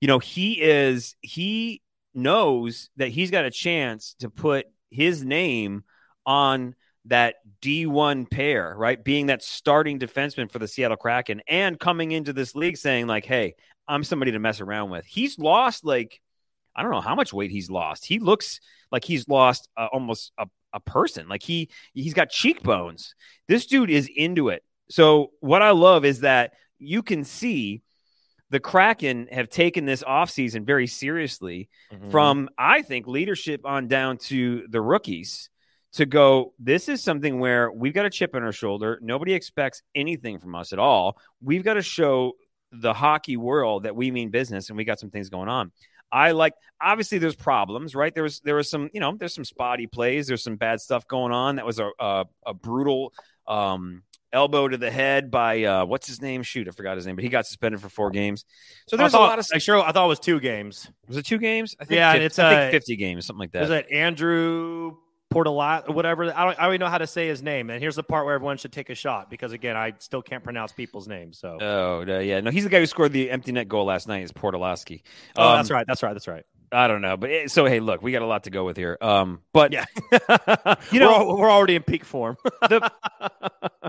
you 0.00 0.06
know, 0.06 0.20
he 0.20 0.60
is 0.62 1.16
he 1.22 1.82
knows 2.14 2.90
that 2.98 3.08
he's 3.08 3.32
got 3.32 3.44
a 3.44 3.50
chance 3.50 4.14
to 4.20 4.30
put 4.30 4.66
his 4.90 5.24
name 5.24 5.82
on 6.24 6.76
that 7.06 7.36
D1 7.60 8.30
pair, 8.30 8.72
right? 8.76 9.02
Being 9.02 9.26
that 9.26 9.42
starting 9.42 9.98
defenseman 9.98 10.50
for 10.50 10.60
the 10.60 10.68
Seattle 10.68 10.96
Kraken 10.96 11.42
and 11.48 11.80
coming 11.80 12.12
into 12.12 12.32
this 12.32 12.54
league 12.54 12.76
saying 12.76 13.08
like, 13.08 13.24
"Hey, 13.24 13.56
I'm 13.88 14.04
somebody 14.04 14.30
to 14.30 14.38
mess 14.38 14.60
around 14.60 14.90
with." 14.90 15.04
He's 15.04 15.36
lost 15.36 15.84
like 15.84 16.20
I 16.76 16.82
don't 16.82 16.92
know 16.92 17.00
how 17.00 17.14
much 17.14 17.32
weight 17.32 17.50
he's 17.50 17.70
lost. 17.70 18.04
He 18.04 18.18
looks 18.18 18.60
like 18.92 19.04
he's 19.04 19.26
lost 19.28 19.68
uh, 19.76 19.88
almost 19.92 20.30
a, 20.38 20.46
a 20.72 20.80
person. 20.80 21.26
Like 21.28 21.42
he 21.42 21.70
he's 21.94 22.14
got 22.14 22.28
cheekbones. 22.30 23.14
This 23.48 23.66
dude 23.66 23.90
is 23.90 24.08
into 24.14 24.50
it. 24.50 24.62
So 24.90 25.32
what 25.40 25.62
I 25.62 25.70
love 25.70 26.04
is 26.04 26.20
that 26.20 26.52
you 26.78 27.02
can 27.02 27.24
see 27.24 27.82
the 28.50 28.60
Kraken 28.60 29.26
have 29.32 29.48
taken 29.48 29.86
this 29.86 30.04
offseason 30.04 30.64
very 30.64 30.86
seriously 30.86 31.68
Mhm. 31.92 32.10
from 32.12 32.48
I 32.56 32.82
think 32.82 33.06
leadership 33.08 33.62
on 33.64 33.88
down 33.88 34.18
to 34.28 34.66
the 34.68 34.80
rookies 34.80 35.48
to 35.94 36.04
go 36.06 36.52
this 36.58 36.88
is 36.90 37.02
something 37.02 37.40
where 37.40 37.72
we've 37.72 37.94
got 37.94 38.04
a 38.04 38.10
chip 38.10 38.34
on 38.34 38.42
our 38.42 38.52
shoulder. 38.52 38.98
Nobody 39.02 39.32
expects 39.32 39.82
anything 39.94 40.38
from 40.38 40.54
us 40.54 40.72
at 40.72 40.78
all. 40.78 41.16
We've 41.40 41.64
got 41.64 41.74
to 41.74 41.82
show 41.82 42.34
the 42.70 42.92
hockey 42.92 43.36
world 43.36 43.84
that 43.84 43.96
we 43.96 44.10
mean 44.10 44.28
business 44.30 44.68
and 44.68 44.76
we 44.76 44.84
got 44.84 45.00
some 45.00 45.10
things 45.10 45.30
going 45.30 45.48
on. 45.48 45.72
I 46.12 46.30
like 46.32 46.54
obviously 46.80 47.18
there's 47.18 47.34
problems, 47.34 47.94
right? 47.94 48.14
There 48.14 48.22
was 48.22 48.40
there 48.40 48.54
was 48.54 48.70
some, 48.70 48.90
you 48.92 49.00
know, 49.00 49.14
there's 49.16 49.34
some 49.34 49.44
spotty 49.44 49.86
plays, 49.86 50.26
there's 50.26 50.42
some 50.42 50.56
bad 50.56 50.80
stuff 50.80 51.06
going 51.08 51.32
on. 51.32 51.56
That 51.56 51.66
was 51.66 51.78
a 51.78 51.90
a, 51.98 52.26
a 52.46 52.54
brutal 52.54 53.12
um 53.46 54.02
elbow 54.32 54.68
to 54.68 54.76
the 54.76 54.90
head 54.90 55.30
by 55.30 55.64
uh 55.64 55.84
what's 55.84 56.06
his 56.06 56.20
name? 56.20 56.42
Shoot, 56.42 56.68
I 56.68 56.70
forgot 56.72 56.96
his 56.96 57.06
name, 57.06 57.16
but 57.16 57.22
he 57.24 57.28
got 57.30 57.46
suspended 57.46 57.80
for 57.80 57.88
four 57.88 58.10
games. 58.10 58.44
So 58.88 58.96
there's 58.96 59.14
I 59.14 59.18
a 59.18 59.20
thought- 59.20 59.28
lot 59.30 59.38
of 59.38 59.46
I 59.54 59.58
sure 59.58 59.80
I 59.82 59.92
thought 59.92 60.04
it 60.06 60.08
was 60.08 60.20
two 60.20 60.40
games. 60.40 60.90
was 61.08 61.16
it 61.16 61.26
two 61.26 61.38
games? 61.38 61.74
I 61.80 61.84
think 61.84 61.96
Yeah, 61.96 62.12
50, 62.12 62.24
it's, 62.26 62.38
I 62.38 62.50
think 62.56 62.68
uh, 62.68 62.70
50 62.72 62.96
games, 62.96 63.26
something 63.26 63.40
like 63.40 63.52
that. 63.52 63.62
Was 63.62 63.70
it 63.70 63.86
Andrew 63.90 64.96
Portolat, 65.30 65.92
whatever? 65.92 66.24
I 66.24 66.44
don't, 66.44 66.58
I 66.58 66.62
don't 66.64 66.74
even 66.74 66.80
know 66.84 66.90
how 66.90 66.98
to 66.98 67.06
say 67.06 67.26
his 67.26 67.42
name. 67.42 67.68
And 67.70 67.80
here's 67.80 67.96
the 67.96 68.02
part 68.02 68.24
where 68.26 68.34
everyone 68.34 68.58
should 68.58 68.72
take 68.72 68.90
a 68.90 68.94
shot 68.94 69.28
because 69.30 69.52
again, 69.52 69.76
I 69.76 69.94
still 69.98 70.22
can't 70.22 70.44
pronounce 70.44 70.72
people's 70.72 71.08
names. 71.08 71.38
So, 71.38 71.58
Oh 71.60 72.04
uh, 72.06 72.18
yeah, 72.20 72.40
no, 72.40 72.50
he's 72.50 72.64
the 72.64 72.70
guy 72.70 72.78
who 72.80 72.86
scored 72.86 73.12
the 73.12 73.30
empty 73.30 73.52
net 73.52 73.68
goal 73.68 73.84
last 73.86 74.06
night. 74.08 74.22
Is 74.22 74.32
Portolaski? 74.32 75.02
oh, 75.36 75.48
Um, 75.50 75.56
that's 75.56 75.70
right, 75.70 75.86
that's 75.86 76.02
right, 76.02 76.12
that's 76.12 76.28
right. 76.28 76.44
I 76.72 76.88
don't 76.88 77.00
know, 77.00 77.16
but 77.16 77.30
it, 77.30 77.50
so 77.50 77.64
hey, 77.64 77.78
look, 77.80 78.02
we 78.02 78.10
got 78.12 78.22
a 78.22 78.26
lot 78.26 78.44
to 78.44 78.50
go 78.50 78.64
with 78.64 78.76
here. 78.76 78.98
Um, 79.00 79.40
but 79.52 79.72
Yeah, 79.72 79.84
You 80.92 81.00
know- 81.00 81.26
we're, 81.28 81.40
we're 81.40 81.50
already 81.50 81.76
in 81.76 81.82
peak 81.82 82.04
form. 82.04 82.36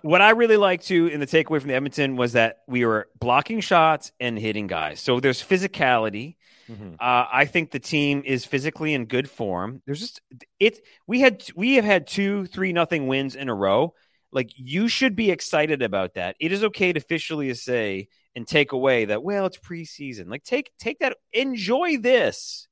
what 0.01 0.21
I 0.21 0.31
really 0.31 0.57
liked 0.57 0.85
too 0.87 1.07
in 1.07 1.19
the 1.19 1.27
takeaway 1.27 1.59
from 1.59 1.69
the 1.69 1.75
Edmonton 1.75 2.15
was 2.15 2.33
that 2.33 2.59
we 2.67 2.85
were 2.85 3.07
blocking 3.19 3.61
shots 3.61 4.11
and 4.19 4.37
hitting 4.37 4.67
guys. 4.67 4.99
So 4.99 5.19
there's 5.19 5.41
physicality. 5.41 6.35
Mhm. 6.69 6.95
Uh, 6.95 7.25
I 7.31 7.45
think 7.45 7.71
the 7.71 7.79
team 7.79 8.23
is 8.25 8.45
physically 8.45 8.93
in 8.93 9.05
good 9.05 9.29
form. 9.29 9.81
There's 9.85 9.99
just 9.99 10.21
it. 10.59 10.79
We 11.07 11.21
had 11.21 11.43
we 11.55 11.75
have 11.75 11.85
had 11.85 12.07
two 12.07 12.45
three 12.47 12.73
nothing 12.73 13.07
wins 13.07 13.35
in 13.35 13.49
a 13.49 13.55
row. 13.55 13.93
Like 14.31 14.51
you 14.55 14.87
should 14.87 15.15
be 15.15 15.31
excited 15.31 15.81
about 15.81 16.15
that. 16.15 16.35
It 16.39 16.51
is 16.51 16.63
okay 16.65 16.91
to 16.93 16.97
officially 16.97 17.53
say 17.53 18.09
and 18.35 18.45
take 18.47 18.71
away 18.73 19.05
that 19.05 19.23
well 19.23 19.45
it's 19.45 19.57
preseason. 19.57 20.29
Like 20.29 20.43
take 20.43 20.71
take 20.77 20.99
that. 20.99 21.17
Enjoy 21.31 21.97
this. 21.97 22.67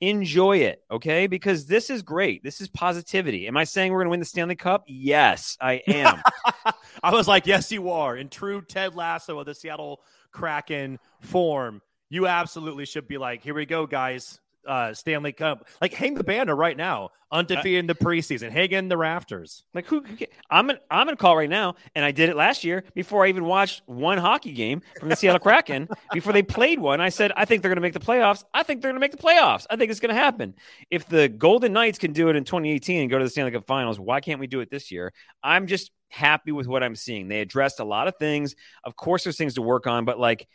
Enjoy 0.00 0.56
it, 0.58 0.82
okay? 0.90 1.28
Because 1.28 1.66
this 1.66 1.88
is 1.88 2.02
great. 2.02 2.42
This 2.42 2.60
is 2.60 2.68
positivity. 2.68 3.46
Am 3.46 3.56
I 3.56 3.62
saying 3.62 3.92
we're 3.92 3.98
going 3.98 4.06
to 4.06 4.10
win 4.10 4.18
the 4.18 4.26
Stanley 4.26 4.56
Cup? 4.56 4.82
Yes, 4.88 5.56
I 5.60 5.74
am. 5.86 6.20
I 7.04 7.12
was 7.12 7.28
like, 7.28 7.46
yes, 7.46 7.70
you 7.70 7.88
are. 7.90 8.16
In 8.16 8.28
true 8.28 8.62
Ted 8.62 8.96
Lasso 8.96 9.38
of 9.38 9.46
the 9.46 9.54
Seattle 9.54 10.00
Kraken 10.32 10.98
form, 11.20 11.82
you 12.12 12.26
absolutely 12.26 12.84
should 12.84 13.08
be 13.08 13.16
like, 13.16 13.42
here 13.42 13.54
we 13.54 13.64
go, 13.64 13.86
guys. 13.86 14.38
Uh, 14.68 14.92
Stanley 14.92 15.32
Cup. 15.32 15.66
Like, 15.80 15.94
hang 15.94 16.14
the 16.14 16.22
banner 16.22 16.54
right 16.54 16.76
now. 16.76 17.08
Undefeated 17.32 17.78
in 17.80 17.86
the 17.86 17.94
preseason. 17.94 18.50
Hang 18.50 18.70
in 18.70 18.88
the 18.88 18.96
rafters. 18.98 19.64
Like 19.72 19.86
who? 19.86 20.02
who 20.02 20.26
I'm 20.50 20.68
an, 20.68 20.78
I'm 20.90 21.06
gonna 21.06 21.16
call 21.16 21.34
right 21.34 21.48
now, 21.48 21.76
and 21.94 22.04
I 22.04 22.12
did 22.12 22.28
it 22.28 22.36
last 22.36 22.62
year 22.62 22.84
before 22.94 23.24
I 23.24 23.30
even 23.30 23.46
watched 23.46 23.80
one 23.86 24.18
hockey 24.18 24.52
game 24.52 24.82
from 25.00 25.08
the 25.08 25.16
Seattle 25.16 25.40
Kraken. 25.40 25.88
before 26.12 26.34
they 26.34 26.42
played 26.42 26.78
one, 26.78 27.00
I 27.00 27.08
said 27.08 27.32
I 27.34 27.46
think 27.46 27.62
they're 27.62 27.70
gonna 27.70 27.80
make 27.80 27.94
the 27.94 28.00
playoffs. 28.00 28.44
I 28.52 28.62
think 28.62 28.82
they're 28.82 28.90
gonna 28.90 29.00
make 29.00 29.12
the 29.12 29.16
playoffs. 29.16 29.66
I 29.70 29.76
think 29.76 29.90
it's 29.90 29.98
gonna 29.98 30.12
happen. 30.12 30.54
If 30.90 31.08
the 31.08 31.30
Golden 31.30 31.72
Knights 31.72 31.98
can 31.98 32.12
do 32.12 32.28
it 32.28 32.36
in 32.36 32.44
2018 32.44 33.00
and 33.00 33.10
go 33.10 33.18
to 33.18 33.24
the 33.24 33.30
Stanley 33.30 33.52
Cup 33.52 33.64
Finals, 33.64 33.98
why 33.98 34.20
can't 34.20 34.38
we 34.38 34.46
do 34.46 34.60
it 34.60 34.70
this 34.70 34.92
year? 34.92 35.14
I'm 35.42 35.66
just 35.66 35.90
happy 36.10 36.52
with 36.52 36.66
what 36.66 36.82
I'm 36.82 36.94
seeing. 36.94 37.28
They 37.28 37.40
addressed 37.40 37.80
a 37.80 37.84
lot 37.84 38.08
of 38.08 38.16
things. 38.18 38.54
Of 38.84 38.94
course, 38.94 39.24
there's 39.24 39.38
things 39.38 39.54
to 39.54 39.62
work 39.62 39.86
on, 39.86 40.04
but 40.04 40.18
like 40.18 40.46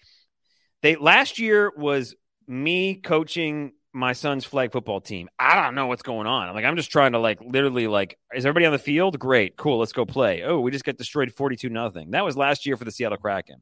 they 0.82 0.96
last 0.96 1.40
year 1.40 1.72
was 1.76 2.16
me 2.48 2.96
coaching 2.96 3.74
my 3.94 4.14
son's 4.14 4.46
flag 4.46 4.72
football 4.72 5.02
team. 5.02 5.28
I 5.40 5.62
don't 5.62 5.74
know 5.74 5.88
what's 5.88 6.04
going 6.04 6.28
on. 6.28 6.48
I'm 6.48 6.54
like, 6.56 6.66
I'm 6.66 6.76
just 6.76 6.92
trying 6.92 7.14
to 7.14 7.20
like 7.20 7.40
literally 7.42 7.88
like, 7.88 8.18
is 8.34 8.46
everybody 8.46 8.66
on 8.66 8.72
the 8.72 8.78
field? 8.80 9.18
Great, 9.18 9.58
cool, 9.58 9.80
let's 9.80 9.92
go 9.94 10.06
play. 10.06 10.44
Oh, 10.44 10.60
we 10.60 10.72
just 10.72 10.86
got 10.86 10.98
destroyed 10.98 11.34
42 11.34 11.70
nothing. 11.70 12.12
That 12.12 12.24
was 12.24 12.38
last 12.38 12.66
year 12.66 12.78
for 12.78 12.86
the 12.86 12.92
Seattle 12.92 13.18
Kraken. 13.18 13.62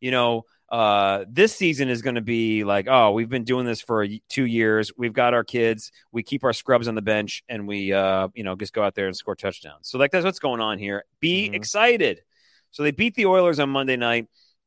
You 0.00 0.10
know, 0.10 0.42
uh, 0.70 1.24
this 1.28 1.54
season 1.54 1.88
is 1.88 2.02
going 2.02 2.14
to 2.14 2.20
be 2.20 2.64
like, 2.64 2.86
oh, 2.88 3.12
we've 3.12 3.28
been 3.28 3.44
doing 3.44 3.66
this 3.66 3.80
for 3.80 4.06
two 4.28 4.46
years. 4.46 4.90
We've 4.96 5.12
got 5.12 5.34
our 5.34 5.44
kids. 5.44 5.92
We 6.10 6.22
keep 6.22 6.42
our 6.42 6.52
scrubs 6.52 6.88
on 6.88 6.94
the 6.94 7.02
bench, 7.02 7.42
and 7.48 7.68
we, 7.68 7.92
uh, 7.92 8.28
you 8.34 8.44
know, 8.44 8.56
just 8.56 8.72
go 8.72 8.82
out 8.82 8.94
there 8.94 9.06
and 9.06 9.16
score 9.16 9.34
touchdowns. 9.36 9.88
So 9.88 9.98
like 9.98 10.10
that's 10.10 10.24
what's 10.24 10.38
going 10.38 10.60
on 10.60 10.78
here. 10.78 11.04
Be 11.20 11.48
Mhm. 11.50 11.54
excited. 11.54 12.22
So 12.70 12.82
they 12.82 12.92
beat 12.92 13.14
the 13.14 13.26
Oilers 13.26 13.58
on 13.60 13.68
Monday 13.70 13.96
night, 13.96 14.26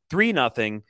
three 0.09 0.33
nothing. 0.33 0.83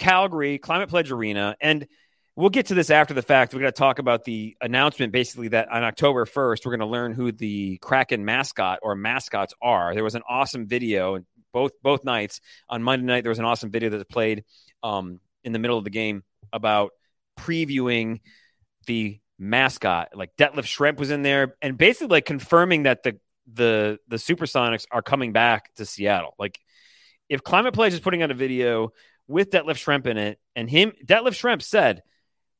Calgary, 0.00 0.58
Climate 0.58 0.88
Pledge 0.88 1.12
Arena, 1.12 1.54
and 1.60 1.86
we'll 2.34 2.50
get 2.50 2.66
to 2.66 2.74
this 2.74 2.90
after 2.90 3.14
the 3.14 3.22
fact. 3.22 3.54
We're 3.54 3.60
going 3.60 3.72
to 3.72 3.78
talk 3.78 4.00
about 4.00 4.24
the 4.24 4.56
announcement 4.60 5.12
basically 5.12 5.48
that 5.48 5.70
on 5.70 5.84
October 5.84 6.24
1st, 6.24 6.64
we're 6.64 6.76
going 6.76 6.80
to 6.80 6.86
learn 6.86 7.12
who 7.12 7.30
the 7.30 7.78
Kraken 7.78 8.24
mascot 8.24 8.80
or 8.82 8.96
mascots 8.96 9.54
are. 9.62 9.94
There 9.94 10.02
was 10.02 10.14
an 10.16 10.22
awesome 10.28 10.66
video 10.66 11.20
both 11.52 11.72
both 11.82 12.04
nights. 12.04 12.40
On 12.68 12.82
Monday 12.82 13.06
night, 13.06 13.24
there 13.24 13.30
was 13.30 13.38
an 13.38 13.44
awesome 13.44 13.70
video 13.70 13.90
that 13.90 14.08
played 14.08 14.44
um, 14.82 15.20
in 15.44 15.52
the 15.52 15.58
middle 15.58 15.78
of 15.78 15.84
the 15.84 15.90
game 15.90 16.22
about 16.52 16.92
previewing 17.38 18.20
the 18.86 19.20
mascot. 19.38 20.10
Like 20.14 20.34
Detlef 20.36 20.64
Schrempf 20.64 20.98
was 20.98 21.10
in 21.10 21.22
there 21.22 21.56
and 21.60 21.76
basically 21.76 22.08
like 22.08 22.24
confirming 22.24 22.84
that 22.84 23.02
the 23.02 23.18
the 23.52 23.98
the 24.08 24.16
Supersonics 24.16 24.86
are 24.90 25.02
coming 25.02 25.32
back 25.32 25.74
to 25.74 25.84
Seattle. 25.84 26.34
Like 26.38 26.58
if 27.28 27.42
Climate 27.42 27.74
Pledge 27.74 27.92
is 27.92 28.00
putting 28.00 28.22
out 28.22 28.30
a 28.30 28.34
video 28.34 28.92
with 29.30 29.50
Detlef 29.50 29.76
Schrempf 29.76 30.06
in 30.06 30.18
it, 30.18 30.38
and 30.56 30.68
him 30.68 30.92
Detlef 31.04 31.30
Schrempf 31.30 31.62
said, 31.62 32.02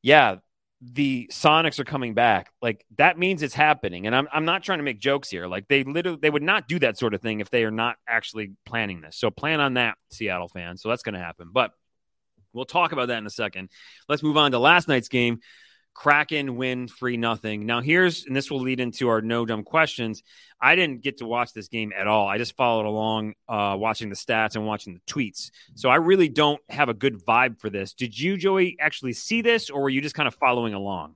"Yeah, 0.01 0.37
the 0.81 1.29
Sonics 1.31 1.79
are 1.79 1.83
coming 1.83 2.13
back." 2.13 2.51
Like 2.61 2.85
that 2.97 3.19
means 3.19 3.43
it's 3.43 3.53
happening. 3.53 4.07
And 4.07 4.15
I'm 4.15 4.27
I'm 4.31 4.45
not 4.45 4.63
trying 4.63 4.79
to 4.79 4.83
make 4.83 4.99
jokes 4.99 5.29
here. 5.29 5.47
Like 5.47 5.67
they 5.67 5.83
literally 5.83 6.17
they 6.21 6.29
would 6.29 6.43
not 6.43 6.67
do 6.67 6.79
that 6.79 6.97
sort 6.97 7.13
of 7.13 7.21
thing 7.21 7.41
if 7.41 7.49
they 7.49 7.65
are 7.65 7.71
not 7.71 7.97
actually 8.07 8.53
planning 8.65 9.01
this. 9.01 9.17
So 9.17 9.29
plan 9.29 9.59
on 9.59 9.75
that, 9.75 9.97
Seattle 10.09 10.47
fans. 10.47 10.81
So 10.81 10.89
that's 10.89 11.03
going 11.03 11.13
to 11.13 11.19
happen. 11.19 11.49
But 11.51 11.71
we'll 12.53 12.65
talk 12.65 12.93
about 12.93 13.09
that 13.09 13.17
in 13.17 13.27
a 13.27 13.31
second. 13.31 13.69
Let's 14.07 14.23
move 14.23 14.37
on 14.37 14.51
to 14.51 14.59
last 14.59 14.87
night's 14.87 15.09
game. 15.09 15.39
Kraken 15.93 16.55
win 16.55 16.87
three 16.87 17.17
nothing. 17.17 17.65
Now 17.65 17.81
here's 17.81 18.25
and 18.25 18.35
this 18.35 18.49
will 18.49 18.61
lead 18.61 18.79
into 18.79 19.09
our 19.09 19.21
no 19.21 19.45
dumb 19.45 19.63
questions. 19.63 20.23
I 20.59 20.75
didn't 20.75 21.01
get 21.01 21.17
to 21.17 21.25
watch 21.25 21.53
this 21.53 21.67
game 21.67 21.91
at 21.97 22.07
all. 22.07 22.27
I 22.27 22.37
just 22.37 22.55
followed 22.55 22.85
along, 22.85 23.33
uh, 23.49 23.75
watching 23.79 24.09
the 24.09 24.15
stats 24.15 24.55
and 24.55 24.65
watching 24.65 24.93
the 24.93 24.99
tweets. 25.11 25.51
So 25.75 25.89
I 25.89 25.95
really 25.95 26.29
don't 26.29 26.61
have 26.69 26.89
a 26.89 26.93
good 26.93 27.25
vibe 27.25 27.59
for 27.59 27.69
this. 27.69 27.93
Did 27.93 28.17
you, 28.17 28.37
Joey, 28.37 28.77
actually 28.79 29.13
see 29.13 29.41
this, 29.41 29.69
or 29.69 29.81
were 29.81 29.89
you 29.89 30.01
just 30.01 30.15
kind 30.15 30.27
of 30.27 30.35
following 30.35 30.73
along? 30.73 31.15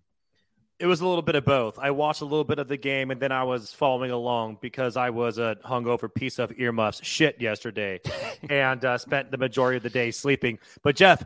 It 0.77 0.87
was 0.87 0.99
a 0.99 1.07
little 1.07 1.21
bit 1.21 1.35
of 1.35 1.45
both. 1.45 1.79
I 1.79 1.91
watched 1.91 2.19
a 2.21 2.25
little 2.25 2.43
bit 2.43 2.59
of 2.59 2.67
the 2.67 2.75
game 2.75 3.09
and 3.09 3.21
then 3.21 3.31
I 3.31 3.43
was 3.43 3.71
following 3.71 4.11
along 4.11 4.57
because 4.61 4.97
I 4.97 5.09
was 5.09 5.37
a 5.37 5.55
hungover 5.63 6.13
piece 6.13 6.37
of 6.37 6.51
earmuffs 6.57 6.99
shit 7.01 7.39
yesterday 7.39 8.01
and 8.49 8.83
uh, 8.83 8.97
spent 8.97 9.31
the 9.31 9.37
majority 9.37 9.77
of 9.77 9.83
the 9.83 9.89
day 9.89 10.11
sleeping. 10.11 10.59
But 10.83 10.97
Jeff, 10.97 11.23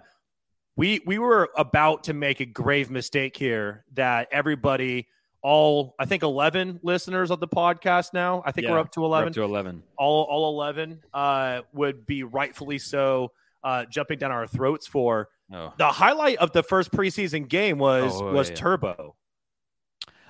we 0.79 1.01
we 1.05 1.19
were 1.19 1.49
about 1.57 2.05
to 2.05 2.13
make 2.13 2.39
a 2.39 2.45
grave 2.45 2.89
mistake 2.89 3.35
here 3.35 3.83
that 3.95 4.29
everybody 4.31 5.07
all 5.41 5.93
I 5.99 6.05
think 6.05 6.23
11 6.23 6.79
listeners 6.83 7.31
of 7.31 7.41
the 7.41 7.49
podcast 7.49 8.13
now. 8.13 8.41
I 8.45 8.53
think 8.53 8.65
yeah, 8.65 8.71
we're 8.71 8.79
up 8.79 8.91
to 8.93 9.03
11. 9.03 9.27
Up 9.27 9.33
to 9.33 9.43
11. 9.43 9.83
All 9.97 10.23
all 10.23 10.53
11 10.53 11.03
uh, 11.13 11.61
would 11.73 12.05
be 12.05 12.23
rightfully 12.23 12.79
so 12.79 13.33
uh, 13.61 13.85
jumping 13.91 14.19
down 14.19 14.31
our 14.31 14.47
throats 14.47 14.87
for. 14.87 15.27
Oh. 15.51 15.73
The 15.77 15.87
highlight 15.87 16.37
of 16.37 16.53
the 16.53 16.63
first 16.63 16.91
preseason 16.91 17.49
game 17.49 17.77
was 17.77 18.13
oh, 18.15 18.31
was 18.31 18.49
yeah. 18.49 18.55
Turbo. 18.55 19.15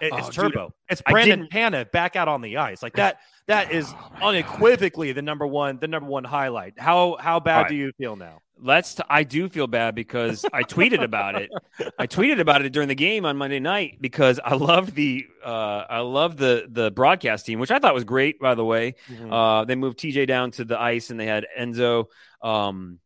It, 0.02 0.14
it's 0.14 0.30
oh, 0.30 0.32
Turbo. 0.32 0.66
Dude, 0.66 0.74
it's 0.90 1.02
Brandon 1.04 1.48
Tanev 1.52 1.92
back 1.92 2.16
out 2.16 2.28
on 2.28 2.42
the 2.42 2.58
ice. 2.58 2.82
Like 2.82 2.94
that 2.94 3.20
that 3.46 3.72
is 3.72 3.94
oh 4.20 4.30
unequivocally 4.30 5.10
God. 5.10 5.18
the 5.18 5.22
number 5.22 5.46
one 5.46 5.78
the 5.78 5.88
number 5.88 6.10
one 6.10 6.24
highlight. 6.24 6.80
How 6.80 7.18
how 7.20 7.40
bad 7.40 7.62
right. 7.62 7.70
do 7.70 7.76
you 7.76 7.92
feel 8.00 8.16
now? 8.16 8.42
Let's 8.62 8.96
t- 8.96 9.04
I 9.10 9.24
do 9.24 9.50
feel 9.50 9.68
bad 9.68 9.96
because 9.96 10.46
I 10.54 10.64
tweeted 10.64 11.04
about 11.04 11.36
it. 11.36 11.50
I 11.98 12.08
tweeted 12.08 12.40
about 12.40 12.64
it 12.66 12.72
during 12.72 12.88
the 12.88 12.96
game 12.96 13.26
on 13.26 13.38
Monday 13.38 13.60
night 13.60 13.98
because 14.02 14.40
I 14.44 14.56
love 14.56 14.94
the 14.94 15.26
uh 15.44 15.86
I 15.90 16.00
love 16.00 16.38
the 16.38 16.68
the 16.70 16.92
broadcast 16.92 17.46
team, 17.46 17.60
which 17.60 17.72
I 17.72 17.80
thought 17.80 17.94
was 17.94 18.04
great 18.04 18.40
by 18.40 18.56
the 18.56 18.66
way. 18.66 18.96
Mm-hmm. 19.10 19.32
Uh 19.32 19.66
they 19.66 19.76
moved 19.76 20.00
TJ 20.00 20.28
down 20.28 20.52
to 20.52 20.66
the 20.66 20.80
ice 20.80 21.10
and 21.10 21.20
they 21.20 21.26
had 21.26 21.46
Enzo 21.58 22.06
um 22.42 23.00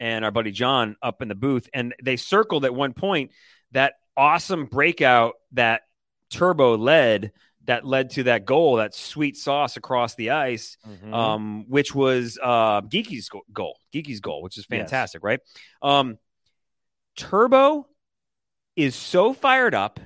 and 0.00 0.24
our 0.24 0.30
buddy 0.30 0.52
John 0.52 0.96
up 1.02 1.22
in 1.22 1.28
the 1.28 1.34
booth 1.34 1.68
and 1.74 1.94
they 2.02 2.16
circled 2.16 2.64
at 2.64 2.74
one 2.74 2.94
point 2.94 3.32
that 3.72 3.94
awesome 4.16 4.66
breakout 4.66 5.34
that 5.52 5.82
Turbo 6.30 6.76
led 6.76 7.32
that 7.68 7.84
led 7.84 8.08
to 8.08 8.22
that 8.22 8.46
goal, 8.46 8.76
that 8.76 8.94
sweet 8.94 9.36
sauce 9.36 9.76
across 9.76 10.14
the 10.14 10.30
ice, 10.30 10.78
mm-hmm. 10.88 11.12
um, 11.12 11.66
which 11.68 11.94
was 11.94 12.38
uh, 12.42 12.80
Geekie's 12.80 13.28
goal, 13.52 13.78
Geekie's 13.94 14.20
goal, 14.20 14.42
which 14.42 14.56
is 14.56 14.64
fantastic, 14.64 15.20
yes. 15.20 15.24
right? 15.24 15.40
Um, 15.82 16.18
Turbo 17.14 17.86
is 18.74 18.94
so 18.94 19.34
fired 19.34 19.74
up. 19.74 20.00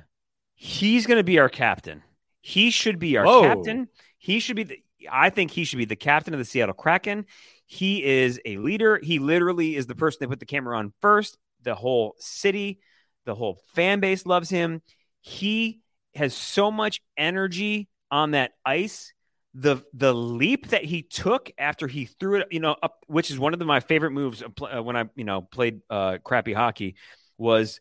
He's 0.55 1.07
going 1.07 1.19
to 1.19 1.25
be 1.25 1.39
our 1.39 1.49
captain. 1.49 2.03
He 2.41 2.71
should 2.71 2.99
be 2.99 3.17
our 3.17 3.25
Whoa. 3.25 3.43
captain. 3.43 3.89
He 4.19 4.41
should 4.41 4.57
be 4.57 4.65
the, 4.65 4.79
I 5.11 5.31
think 5.31 5.53
he 5.53 5.63
should 5.63 5.79
be 5.79 5.85
the 5.85 5.95
captain 5.95 6.35
of 6.35 6.39
the 6.39 6.45
Seattle 6.45 6.75
Kraken. 6.75 7.27
He 7.67 8.03
is 8.03 8.41
a 8.45 8.57
leader. 8.57 8.99
He 9.01 9.21
literally 9.21 9.77
is 9.77 9.87
the 9.87 9.95
person 9.95 10.19
they 10.21 10.27
put 10.27 10.41
the 10.41 10.47
camera 10.47 10.79
on 10.79 10.93
first. 11.01 11.39
The 11.63 11.77
whole 11.77 12.17
city, 12.19 12.81
the 13.25 13.37
whole 13.37 13.61
fan 13.75 14.01
base 14.01 14.27
loves 14.27 14.51
him. 14.51 14.83
He 15.21 15.81
has 16.15 16.35
so 16.35 16.71
much 16.71 17.01
energy 17.17 17.89
on 18.11 18.33
that 18.33 18.53
ice. 18.65 19.13
The 19.55 19.83
the 19.93 20.15
leap 20.15 20.69
that 20.69 20.85
he 20.85 21.03
took 21.03 21.51
after 21.59 21.87
he 21.87 22.07
threw 22.07 22.41
it, 22.41 22.49
you 22.51 22.61
know, 22.61 22.75
up, 22.83 23.05
which 23.07 23.31
is 23.31 23.39
one 23.39 23.53
of 23.53 23.59
the, 23.59 23.67
my 23.67 23.81
favorite 23.81 24.13
moves 24.13 24.43
uh, 24.43 24.83
when 24.83 24.97
I, 24.97 25.05
you 25.15 25.25
know, 25.25 25.43
played 25.43 25.83
uh, 25.91 26.19
crappy 26.25 26.55
hockey, 26.55 26.95
was 27.37 27.81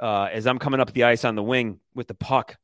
uh, 0.00 0.28
as 0.32 0.48
I'm 0.48 0.58
coming 0.58 0.80
up 0.80 0.92
the 0.92 1.04
ice 1.04 1.24
on 1.24 1.36
the 1.36 1.42
wing 1.42 1.78
with 1.94 2.08
the 2.08 2.14
puck, 2.14 2.56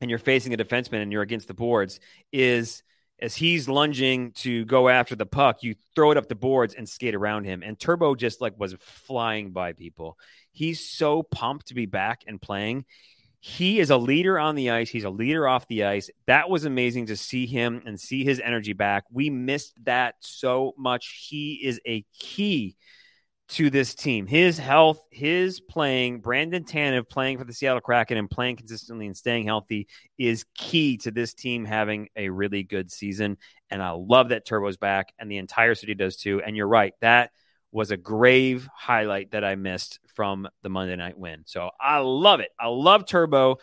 and 0.00 0.08
you're 0.08 0.20
facing 0.20 0.54
a 0.54 0.56
defenseman 0.56 1.02
and 1.02 1.10
you're 1.10 1.22
against 1.22 1.48
the 1.48 1.54
boards, 1.54 1.98
is 2.32 2.84
as 3.20 3.36
he's 3.36 3.68
lunging 3.68 4.32
to 4.32 4.64
go 4.64 4.88
after 4.88 5.14
the 5.14 5.26
puck, 5.26 5.62
you 5.62 5.74
throw 5.94 6.10
it 6.10 6.16
up 6.16 6.28
the 6.28 6.34
boards 6.34 6.74
and 6.74 6.88
skate 6.88 7.14
around 7.14 7.44
him. 7.44 7.62
And 7.62 7.78
Turbo 7.78 8.14
just 8.14 8.40
like 8.40 8.58
was 8.58 8.74
flying 8.78 9.50
by 9.50 9.72
people. 9.72 10.16
He's 10.52 10.88
so 10.88 11.22
pumped 11.22 11.66
to 11.66 11.74
be 11.74 11.86
back 11.86 12.22
and 12.26 12.40
playing 12.40 12.86
he 13.40 13.80
is 13.80 13.88
a 13.88 13.96
leader 13.96 14.38
on 14.38 14.54
the 14.54 14.70
ice. 14.70 14.90
He's 14.90 15.04
a 15.04 15.10
leader 15.10 15.48
off 15.48 15.66
the 15.66 15.84
ice. 15.84 16.10
That 16.26 16.50
was 16.50 16.66
amazing 16.66 17.06
to 17.06 17.16
see 17.16 17.46
him 17.46 17.82
and 17.86 17.98
see 17.98 18.22
his 18.22 18.38
energy 18.38 18.74
back. 18.74 19.04
We 19.10 19.30
missed 19.30 19.72
that 19.84 20.16
so 20.20 20.74
much. 20.76 21.26
He 21.28 21.54
is 21.54 21.80
a 21.86 22.04
key 22.18 22.76
to 23.48 23.70
this 23.70 23.94
team. 23.94 24.26
His 24.26 24.58
health, 24.58 25.02
his 25.10 25.58
playing, 25.58 26.20
Brandon 26.20 26.64
Tanev 26.64 27.08
playing 27.08 27.38
for 27.38 27.44
the 27.44 27.52
Seattle 27.54 27.80
Kraken 27.80 28.18
and 28.18 28.30
playing 28.30 28.56
consistently 28.56 29.06
and 29.06 29.16
staying 29.16 29.46
healthy 29.46 29.88
is 30.18 30.44
key 30.54 30.98
to 30.98 31.10
this 31.10 31.32
team 31.32 31.64
having 31.64 32.08
a 32.14 32.28
really 32.28 32.62
good 32.62 32.92
season. 32.92 33.38
And 33.70 33.82
I 33.82 33.90
love 33.90 34.28
that 34.28 34.46
Turbo's 34.46 34.76
back 34.76 35.12
and 35.18 35.30
the 35.30 35.38
entire 35.38 35.74
city 35.74 35.94
does 35.94 36.16
too. 36.16 36.42
And 36.44 36.56
you're 36.56 36.68
right. 36.68 36.92
That 37.00 37.30
was 37.72 37.90
a 37.90 37.96
grave 37.96 38.68
highlight 38.74 39.30
that 39.30 39.44
I 39.44 39.54
missed 39.54 39.98
from 40.20 40.46
the 40.62 40.68
Monday 40.68 40.96
night 40.96 41.16
win. 41.16 41.44
So 41.46 41.70
I 41.80 42.00
love 42.00 42.40
it. 42.40 42.50
I 42.60 42.66
love 42.66 43.06
Turbo. 43.06 43.56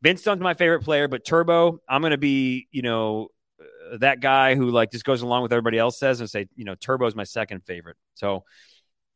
Vince 0.00 0.22
Dunn's 0.22 0.40
my 0.40 0.54
favorite 0.54 0.84
player, 0.84 1.08
but 1.08 1.24
Turbo, 1.24 1.80
I'm 1.88 2.02
going 2.02 2.12
to 2.12 2.16
be, 2.16 2.68
you 2.70 2.82
know, 2.82 3.30
uh, 3.60 3.96
that 3.96 4.20
guy 4.20 4.54
who 4.54 4.70
like 4.70 4.92
just 4.92 5.04
goes 5.04 5.22
along 5.22 5.42
with 5.42 5.52
everybody 5.52 5.76
else 5.76 5.98
says 5.98 6.20
and 6.20 6.30
say, 6.30 6.46
you 6.54 6.64
know, 6.64 6.76
Turbo's 6.76 7.16
my 7.16 7.24
second 7.24 7.64
favorite. 7.66 7.96
So 8.14 8.44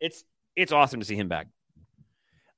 it's 0.01 0.25
it's 0.57 0.73
awesome 0.73 0.99
to 0.99 1.07
see 1.07 1.15
him 1.15 1.29
back. 1.29 1.47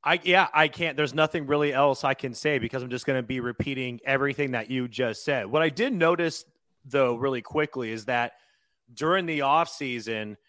I 0.03 0.19
yeah, 0.23 0.49
I 0.55 0.69
can't. 0.69 0.97
There's 0.97 1.13
nothing 1.13 1.47
really 1.47 1.75
else 1.75 2.03
I 2.03 2.15
can 2.15 2.33
say 2.33 2.59
because 2.59 2.83
I'm 2.83 2.89
just 2.89 3.05
going 3.05 3.19
to 3.19 3.23
be 3.23 3.41
repeating 3.41 4.01
everything 4.07 4.53
that 4.53 4.71
you 4.71 4.89
just 4.89 5.23
said. 5.23 5.49
What 5.49 5.61
I 5.61 5.69
did 5.69 5.93
notice 5.93 6.47
though, 6.87 7.17
really 7.17 7.43
quickly, 7.43 7.93
is 7.93 8.07
that 8.07 8.33
during 8.95 9.27
the 9.27 9.43
off 9.43 9.69
season– 9.69 10.39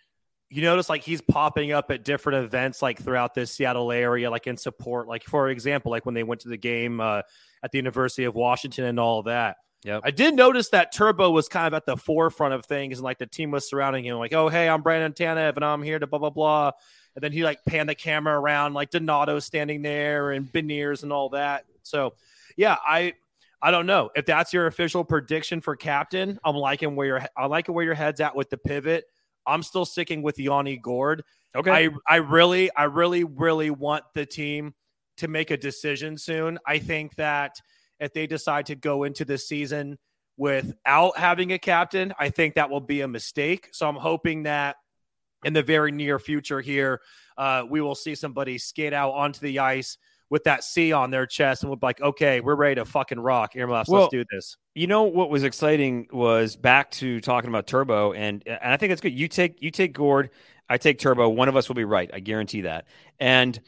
you 0.51 0.61
notice 0.61 0.89
like 0.89 1.01
he's 1.01 1.21
popping 1.21 1.71
up 1.71 1.91
at 1.91 2.03
different 2.03 2.43
events 2.43 2.81
like 2.81 3.01
throughout 3.01 3.33
this 3.33 3.51
Seattle 3.51 3.91
area, 3.91 4.29
like 4.29 4.47
in 4.47 4.57
support. 4.57 5.07
Like 5.07 5.23
for 5.23 5.49
example, 5.49 5.91
like 5.91 6.05
when 6.05 6.13
they 6.13 6.23
went 6.23 6.41
to 6.41 6.49
the 6.49 6.57
game 6.57 6.99
uh, 6.99 7.21
at 7.63 7.71
the 7.71 7.77
University 7.77 8.25
of 8.25 8.35
Washington 8.35 8.85
and 8.85 8.99
all 8.99 9.23
that. 9.23 9.57
Yeah, 9.83 9.99
I 10.03 10.11
did 10.11 10.35
notice 10.35 10.69
that 10.69 10.91
Turbo 10.93 11.31
was 11.31 11.47
kind 11.47 11.65
of 11.65 11.73
at 11.73 11.85
the 11.87 11.97
forefront 11.97 12.53
of 12.53 12.65
things, 12.65 12.99
and 12.99 13.03
like 13.03 13.17
the 13.17 13.25
team 13.25 13.49
was 13.49 13.67
surrounding 13.67 14.05
him, 14.05 14.17
like, 14.17 14.33
"Oh, 14.33 14.47
hey, 14.47 14.69
I'm 14.69 14.83
Brandon 14.83 15.13
Tanev, 15.13 15.55
and 15.55 15.65
I'm 15.65 15.81
here 15.81 15.97
to 15.97 16.05
blah 16.05 16.19
blah 16.19 16.29
blah." 16.29 16.71
And 17.15 17.23
then 17.23 17.31
he 17.31 17.43
like 17.43 17.63
panned 17.65 17.89
the 17.89 17.95
camera 17.95 18.39
around, 18.39 18.73
like 18.73 18.91
Donato 18.91 19.39
standing 19.39 19.81
there, 19.81 20.31
and 20.31 20.45
Beniers 20.51 21.01
and 21.01 21.11
all 21.11 21.29
that. 21.29 21.65
So, 21.81 22.13
yeah, 22.57 22.75
I 22.85 23.13
I 23.61 23.71
don't 23.71 23.87
know 23.87 24.11
if 24.15 24.25
that's 24.25 24.53
your 24.53 24.67
official 24.67 25.03
prediction 25.03 25.61
for 25.61 25.75
captain. 25.75 26.39
I'm 26.43 26.55
liking 26.55 26.95
where 26.95 27.07
your 27.07 27.21
I 27.35 27.47
like 27.47 27.67
where 27.67 27.85
your 27.85 27.95
head's 27.95 28.19
at 28.21 28.35
with 28.35 28.49
the 28.51 28.57
pivot. 28.57 29.05
I'm 29.45 29.63
still 29.63 29.85
sticking 29.85 30.21
with 30.21 30.39
Yanni 30.39 30.77
Gourde. 30.77 31.23
Okay. 31.55 31.71
I, 31.71 31.89
I 32.07 32.15
really, 32.17 32.73
I 32.75 32.83
really, 32.83 33.23
really 33.23 33.69
want 33.69 34.03
the 34.13 34.25
team 34.25 34.73
to 35.17 35.27
make 35.27 35.51
a 35.51 35.57
decision 35.57 36.17
soon. 36.17 36.57
I 36.65 36.79
think 36.79 37.15
that 37.15 37.55
if 37.99 38.13
they 38.13 38.27
decide 38.27 38.65
to 38.67 38.75
go 38.75 39.03
into 39.03 39.25
the 39.25 39.37
season 39.37 39.97
without 40.37 41.17
having 41.17 41.51
a 41.51 41.59
captain, 41.59 42.13
I 42.17 42.29
think 42.29 42.55
that 42.55 42.69
will 42.69 42.81
be 42.81 43.01
a 43.01 43.07
mistake. 43.07 43.69
So 43.73 43.87
I'm 43.87 43.95
hoping 43.95 44.43
that 44.43 44.77
in 45.43 45.53
the 45.53 45.63
very 45.63 45.91
near 45.91 46.19
future 46.19 46.61
here, 46.61 47.01
uh, 47.37 47.63
we 47.69 47.81
will 47.81 47.95
see 47.95 48.15
somebody 48.15 48.57
skate 48.57 48.93
out 48.93 49.11
onto 49.11 49.39
the 49.39 49.59
ice 49.59 49.97
with 50.31 50.45
that 50.45 50.63
C 50.63 50.93
on 50.93 51.11
their 51.11 51.27
chest 51.27 51.61
and 51.61 51.69
would 51.69 51.81
be 51.81 51.85
like, 51.85 52.01
okay, 52.01 52.39
we're 52.39 52.55
ready 52.55 52.75
to 52.75 52.85
fucking 52.85 53.19
rock. 53.19 53.55
Earmuffs, 53.55 53.89
well, 53.89 54.03
let's 54.03 54.11
do 54.11 54.23
this. 54.31 54.57
You 54.73 54.87
know 54.87 55.03
what 55.03 55.29
was 55.29 55.43
exciting 55.43 56.07
was 56.11 56.55
back 56.55 56.89
to 56.91 57.19
talking 57.19 57.49
about 57.49 57.67
Turbo, 57.67 58.13
and 58.13 58.41
and 58.47 58.73
I 58.73 58.77
think 58.77 58.93
it's 58.93 59.01
good. 59.01 59.13
You 59.13 59.27
take 59.27 59.61
you 59.61 59.69
take 59.69 59.93
Gourde, 59.93 60.31
I 60.69 60.77
take 60.77 60.97
Turbo. 60.97 61.29
One 61.29 61.49
of 61.49 61.57
us 61.57 61.67
will 61.67 61.75
be 61.75 61.83
right. 61.83 62.09
I 62.11 62.21
guarantee 62.21 62.61
that. 62.61 62.85
And 63.19 63.59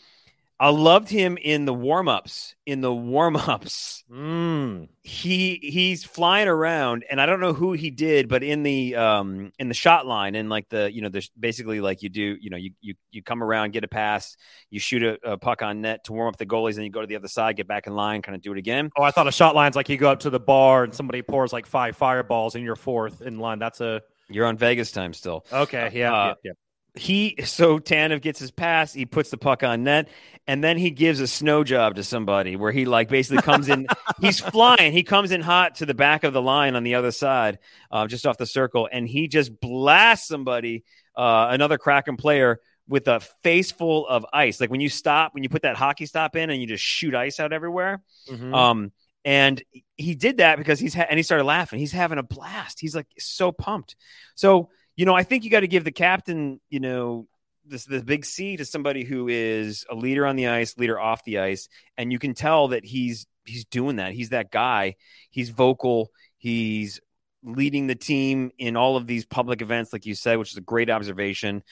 I 0.63 0.69
loved 0.69 1.09
him 1.09 1.37
in 1.41 1.65
the 1.65 1.73
warm 1.73 2.07
ups. 2.07 2.55
In 2.65 2.79
the 2.79 2.93
warm 2.93 3.35
ups, 3.35 4.05
mm. 4.09 4.87
he 5.01 5.59
he's 5.61 6.05
flying 6.05 6.47
around, 6.47 7.03
and 7.11 7.19
I 7.19 7.25
don't 7.25 7.41
know 7.41 7.51
who 7.51 7.73
he 7.73 7.91
did, 7.91 8.29
but 8.29 8.43
in 8.43 8.63
the 8.63 8.95
um 8.95 9.51
in 9.59 9.67
the 9.67 9.73
shot 9.73 10.05
line, 10.05 10.35
and 10.35 10.49
like 10.49 10.69
the 10.69 10.89
you 10.89 11.01
know 11.01 11.09
the 11.09 11.27
basically 11.37 11.81
like 11.81 12.01
you 12.01 12.07
do, 12.07 12.37
you 12.39 12.49
know 12.49 12.55
you 12.55 12.71
you 12.79 12.93
you 13.11 13.21
come 13.21 13.43
around, 13.43 13.73
get 13.73 13.83
a 13.83 13.89
pass, 13.89 14.37
you 14.69 14.79
shoot 14.79 15.03
a, 15.03 15.31
a 15.31 15.37
puck 15.37 15.61
on 15.61 15.81
net 15.81 16.05
to 16.05 16.13
warm 16.13 16.29
up 16.29 16.37
the 16.37 16.45
goalies, 16.45 16.77
and 16.77 16.85
you 16.85 16.89
go 16.89 17.01
to 17.01 17.07
the 17.07 17.17
other 17.17 17.27
side, 17.27 17.57
get 17.57 17.67
back 17.67 17.85
in 17.85 17.93
line, 17.93 18.21
kind 18.21 18.33
of 18.33 18.41
do 18.41 18.53
it 18.53 18.57
again. 18.57 18.89
Oh, 18.97 19.03
I 19.03 19.11
thought 19.11 19.27
a 19.27 19.33
shot 19.33 19.55
line's 19.55 19.75
like 19.75 19.89
you 19.89 19.97
go 19.97 20.11
up 20.11 20.21
to 20.21 20.29
the 20.29 20.39
bar 20.39 20.85
and 20.85 20.93
somebody 20.93 21.21
pours 21.21 21.51
like 21.51 21.65
five 21.65 21.97
fireballs, 21.97 22.55
and 22.55 22.63
you're 22.63 22.77
fourth 22.77 23.21
in 23.21 23.37
line. 23.37 23.59
That's 23.59 23.81
a 23.81 24.01
you're 24.29 24.45
on 24.45 24.55
Vegas 24.55 24.93
time 24.93 25.11
still. 25.11 25.45
Okay, 25.51 25.91
yeah, 25.93 26.13
uh, 26.13 26.27
yeah, 26.27 26.33
yeah 26.45 26.51
he 26.95 27.35
so 27.43 27.79
Tanev 27.79 28.21
gets 28.21 28.39
his 28.39 28.51
pass, 28.51 28.93
he 28.93 29.05
puts 29.05 29.29
the 29.31 29.37
puck 29.37 29.63
on 29.63 29.83
net, 29.83 30.09
and 30.47 30.63
then 30.63 30.77
he 30.77 30.91
gives 30.91 31.19
a 31.19 31.27
snow 31.27 31.63
job 31.63 31.95
to 31.95 32.03
somebody 32.03 32.55
where 32.55 32.71
he 32.71 32.85
like 32.85 33.09
basically 33.09 33.41
comes 33.41 33.67
in. 33.69 33.87
he's 34.21 34.39
flying, 34.39 34.91
he 34.91 35.03
comes 35.03 35.31
in 35.31 35.41
hot 35.41 35.75
to 35.75 35.85
the 35.85 35.93
back 35.95 36.23
of 36.23 36.33
the 36.33 36.41
line 36.41 36.75
on 36.75 36.83
the 36.83 36.95
other 36.95 37.11
side, 37.11 37.59
uh, 37.91 38.05
just 38.07 38.27
off 38.27 38.37
the 38.37 38.45
circle, 38.45 38.87
and 38.91 39.07
he 39.07 39.27
just 39.27 39.59
blasts 39.59 40.27
somebody, 40.27 40.83
uh, 41.15 41.47
another 41.49 41.77
Kraken 41.77 42.15
player, 42.15 42.59
with 42.87 43.07
a 43.07 43.21
face 43.41 43.71
full 43.71 44.05
of 44.07 44.25
ice. 44.33 44.59
Like 44.59 44.69
when 44.69 44.81
you 44.81 44.89
stop, 44.89 45.33
when 45.33 45.41
you 45.43 45.49
put 45.49 45.61
that 45.63 45.75
hockey 45.77 46.05
stop 46.05 46.35
in 46.35 46.49
and 46.49 46.61
you 46.61 46.67
just 46.67 46.83
shoot 46.83 47.15
ice 47.15 47.39
out 47.39 47.53
everywhere. 47.53 48.03
Mhm. 48.29 48.53
Um, 48.53 48.91
and 49.25 49.63
he 49.95 50.15
did 50.15 50.37
that 50.37 50.57
because 50.57 50.79
he's 50.79 50.93
ha- 50.93 51.05
and 51.09 51.17
he 51.17 51.23
started 51.23 51.45
laughing. 51.45 51.79
He's 51.79 51.93
having 51.93 52.17
a 52.17 52.23
blast. 52.23 52.81
He's 52.81 52.93
like 52.93 53.07
so 53.17 53.51
pumped. 53.53 53.95
So 54.35 54.69
you 54.95 55.05
know, 55.05 55.15
I 55.15 55.23
think 55.23 55.43
you 55.43 55.49
got 55.49 55.61
to 55.61 55.67
give 55.67 55.83
the 55.83 55.91
captain, 55.91 56.59
you 56.69 56.79
know, 56.79 57.27
this 57.65 57.85
the 57.85 58.03
big 58.03 58.25
C 58.25 58.57
to 58.57 58.65
somebody 58.65 59.03
who 59.03 59.27
is 59.27 59.85
a 59.89 59.95
leader 59.95 60.25
on 60.25 60.35
the 60.35 60.47
ice, 60.47 60.77
leader 60.77 60.99
off 60.99 61.23
the 61.23 61.39
ice, 61.39 61.69
and 61.97 62.11
you 62.11 62.19
can 62.19 62.33
tell 62.33 62.69
that 62.69 62.85
he's 62.85 63.25
he's 63.45 63.65
doing 63.65 63.97
that. 63.97 64.13
He's 64.13 64.29
that 64.29 64.51
guy. 64.51 64.95
He's 65.29 65.49
vocal. 65.49 66.11
He's 66.37 66.99
leading 67.43 67.87
the 67.87 67.95
team 67.95 68.51
in 68.57 68.75
all 68.75 68.97
of 68.97 69.07
these 69.07 69.25
public 69.25 69.61
events, 69.61 69.93
like 69.93 70.05
you 70.05 70.15
said, 70.15 70.37
which 70.37 70.51
is 70.51 70.57
a 70.57 70.61
great 70.61 70.89
observation. 70.89 71.63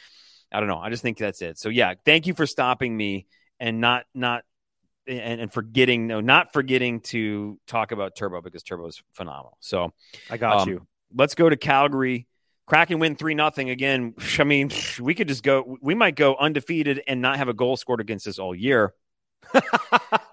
I 0.52 0.60
don't 0.60 0.68
know. 0.68 0.80
I 0.80 0.90
just 0.90 1.02
think 1.02 1.18
that's 1.18 1.42
it. 1.42 1.58
So 1.58 1.70
yeah, 1.70 1.94
thank 2.06 2.28
you 2.28 2.34
for 2.34 2.46
stopping 2.46 2.96
me 2.96 3.28
and 3.60 3.80
not 3.80 4.06
not 4.14 4.44
and, 5.08 5.42
and 5.42 5.54
forgetting 5.54 6.08
no 6.08 6.22
not 6.22 6.54
forgetting 6.54 7.02
to 7.02 7.60
talk 7.68 7.92
about 7.92 8.16
Turbo 8.16 8.42
because 8.42 8.64
Turbo 8.64 8.88
is 8.88 9.02
phenomenal. 9.14 9.58
So 9.60 9.94
I 10.30 10.38
got 10.38 10.62
um, 10.62 10.70
you. 10.70 10.88
let's 11.14 11.36
go 11.36 11.50
to 11.50 11.58
Calgary. 11.58 12.28
Kraken 12.72 13.00
win 13.00 13.18
three 13.18 13.34
nothing 13.34 13.70
again. 13.70 14.14
I 14.40 14.46
mean, 14.46 14.72
we 15.02 15.14
could 15.14 15.28
just 15.28 15.44
go. 15.44 15.78
We 15.82 15.94
might 15.94 16.16
go 16.16 16.38
undefeated 16.40 17.02
and 17.06 17.22
not 17.22 17.36
have 17.38 17.50
a 17.50 17.54
goal 17.54 17.76
scored 17.76 18.00
against 18.00 18.28
us 18.28 18.40
all 18.40 18.56
year. 18.56 18.94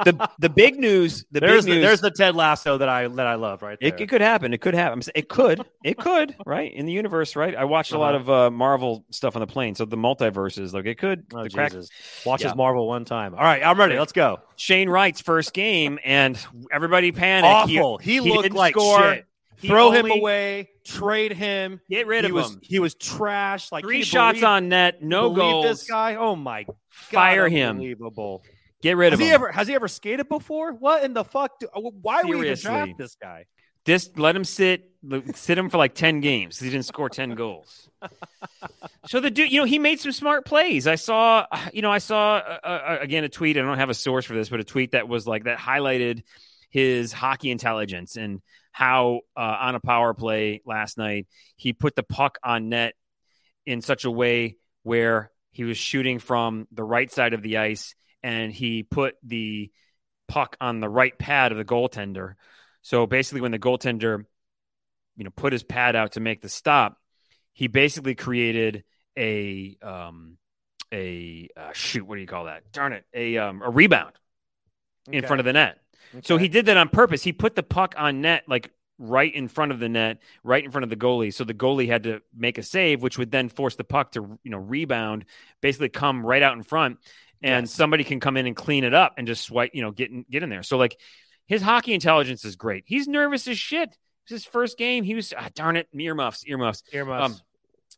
the 0.05 0.29
the 0.39 0.49
big 0.49 0.79
news. 0.79 1.25
The 1.33 1.41
there's 1.41 1.65
big 1.65 1.73
the, 1.75 1.79
news. 1.81 1.85
there's 1.89 2.01
the 2.01 2.11
Ted 2.13 2.37
Lasso 2.37 2.79
that 2.79 2.89
I 2.89 3.09
that 3.09 3.27
I 3.27 3.35
love 3.35 3.63
right 3.63 3.77
there. 3.81 3.89
It, 3.89 4.01
it 4.01 4.09
could 4.09 4.21
happen. 4.21 4.55
It 4.55 4.61
could 4.61 4.75
happen. 4.75 5.01
It 5.17 5.29
could. 5.29 5.65
It 5.83 5.99
could. 5.99 6.37
Right 6.47 6.73
in 6.73 6.87
the 6.87 6.93
universe. 6.93 7.35
Right. 7.35 7.57
I 7.57 7.65
watched 7.65 7.91
a 7.93 7.99
lot 7.99 8.15
Uh-huh. 8.15 8.21
of 8.23 8.31
uh, 8.31 8.51
Marvel 8.53 9.05
stuff 9.11 9.35
on 9.35 9.41
the 9.41 9.49
plane, 9.49 9.75
so 9.75 9.85
the 9.85 9.97
multiverses. 9.97 10.73
Like 10.73 10.87
it 10.87 10.99
could. 10.99 11.25
oh, 11.35 11.43
the 11.43 11.51
crack- 11.51 11.73
Jesus. 11.73 11.91
Watch 12.25 12.45
Yeah. 12.45 12.55
Marvel 12.55 12.87
one 12.87 13.05
time. 13.05 13.35
All 13.35 13.41
right, 13.43 13.63
I'm 13.65 13.77
ready. 13.79 13.99
Let's 13.99 14.13
go. 14.13 14.39
Shane 14.55 14.89
Wright's 14.89 15.21
first 15.21 15.53
game, 15.53 15.99
and 16.05 16.39
everybody 16.71 17.11
panicked. 17.11 17.53
Awful. 17.53 17.99
He, 17.99 18.13
he 18.13 18.21
looked 18.21 18.53
like 18.53 18.75
score. 18.75 19.15
shit. 19.15 19.27
he 19.61 19.67
Throw 19.69 19.91
him 19.91 20.09
away. 20.11 20.69
Trade 20.89 21.33
him. 21.33 21.81
Get 21.91 22.07
rid 22.07 22.25
he 22.25 22.31
of 22.31 22.35
was 22.35 22.53
him. 22.53 22.61
he 22.63 22.79
was 22.79 22.95
trash. 22.95 23.71
Like 23.71 23.85
Three 23.85 24.03
shots 24.03 24.37
believe- 24.41 24.45
on 24.45 24.69
net, 24.69 25.03
no 25.03 25.31
goals. 25.35 25.65
This 25.67 25.89
guy. 25.89 26.15
Oh 26.17 26.35
my 26.35 26.63
God, 26.65 26.77
Fire 26.91 27.49
him. 27.49 27.71
Unbelievable. 27.77 28.43
Get 28.81 28.97
rid 28.97 29.13
Has 29.13 29.21
of 29.21 29.25
he 29.25 29.29
him. 29.29 29.35
ever 29.35 29.53
has 29.53 29.69
he 29.69 29.75
ever 29.75 29.89
skated 29.89 30.29
before? 30.29 30.73
What 30.73 31.05
in 31.05 31.13
the 31.13 31.25
fuck? 31.25 31.59
Do, 31.61 31.67
why 31.75 32.23
would 32.23 32.27
we 32.39 32.47
even 32.47 32.57
Seriously. 32.57 32.71
draft 32.71 32.99
this 32.99 33.17
guy? 33.21 33.45
Just 33.85 34.19
let 34.19 34.37
him 34.37 34.45
sit, 34.45 34.91
sit 35.35 35.57
him 35.57 35.71
for 35.71 35.79
like 35.79 35.95
ten 35.95 36.21
games. 36.21 36.59
He 36.61 36.69
didn't 36.71 36.85
score 36.85 37.09
ten 37.09 37.35
goals. 37.35 37.89
so 39.07 39.21
the 39.21 39.31
dude, 39.31 39.51
you 39.51 39.59
know, 39.61 39.65
he 39.65 39.79
made 39.79 39.99
some 40.01 40.13
smart 40.13 40.45
plays. 40.45 40.87
I 40.87 40.95
saw, 40.97 41.47
you 41.73 41.83
know, 41.83 41.91
I 41.91 41.99
saw 41.99 42.37
uh, 42.37 42.59
uh, 42.67 42.99
again 43.01 43.25
a 43.25 43.29
tweet. 43.29 43.57
I 43.57 43.63
don't 43.63 43.79
have 43.79 43.91
a 43.91 43.95
source 43.95 44.25
for 44.25 44.35
this, 44.35 44.49
but 44.49 44.61
a 44.61 44.65
tweet 44.65 44.93
that 44.93 45.09
was 45.09 45.27
like 45.27 45.45
that 45.45 45.59
highlighted 45.59 46.23
his 46.71 47.13
hockey 47.13 47.51
intelligence 47.51 48.17
and 48.17 48.43
how 48.73 49.21
uh, 49.37 49.57
on 49.61 49.75
a 49.75 49.81
power 49.81 50.15
play 50.15 50.63
last 50.65 50.99
night 50.99 51.27
he 51.57 51.73
put 51.73 51.97
the 51.97 52.03
puck 52.03 52.39
on 52.43 52.69
net 52.69 52.95
in 53.67 53.83
such 53.83 54.05
a 54.05 54.11
way 54.11 54.57
where 54.83 55.31
he 55.51 55.65
was 55.65 55.77
shooting 55.77 56.19
from 56.19 56.67
the 56.73 56.85
right 56.85 57.11
side 57.11 57.35
of 57.35 57.43
the 57.43 57.59
ice 57.59 57.95
and 58.23 58.53
he 58.53 58.83
put 58.83 59.15
the 59.23 59.71
puck 60.29 60.57
on 60.61 60.81
the 60.81 60.89
right 60.89 61.19
pad 61.19 61.53
of 61.53 61.59
the 61.59 61.65
goaltender. 61.65 62.35
So 62.83 63.07
basically, 63.07 63.41
when 63.41 63.51
the 63.51 63.59
goaltender, 63.59 64.25
you 65.17 65.25
know, 65.25 65.31
put 65.35 65.53
his 65.53 65.63
pad 65.63 65.97
out 65.97 66.13
to 66.13 66.21
make 66.21 66.41
the 66.41 66.49
stop, 66.49 66.97
he 67.53 67.67
basically 67.67 68.15
created 68.15 68.85
a 69.17 69.77
um, 69.83 70.39
a 70.93 71.49
uh, 71.57 71.73
shoot. 71.73 72.07
What 72.07 72.15
do 72.15 72.21
you 72.21 72.27
call 72.27 72.45
that? 72.45 72.71
Darn 72.73 72.93
it! 72.93 73.05
A 73.13 73.39
um, 73.39 73.63
a 73.63 73.71
rebound 73.71 74.13
in 75.11 75.27
front 75.27 75.41
of 75.41 75.45
the 75.45 75.53
net. 75.53 75.79
So 76.23 76.37
he 76.37 76.49
did 76.49 76.67
that 76.67 76.77
on 76.77 76.89
purpose. 76.89 77.23
He 77.23 77.33
put 77.33 77.55
the 77.55 77.63
puck 77.63 77.95
on 77.97 78.21
net, 78.21 78.45
like 78.49 78.71
right 78.99 79.33
in 79.33 79.47
front 79.49 79.71
of 79.73 79.79
the 79.79 79.89
net, 79.89 80.19
right 80.43 80.65
in 80.65 80.71
front 80.71 80.83
of 80.85 80.91
the 80.91 80.97
goalie. 80.97 81.33
So 81.33 81.45
the 81.45 81.55
goalie 81.55 81.87
had 81.89 82.03
to 82.05 82.21
make 82.37 82.59
a 82.59 82.63
save, 82.63 83.03
which 83.03 83.17
would 83.19 83.31
then 83.31 83.49
force 83.49 83.77
the 83.77 83.85
puck 83.85 84.13
to, 84.13 84.39
you 84.43 84.51
know, 84.51 84.59
rebound, 84.59 85.25
basically 85.61 85.89
come 85.89 86.25
right 86.27 86.43
out 86.43 86.57
in 86.57 86.63
front, 86.63 86.99
and 87.43 87.67
Yes. 87.67 87.73
somebody 87.73 88.03
can 88.05 88.19
come 88.21 88.37
in 88.37 88.47
and 88.47 88.57
clean 88.57 88.83
it 88.85 88.95
up 88.95 89.15
and 89.17 89.27
just 89.27 89.45
swipe, 89.45 89.71
you 89.75 89.83
know, 89.83 89.93
get 89.93 90.11
in, 90.11 90.25
get 90.31 90.43
in 90.43 90.49
there. 90.51 90.65
So 90.65 90.77
like 90.79 90.99
his 91.47 91.63
hockey 91.63 91.95
intelligence 91.95 92.45
is 92.45 92.57
great. 92.57 92.85
He's 92.87 93.07
nervous 93.07 93.47
as 93.47 93.59
shit. 93.59 93.97
It's 94.25 94.31
his 94.31 94.45
first 94.45 94.77
game. 94.77 95.05
He 95.05 95.15
was 95.15 95.33
ah, 95.37 95.49
darn 95.55 95.77
it, 95.77 95.89
earmuffs, 95.95 96.45
earmuffs. 96.47 96.83
earmuffs. 96.93 97.35
Um, 97.35 97.41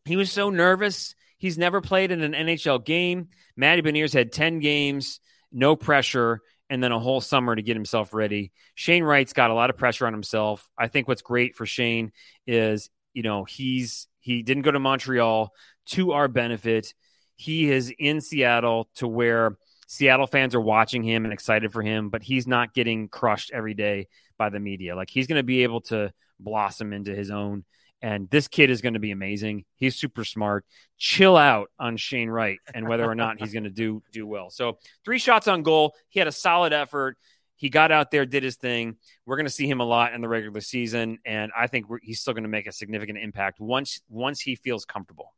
He 0.05 0.17
was 0.17 0.31
so 0.31 0.51
nervous. 0.51 1.15
He's 1.39 1.57
never 1.57 1.81
played 1.81 2.11
in 2.13 2.21
an 2.21 2.33
NHL 2.35 2.85
game. 2.85 3.29
Matty 3.57 3.81
Beniers 3.81 4.13
had 4.13 4.31
10 4.31 4.61
games, 4.61 5.21
no 5.51 5.75
pressure, 5.75 6.43
and 6.71 6.83
then 6.83 6.93
a 6.93 6.99
whole 6.99 7.21
summer 7.21 7.55
to 7.55 7.63
get 7.63 7.77
himself 7.77 8.15
ready. 8.15 8.53
Shane 8.77 9.03
Wright's 9.03 9.33
got 9.33 9.51
a 9.51 9.55
lot 9.55 9.69
of 9.69 9.77
pressure 9.77 10.07
on 10.07 10.13
himself. 10.13 10.71
I 10.79 10.87
think 10.87 11.09
what's 11.09 11.21
great 11.21 11.57
for 11.57 11.67
Shane 11.67 12.13
is, 12.47 12.89
you 13.13 13.23
know, 13.23 13.45
he's 13.45 14.07
he 14.21 14.43
didn't 14.43 14.63
go 14.63 14.71
to 14.71 14.79
Montreal 14.79 15.53
to 15.87 16.13
our 16.13 16.29
benefit. 16.29 16.95
He 17.35 17.71
is 17.71 17.93
in 17.99 18.21
Seattle 18.21 18.89
to 18.97 19.09
where 19.09 19.57
Seattle 19.89 20.29
fans 20.29 20.55
are 20.55 20.61
watching 20.61 21.03
him 21.03 21.25
and 21.25 21.33
excited 21.33 21.73
for 21.73 21.83
him, 21.83 22.09
but 22.09 22.23
he's 22.23 22.47
not 22.47 22.73
getting 22.73 23.09
crushed 23.09 23.51
every 23.53 23.75
day 23.75 24.07
by 24.39 24.49
the 24.49 24.61
media. 24.61 24.95
Like 24.95 25.11
he's 25.11 25.27
going 25.27 25.41
to 25.41 25.43
be 25.43 25.65
able 25.65 25.81
to 25.83 26.13
blossom 26.39 26.93
into 26.93 27.15
his 27.15 27.31
own. 27.31 27.65
And 28.03 28.31
this 28.31 28.49
kid 28.49 28.71
is 28.71 28.81
going 28.81 28.95
to 28.95 29.01
be 29.01 29.11
amazing. 29.11 29.65
He's 29.77 29.97
super 29.97 30.25
smart. 30.25 30.65
Chill 30.97 31.37
out 31.37 31.71
on 31.79 31.97
Shane 31.97 32.31
Wright 32.31 32.59
and 32.73 32.89
whether 32.89 33.05
or 33.05 33.15
not 33.15 33.39
he's 33.39 33.53
going 33.53 33.65
to 33.65 33.71
do 33.71 34.03
do 34.13 34.27
well. 34.27 34.49
So 34.51 34.79
three 35.05 35.19
shots 35.19 35.49
on 35.49 35.63
goal. 35.63 35.95
He 36.09 36.19
had 36.19 36.29
a 36.29 36.33
solid 36.33 36.73
effort. 36.73 37.17
He 37.57 37.69
got 37.69 37.93
out 37.93 38.11
there, 38.11 38.25
did 38.25 38.43
his 38.43 38.57
thing. 38.57 38.97
We're 39.27 39.37
going 39.37 39.45
to 39.45 39.51
see 39.51 39.69
him 39.69 39.81
a 39.81 39.85
lot 39.85 40.15
in 40.15 40.23
the 40.23 40.31
regular 40.31 40.63
season, 40.63 41.19
and 41.27 41.53
I 41.55 41.67
think 41.67 41.85
he's 42.03 42.19
still 42.19 42.33
going 42.33 42.45
to 42.45 42.49
make 42.49 42.67
a 42.67 42.73
significant 42.73 43.19
impact 43.19 43.61
once 43.61 44.01
once 44.09 44.41
he 44.41 44.55
feels 44.55 44.87
comfortable. 44.87 45.35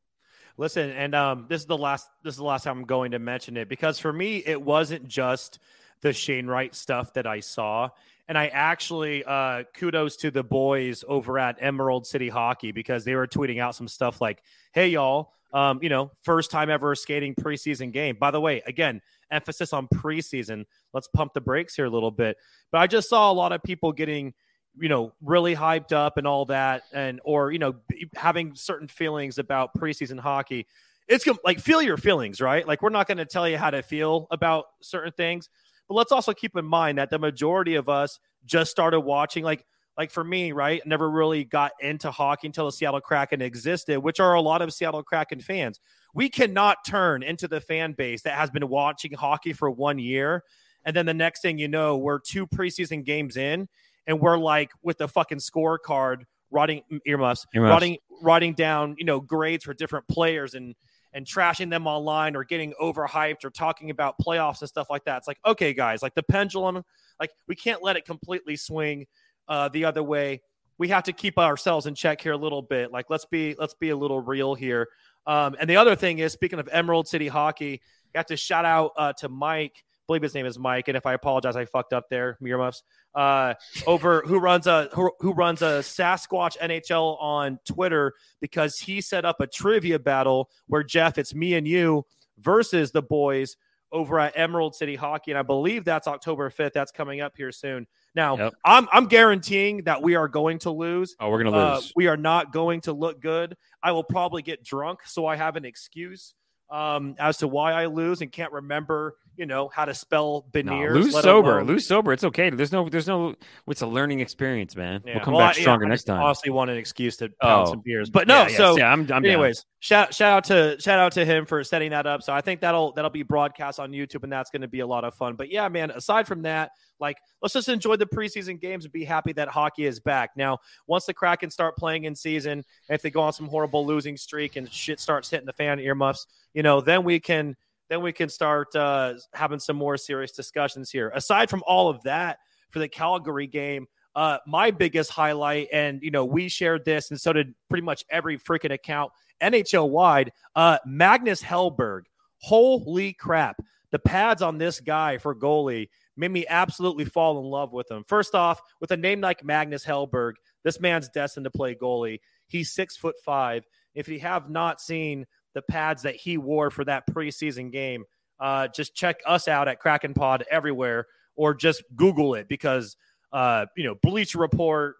Listen, 0.57 0.91
and 0.91 1.17
um, 1.17 1.47
this 1.49 1.63
is 1.63 1.67
the 1.67 1.77
last. 1.77 2.09
This 2.23 2.35
is 2.35 2.39
the 2.39 2.45
last 2.45 2.63
time 2.63 2.79
I'm 2.79 2.85
going 2.85 3.11
to 3.11 3.19
mention 3.19 3.57
it 3.57 3.69
because 3.69 3.99
for 3.99 4.13
me, 4.13 4.37
it 4.47 4.63
wasn't 4.63 5.09
just 5.09 5.59
the 6.03 6.13
Shane 6.13 6.47
Wright 6.47 6.73
stuff 6.75 7.13
that 7.15 7.27
I 7.27 7.41
saw, 7.41 7.89
and 8.29 8.39
I 8.39 8.49
actually 8.49 9.25
uh, 9.25 9.65
kudos 9.75 10.17
to 10.19 10.31
the 10.31 10.43
boys 10.43 11.05
over 11.09 11.39
at 11.39 11.57
Emerald 11.61 12.07
City 12.07 12.29
Hockey 12.29 12.73
because 12.73 13.05
they 13.05 13.15
were 13.15 13.27
tweeting 13.27 13.61
out 13.61 13.75
some 13.75 13.89
stuff 13.89 14.21
like, 14.21 14.43
"Hey 14.73 14.89
y'all, 14.89 15.33
um, 15.53 15.81
you 15.83 15.89
know, 15.89 16.11
first 16.23 16.51
time 16.51 16.71
ever 16.71 16.95
skating 16.95 17.35
preseason 17.35 17.93
game." 17.93 18.17
By 18.19 18.31
the 18.31 18.41
way, 18.41 18.63
again, 18.67 19.01
emphasis 19.31 19.73
on 19.73 19.89
preseason. 19.89 20.65
Let's 20.93 21.09
pump 21.09 21.35
the 21.35 21.41
brakes 21.41 21.75
here 21.75 21.87
a 21.87 21.91
little 21.91 22.11
bit. 22.11 22.37
But 22.71 22.79
I 22.79 22.87
just 22.87 23.09
saw 23.09 23.31
a 23.31 23.35
lot 23.35 23.53
of 23.53 23.63
people 23.63 23.93
getting 23.93 24.35
you 24.79 24.89
know 24.89 25.13
really 25.21 25.55
hyped 25.55 25.93
up 25.93 26.17
and 26.17 26.27
all 26.27 26.47
that 26.47 26.85
and 26.93 27.21
or 27.25 27.53
you 27.53 27.59
know 27.59 27.75
having 28.15 28.55
certain 28.55 28.89
feelings 28.89 29.39
about 29.39 29.75
preseason 29.75 30.19
hockey 30.19 30.67
it's 31.09 31.27
like 31.45 31.61
feel 31.61 31.83
your 31.83 31.97
feelings 31.97 32.41
right 32.41 32.67
like 32.67 32.81
we're 32.81 32.89
not 32.89 33.07
going 33.07 33.19
to 33.19 33.27
tell 33.27 33.47
you 33.47 33.59
how 33.59 33.71
to 33.71 33.83
feel 33.83 34.27
about 34.31 34.65
certain 34.81 35.13
things 35.13 35.51
but 35.89 35.95
let's 35.95 36.13
also 36.13 36.33
keep 36.33 36.57
in 36.57 36.65
mind 36.65 36.99
that 36.99 37.11
the 37.11 37.19
majority 37.19 37.75
of 37.75 37.89
us 37.89 38.19
just 38.45 38.71
started 38.71 39.01
watching 39.01 39.45
like 39.45 39.65
like 39.97 40.11
for 40.11 40.25
me 40.25 40.53
right 40.53 40.83
never 40.87 41.11
really 41.11 41.45
got 41.45 41.73
into 41.81 42.11
hockey 42.11 42.47
until 42.47 42.67
the 42.67 42.73
Seattle 42.73 43.01
Kraken 43.01 43.43
existed 43.43 43.99
which 43.99 44.21
are 44.21 44.35
a 44.35 44.41
lot 44.41 44.63
of 44.63 44.73
Seattle 44.73 45.03
Kraken 45.03 45.41
fans 45.41 45.81
we 46.15 46.29
cannot 46.29 46.79
turn 46.87 47.23
into 47.23 47.49
the 47.49 47.61
fan 47.61 47.93
base 47.93 48.23
that 48.23 48.35
has 48.35 48.51
been 48.51 48.69
watching 48.69 49.13
hockey 49.13 49.53
for 49.53 49.71
one 49.71 49.99
year 49.99 50.43
and 50.85 50.97
then 50.97 51.07
the 51.07 51.15
next 51.15 51.43
thing 51.43 51.59
you 51.59 51.69
know 51.69 51.97
we're 51.97 52.19
two 52.19 52.47
preseason 52.47 53.05
games 53.05 53.37
in 53.37 53.69
and 54.07 54.21
we're 54.21 54.39
like 54.39 54.71
with 54.83 54.99
the 54.99 55.09
fucking 55.09 55.39
scorecard 55.39 56.23
writing 56.51 56.83
earmuffs, 57.07 57.47
Earmuffs. 57.55 57.71
writing 57.71 57.97
writing 58.21 58.55
down 58.55 58.95
you 58.99 59.05
know 59.05 59.21
grades 59.21 59.65
for 59.65 59.75
different 59.75 60.07
players 60.09 60.55
and 60.55 60.75
and 61.15 61.27
trashing 61.27 61.71
them 61.71 61.87
online 61.87 62.37
or 62.37 62.45
getting 62.45 62.73
overhyped 62.81 63.45
or 63.45 63.51
talking 63.51 63.91
about 63.91 64.15
playoffs 64.19 64.61
and 64.61 64.69
stuff 64.69 64.89
like 64.91 65.05
that. 65.05 65.19
It's 65.19 65.29
like 65.29 65.39
okay, 65.45 65.75
guys, 65.75 66.03
like 66.03 66.15
the 66.15 66.23
pendulum, 66.23 66.83
like 67.21 67.31
we 67.49 67.55
can't 67.55 67.83
let 67.83 67.97
it 67.97 68.05
completely 68.05 68.57
swing 68.57 69.07
uh, 69.49 69.69
the 69.69 69.85
other 69.85 70.03
way. 70.03 70.43
We 70.79 70.89
have 70.89 71.05
to 71.05 71.13
keep 71.13 71.39
ourselves 71.39 71.87
in 71.87 71.95
check 71.95 72.21
here 72.21 72.33
a 72.33 72.37
little 72.37 72.63
bit. 72.63 72.91
Like 72.91 73.11
let's 73.11 73.27
be 73.27 73.55
let's 73.59 73.75
be 73.75 73.91
a 73.91 73.97
little 73.97 74.21
real 74.21 74.55
here. 74.55 74.89
Um, 75.27 75.55
and 75.61 75.71
the 75.71 75.77
other 75.77 75.95
thing 75.95 76.19
is, 76.19 76.33
speaking 76.33 76.59
of 76.59 76.69
Emerald 76.73 77.07
City 77.07 77.29
Hockey, 77.29 77.81
have 78.15 78.27
to 78.27 78.37
shout 78.37 78.65
out 78.65 78.93
uh, 78.97 79.13
to 79.15 79.29
Mike. 79.29 79.85
Believe 80.09 80.23
his 80.23 80.35
name 80.35 80.47
is 80.47 80.59
Mike, 80.59 80.89
and 80.89 80.97
if 80.97 81.07
I 81.07 81.15
apologize, 81.15 81.55
I 81.57 81.65
fucked 81.65 81.93
up 81.93 82.09
there, 82.11 82.37
Earmuffs 82.45 82.83
uh, 83.15 83.55
over 83.87 84.23
who 84.27 84.39
runs 84.39 84.67
a 84.67 84.89
who, 84.93 85.13
who 85.21 85.33
runs 85.33 85.63
a 85.63 85.81
Sasquatch 85.81 86.59
NHL 86.59 87.21
on 87.23 87.59
Twitter 87.67 88.13
because 88.41 88.79
he 88.79 89.01
set 89.01 89.25
up 89.25 89.41
a 89.41 89.47
trivia 89.47 89.99
battle 89.99 90.51
where 90.67 90.83
Jeff, 90.83 91.19
it's 91.19 91.35
me 91.35 91.55
and 91.55 91.67
you 91.69 92.05
versus 92.39 92.91
the 92.91 93.03
boys 93.03 93.57
over 93.93 94.19
at 94.19 94.33
Emerald 94.37 94.75
City 94.75 94.97
Hockey, 94.97 95.31
and 95.33 95.39
I 95.39 95.43
believe 95.43 95.85
that's 95.85 96.09
October 96.09 96.49
fifth. 96.51 96.73
That's 96.73 96.91
coming 96.91 97.21
up 97.21 97.35
here 97.37 97.53
soon. 97.53 97.87
Now, 98.15 98.37
Yep. 98.39 98.55
I'm 98.65 98.89
I'm 98.93 99.07
guaranteeing 99.07 99.85
that 99.85 100.03
we 100.03 100.15
are 100.17 100.29
going 100.29 100.59
to 100.61 100.71
lose. 100.71 101.15
Oh, 101.21 101.29
we're 101.31 101.43
gonna 101.45 101.57
Uh, 101.57 101.75
lose. 101.77 101.93
we 101.95 102.07
are 102.09 102.17
not 102.17 102.53
going 102.53 102.81
to 102.83 102.93
look 102.93 103.21
good. 103.21 103.57
I 103.83 103.93
will 103.93 104.05
probably 104.05 104.43
get 104.43 104.65
drunk, 104.65 105.01
so 105.05 105.27
I 105.27 105.37
have 105.37 105.57
an 105.57 105.65
excuse. 105.65 106.35
um, 106.71 107.17
as 107.19 107.37
to 107.37 107.47
why 107.47 107.73
I 107.75 107.85
lose 107.85 108.23
and 108.23 108.33
can't 108.33 108.51
remember, 108.51 109.17
you 109.37 109.47
know, 109.47 109.69
how 109.69 109.85
to 109.85 109.95
spell 109.95 110.45
Beniers. 110.53 110.95
No, 110.95 111.01
lose 111.01 111.21
sober. 111.21 111.57
alone- 111.59 111.67
Lose 111.67 111.87
sober. 111.87 112.13
It's 112.13 112.25
okay. 112.25 112.51
There's 112.51 112.73
no. 112.73 112.89
There's 112.89 113.07
no. 113.07 113.35
It's 113.67 113.81
a 113.83 113.87
learning 113.87 114.21
experience, 114.21 114.77
man. 114.77 115.03
Yeah, 115.07 115.15
We'll 115.15 115.25
come 115.25 115.35
well, 115.35 115.47
back 115.49 115.57
I- 115.57 115.59
yeah, 115.59 115.63
stronger 115.63 115.87
I 115.87 115.89
next 115.89 116.05
time. 116.05 116.21
Honestly, 116.23 116.51
want 116.51 116.71
an 116.71 116.77
excuse 116.77 117.17
to 117.19 117.29
pound 117.41 117.69
Oh. 117.69 117.71
some 117.71 117.81
beers, 117.85 118.11
but 118.11 118.27
no. 118.29 118.43
Yeah, 118.43 118.49
yeah, 118.49 118.57
so, 118.57 118.77
yeah, 118.79 118.93
I'm, 118.93 119.01
I'm 119.01 119.07
down. 119.07 119.25
anyways, 119.27 119.65
shout 119.81 120.15
shout 120.15 120.33
out 120.33 120.45
to 120.45 120.81
shout 120.81 120.99
out 120.99 121.13
to 121.13 121.25
him 121.25 121.47
for 121.47 121.63
setting 121.65 121.91
that 121.91 122.07
up. 122.07 122.23
So 122.23 122.33
I 122.33 122.41
think 122.41 122.61
that'll 122.61 122.93
that'll 122.93 123.11
be 123.11 123.23
broadcast 123.23 123.81
on 123.81 123.91
YouTube, 123.93 124.23
and 124.23 124.33
that's 124.33 124.51
going 124.51 124.63
to 124.63 124.69
be 124.69 124.81
a 124.81 124.87
lot 124.87 125.05
of 125.05 125.15
fun. 125.15 125.35
But 125.37 125.51
yeah, 125.51 125.69
man. 125.69 125.91
Aside 125.91 126.27
from 126.27 126.43
that, 126.43 126.71
like 127.01 127.17
let's 127.41 127.55
just 127.55 127.69
enjoy 127.69 127.97
the 127.97 128.07
preseason 128.07 128.61
games 128.61 128.85
and 128.85 128.93
be 128.93 129.05
happy 129.05 129.33
that 129.33 129.49
hockey 129.49 129.87
is 129.87 129.99
back. 129.99 130.31
Now, 130.37 130.59
once 130.87 131.07
the 131.07 131.15
Kraken 131.15 131.51
start 131.51 131.77
playing 131.77 132.05
in 132.05 132.15
season, 132.15 132.65
if 132.89 133.03
they 133.03 133.11
go 133.11 133.23
on 133.23 133.33
some 133.33 133.49
horrible 133.49 133.87
losing 133.87 134.17
streak 134.17 134.57
and 134.57 134.71
shit 134.71 135.01
starts 135.01 135.31
hitting 135.31 135.47
the 135.47 135.53
fan 135.53 135.81
earmuffs, 135.81 136.27
you 136.55 136.63
know, 136.63 136.81
then 136.81 137.03
we 137.03 137.19
can 137.19 137.57
then 137.93 138.01
we 138.01 138.11
can 138.11 138.31
start 138.31 138.75
uh, 138.75 139.13
having 139.35 139.59
some 139.59 139.77
more 139.77 139.99
serious 139.99 140.33
discussions 140.33 140.91
here. 140.91 141.13
Aside 141.15 141.51
from 141.51 141.63
all 141.67 141.91
of 141.91 142.03
that, 142.05 142.39
for 142.71 142.79
the 142.79 142.89
Calgary 142.89 143.47
game, 143.47 143.87
uh, 144.15 144.39
my 144.47 144.71
biggest 144.71 145.11
highlight, 145.11 145.69
and 145.75 146.03
you 146.03 146.11
know, 146.11 146.25
we 146.25 146.49
shared 146.49 146.87
this, 146.87 147.11
and 147.11 147.21
so 147.21 147.35
did 147.35 147.55
pretty 147.69 147.85
much 147.85 148.03
every 148.09 148.39
freaking 148.39 148.73
account 148.73 149.13
NHL 149.43 149.91
wide. 149.91 150.33
Uh, 150.57 150.79
Magnus 150.87 151.43
Hellberg, 151.43 152.05
holy 152.39 153.13
crap! 153.13 153.57
The 153.91 153.99
pads 153.99 154.41
on 154.41 154.57
this 154.57 154.81
guy 154.81 155.19
for 155.19 155.35
goalie 155.35 155.91
made 156.17 156.31
me 156.31 156.47
absolutely 156.49 157.05
fall 157.05 157.41
in 157.41 157.45
love 157.45 157.75
with 157.75 157.91
him. 157.91 158.05
First 158.07 158.35
off, 158.35 158.59
with 158.81 158.91
a 158.93 158.97
name 158.97 159.21
like 159.21 159.45
Magnus 159.45 159.85
Hellberg, 159.85 160.33
this 160.65 160.81
man's 160.81 161.11
destined 161.11 161.45
to 161.45 161.51
play 161.51 161.75
goalie. 161.75 162.21
He's 162.47 162.73
six 162.73 162.97
foot 162.97 163.17
five. 163.23 163.67
If 163.95 164.09
you 164.09 164.19
have 164.21 164.49
not 164.49 164.81
seen 164.81 165.27
the 165.55 165.63
pads 165.63 166.03
that 166.03 166.17
he 166.17 166.39
wore 166.39 166.71
for 166.71 166.85
that 166.85 167.05
preseason 167.11 167.71
game, 167.71 168.05
uh, 168.41 168.69
just 168.69 168.95
check 168.95 169.21
us 169.27 169.49
out 169.49 169.69
at 169.69 169.79
Kraken 169.79 170.15
Pod 170.15 170.45
everywhere, 170.51 171.07
or 171.37 171.55
just 171.55 171.83
Google 171.95 172.35
it 172.35 172.49
because 172.49 172.97
uh, 173.33 173.67
you 173.77 173.85
know 173.85 173.95
Bleacher 174.03 174.39
Report, 174.39 174.97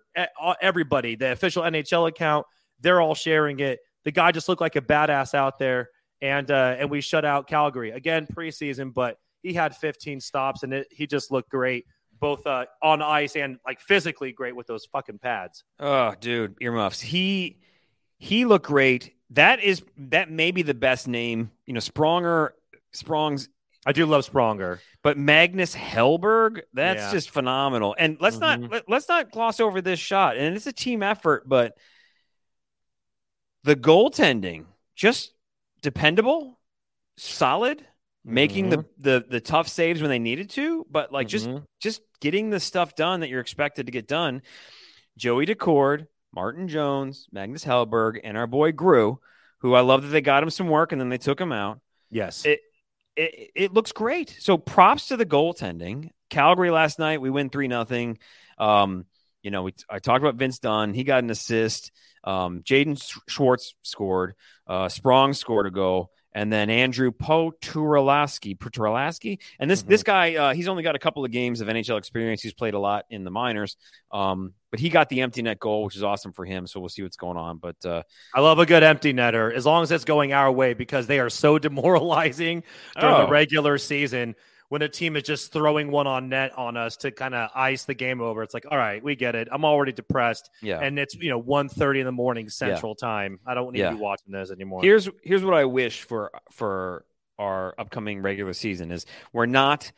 everybody, 0.61 1.17
the 1.17 1.33
official 1.33 1.63
NHL 1.63 2.09
account, 2.09 2.47
they're 2.81 3.01
all 3.01 3.15
sharing 3.15 3.61
it. 3.61 3.81
The 4.05 4.13
guy 4.13 4.33
just 4.33 4.49
looked 4.49 4.61
like 4.61 4.77
a 4.77 4.81
badass 4.81 5.35
out 5.35 5.59
there, 5.59 5.91
and 6.21 6.51
uh, 6.51 6.77
and 6.79 6.91
we 6.91 7.01
shut 7.01 7.25
out 7.25 7.49
Calgary 7.49 7.91
again 7.91 8.27
preseason, 8.33 8.93
but 8.95 9.19
he 9.43 9.53
had 9.53 9.77
15 9.77 10.21
stops 10.21 10.63
and 10.63 10.73
it, 10.73 10.87
he 10.91 11.07
just 11.07 11.31
looked 11.31 11.51
great, 11.51 11.85
both 12.21 12.47
uh, 12.47 12.67
on 12.83 13.03
ice 13.03 13.37
and 13.37 13.59
like 13.67 13.81
physically 13.81 14.33
great 14.33 14.55
with 14.55 14.67
those 14.67 14.87
fucking 14.87 15.19
pads. 15.19 15.65
Oh, 15.79 16.15
dude, 16.21 16.55
earmuffs. 16.61 17.01
He 17.01 17.59
he 18.19 18.45
looked 18.45 18.67
great. 18.67 19.15
That 19.33 19.61
is 19.63 19.83
that 19.97 20.31
may 20.31 20.51
be 20.51 20.63
the 20.63 20.75
best 20.75 21.09
name. 21.09 21.51
You 21.67 21.75
know, 21.75 21.81
Spronger, 21.81 22.51
Sprong's, 22.93 23.49
I 23.87 23.93
do 23.93 24.05
love 24.07 24.25
Spronger. 24.25 24.79
but 25.03 25.17
Magnus 25.19 25.75
Hellberg. 25.75 26.63
That's 26.73 27.01
Yeah. 27.03 27.11
just 27.13 27.31
phenomenal. 27.31 27.95
And 27.99 28.19
let's 28.21 28.37
Mhm. 28.37 28.41
not 28.41 28.71
let, 28.71 28.89
let's 28.89 29.09
not 29.09 29.31
gloss 29.31 29.59
over 29.61 29.81
this 29.81 29.99
shot. 29.99 30.37
And 30.37 30.55
it's 30.55 30.67
a 30.67 30.73
team 30.73 31.03
effort, 31.03 31.49
but 31.49 31.77
the 33.65 33.77
goaltending 33.77 34.67
just 34.95 35.33
dependable, 35.81 36.61
solid, 37.17 37.87
making 38.25 38.71
the, 38.71 38.85
the 38.99 39.25
the 39.29 39.41
tough 39.41 39.67
saves 39.69 40.01
when 40.01 40.11
they 40.11 40.19
needed 40.19 40.49
to, 40.51 40.87
but 40.91 41.13
like 41.13 41.27
just 41.27 41.49
Mhm. 41.49 41.65
just 41.81 42.03
getting 42.21 42.51
the 42.51 42.61
stuff 42.61 42.95
done 42.95 43.21
that 43.21 43.29
you're 43.29 43.41
expected 43.41 43.87
to 43.87 43.93
get 43.93 44.07
done. 44.07 44.43
Joey 45.17 45.47
Daccord, 45.47 46.07
Martin 46.35 46.69
Jones, 46.69 47.27
Magnus 47.33 47.65
Hellberg, 47.65 48.21
and 48.23 48.37
our 48.37 48.47
boy 48.47 48.73
Grew, 48.73 49.21
who 49.59 49.75
I 49.75 49.81
love 49.81 50.03
that 50.03 50.09
they 50.09 50.21
got 50.21 50.43
him 50.43 50.51
some 50.51 50.69
work 50.69 50.93
and 50.93 51.01
then 51.01 51.09
they 51.09 51.19
took 51.19 51.41
him 51.41 51.53
out. 51.53 51.81
yes, 52.11 52.45
It 52.45 52.61
it, 53.15 53.51
it 53.55 53.73
looks 53.75 53.93
great. 53.93 54.37
So 54.41 54.57
props 54.57 55.09
to 55.09 55.17
the 55.19 55.27
goaltending. 55.27 56.11
Calgary 56.31 56.71
last 56.71 56.99
night, 56.99 57.21
we 57.21 57.29
win 57.29 57.51
three 57.51 57.69
nothing. 57.69 58.19
Um, 58.57 59.05
you 59.43 59.51
know, 59.51 59.65
we, 59.65 59.75
I 59.91 59.99
talked 59.99 60.23
about 60.23 60.37
Vince 60.37 60.59
Dunn. 60.59 60.95
He 60.95 61.05
got 61.05 61.23
an 61.23 61.29
assist. 61.29 61.93
Um, 62.25 62.63
Jaden 62.63 62.97
Schwartz 63.29 63.75
scored. 63.83 64.35
Uh, 64.67 64.89
Sprong 64.89 65.35
scored 65.35 65.67
a 65.67 65.71
goal. 65.71 66.11
And 66.35 66.53
then 66.53 66.71
Andrew 66.71 67.11
Poturalski, 67.13 68.57
Poturalski, 68.57 69.39
and 69.59 69.71
this 69.71 69.83
Mhm. 69.83 69.87
this 69.89 70.03
guy, 70.03 70.35
uh, 70.37 70.55
he's 70.55 70.69
only 70.69 70.83
got 70.83 70.95
a 70.95 70.99
couple 70.99 71.25
of 71.25 71.31
games 71.31 71.61
of 71.61 71.69
NHL 71.69 71.97
experience. 71.99 72.43
He's 72.43 72.55
played 72.55 72.75
a 72.75 72.79
lot 72.79 73.05
in 73.11 73.25
the 73.25 73.31
minors, 73.31 73.77
um, 74.13 74.55
but 74.71 74.81
he 74.81 74.89
got 74.89 75.09
the 75.09 75.21
empty 75.21 75.43
net 75.43 75.59
goal, 75.61 75.85
which 75.85 75.97
is 75.97 76.03
awesome 76.03 76.33
for 76.33 76.45
him. 76.45 76.67
So 76.67 76.81
we'll 76.81 76.89
see 76.89 77.03
what's 77.03 77.17
going 77.17 77.37
on. 77.37 77.59
But 77.59 77.77
uh, 77.85 78.03
I 78.35 78.41
love 78.41 78.59
a 78.59 78.67
good 78.67 78.83
empty 78.83 79.13
netter 79.13 79.53
as 79.55 79.67
long 79.67 79.83
as 79.83 79.91
it's 79.91 80.05
going 80.05 80.33
our 80.33 80.51
way 80.51 80.75
because 80.75 81.07
they 81.07 81.21
are 81.21 81.31
so 81.31 81.59
demoralizing 81.59 82.63
during 82.99 83.15
Oh. 83.17 83.27
the 83.27 83.31
regular 83.31 83.77
season 83.79 84.35
when 84.73 84.81
a 84.81 84.89
team 84.89 85.17
is 85.17 85.25
just 85.25 85.53
throwing 85.53 85.91
one 85.91 86.07
on 86.07 86.31
net 86.31 86.51
on 86.57 86.79
us 86.79 86.97
to 86.97 87.11
kind 87.11 87.35
of 87.35 87.51
ice 87.55 87.85
the 87.85 87.93
game 87.93 88.23
over. 88.23 88.43
It's 88.43 88.55
like, 88.55 88.65
all 88.71 88.79
right, 88.79 89.05
we 89.05 89.15
get 89.15 89.35
it. 89.35 89.49
I'm 89.53 89.67
already 89.67 89.93
depressed, 89.93 90.49
yeah, 90.63 90.79
and 90.81 90.99
it's 90.99 91.15
you 91.15 91.29
know 91.29 91.43
1.30 91.43 91.99
in 91.99 92.07
the 92.07 92.13
morning 92.13 92.49
Central 92.49 92.95
Time. 92.95 93.39
I 93.47 93.53
don't 93.53 93.75
need 93.75 93.81
Yeah. 93.81 93.91
to 93.91 93.97
be 93.97 94.01
watching 94.01 94.33
this 94.33 94.51
anymore. 94.51 94.81
Here's 94.83 95.11
here's 95.23 95.45
what 95.45 95.53
I 95.53 95.67
wish 95.67 96.05
for 96.05 96.31
for 96.53 97.05
our 97.39 97.75
upcoming 97.77 98.23
regular 98.23 98.55
season 98.55 98.93
is 98.93 99.05
we're 99.31 99.45
not 99.45 99.93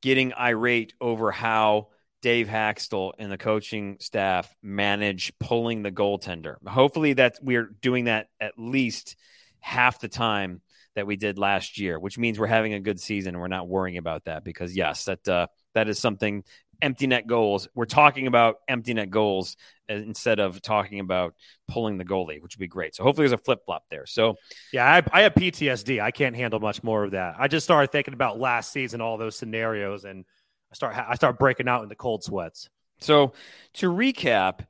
getting 0.00 0.32
irate 0.34 0.94
over 1.00 1.32
how 1.32 1.88
Dave 2.22 2.46
Hakstol 2.46 3.14
and 3.18 3.32
the 3.32 3.38
coaching 3.38 3.96
staff 3.98 4.54
manage 4.62 5.32
pulling 5.40 5.82
the 5.82 5.90
goaltender. 5.90 6.54
Hopefully 6.68 7.14
that 7.14 7.40
we're 7.42 7.74
doing 7.82 8.04
that 8.04 8.28
at 8.40 8.52
least 8.56 9.16
half 9.58 9.98
the 9.98 10.08
time 10.08 10.60
that 10.94 11.06
we 11.06 11.16
did 11.16 11.38
last 11.38 11.78
year, 11.78 11.98
which 11.98 12.18
means 12.18 12.38
we're 12.38 12.46
having 12.46 12.74
a 12.74 12.80
good 12.80 13.00
season 13.00 13.34
and 13.34 13.40
we're 13.40 13.48
not 13.48 13.68
worrying 13.68 13.98
about 13.98 14.24
that 14.24 14.44
because 14.44 14.76
yes, 14.76 15.04
that 15.04 15.28
uh, 15.28 15.46
that 15.74 15.88
is 15.88 15.98
something 15.98 16.44
empty 16.82 17.06
net 17.06 17.26
goals. 17.26 17.68
We're 17.74 17.84
talking 17.84 18.26
about 18.26 18.56
empty 18.68 18.94
net 18.94 19.10
goals 19.10 19.56
uh, 19.90 19.94
instead 19.94 20.40
of 20.40 20.60
talking 20.62 21.00
about 21.00 21.34
pulling 21.68 21.98
the 21.98 22.04
goalie, 22.04 22.40
which 22.42 22.56
would 22.56 22.60
be 22.60 22.68
great. 22.68 22.94
So 22.94 23.02
hopefully 23.02 23.28
there's 23.28 23.38
a 23.38 23.42
flip 23.42 23.60
flop 23.64 23.84
there. 23.90 24.06
So 24.06 24.36
Yeah, 24.72 24.86
I, 24.86 25.02
I 25.12 25.22
have 25.22 25.34
PTSD. 25.34 26.02
I 26.02 26.10
can't 26.10 26.34
handle 26.34 26.60
much 26.60 26.82
more 26.82 27.04
of 27.04 27.12
that. 27.12 27.36
I 27.38 27.48
just 27.48 27.64
started 27.64 27.92
thinking 27.92 28.14
about 28.14 28.38
last 28.38 28.72
season, 28.72 29.00
all 29.00 29.18
those 29.18 29.36
scenarios, 29.36 30.04
and 30.04 30.24
I 30.72 30.74
start 30.74 30.96
I 30.96 31.14
start 31.14 31.38
breaking 31.38 31.68
out 31.68 31.82
into 31.82 31.94
cold 31.94 32.24
sweats. 32.24 32.68
So, 33.00 33.32
to 33.74 33.90
recap, 33.90 34.66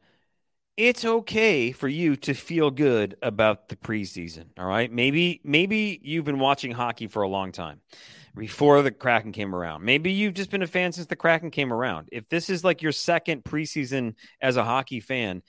it's 0.81 1.05
okay 1.05 1.73
for 1.73 1.89
you 1.89 2.17
to 2.17 2.33
feel 2.33 2.71
good 2.71 3.15
about 3.21 3.69
the 3.69 3.77
preseason. 3.77 4.47
All 4.59 4.65
right. 4.65 4.91
Maybe, 4.91 5.43
maybe 5.45 6.01
you've 6.03 6.25
been 6.25 6.39
watching 6.39 6.73
hockey 6.73 7.07
for 7.07 7.21
a 7.21 7.29
long 7.29 7.53
time 7.53 7.83
before 8.35 8.81
the 8.81 8.91
Kraken 8.91 9.33
came 9.33 9.55
around. 9.55 9.85
Maybe 9.85 10.11
you've 10.11 10.33
just 10.33 10.51
been 10.51 10.63
a 10.63 10.67
fan 10.67 10.93
since 10.93 11.07
the 11.07 11.17
Kraken 11.17 11.51
came 11.51 11.71
around. 11.71 12.09
If 12.11 12.31
this 12.31 12.49
is 12.49 12.65
like 12.65 12.81
your 12.81 12.93
second 12.93 13.45
preseason 13.45 14.15
as 14.41 14.57
a 14.57 14.65
hockey 14.65 15.01
fan, 15.01 15.43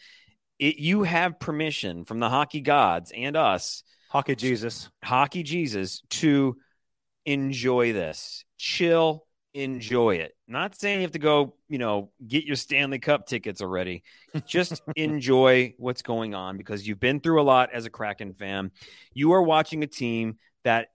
it, 0.59 0.75
you 0.79 1.03
have 1.03 1.39
permission 1.39 2.03
from 2.03 2.19
the 2.19 2.27
hockey 2.27 2.59
gods 2.59 3.13
and 3.15 3.37
us, 3.37 3.83
Hockey 4.09 4.35
Jesus. 4.35 4.89
hockey 5.01 5.43
Jesus, 5.43 6.01
to 6.09 6.57
enjoy 7.25 7.93
this. 7.93 8.43
Chill, 8.57 9.25
enjoy 9.53 10.15
it. 10.15 10.35
Not 10.47 10.75
saying 10.75 10.97
you 10.97 11.01
have 11.03 11.11
to 11.11 11.19
go, 11.19 11.55
you 11.67 11.77
know, 11.77 12.11
get 12.25 12.45
your 12.45 12.55
Stanley 12.55 12.99
Cup 12.99 13.27
tickets 13.27 13.61
already. 13.61 14.03
Just 14.45 14.81
enjoy 14.95 15.73
what's 15.77 16.01
going 16.01 16.33
on 16.35 16.57
because 16.57 16.87
you've 16.87 16.99
been 16.99 17.19
through 17.19 17.41
a 17.41 17.43
lot 17.43 17.71
as 17.73 17.85
a 17.85 17.89
Kraken 17.89 18.33
fan. 18.33 18.71
You 19.13 19.33
are 19.33 19.41
watching 19.41 19.83
a 19.83 19.87
team 19.87 20.37
that 20.63 20.89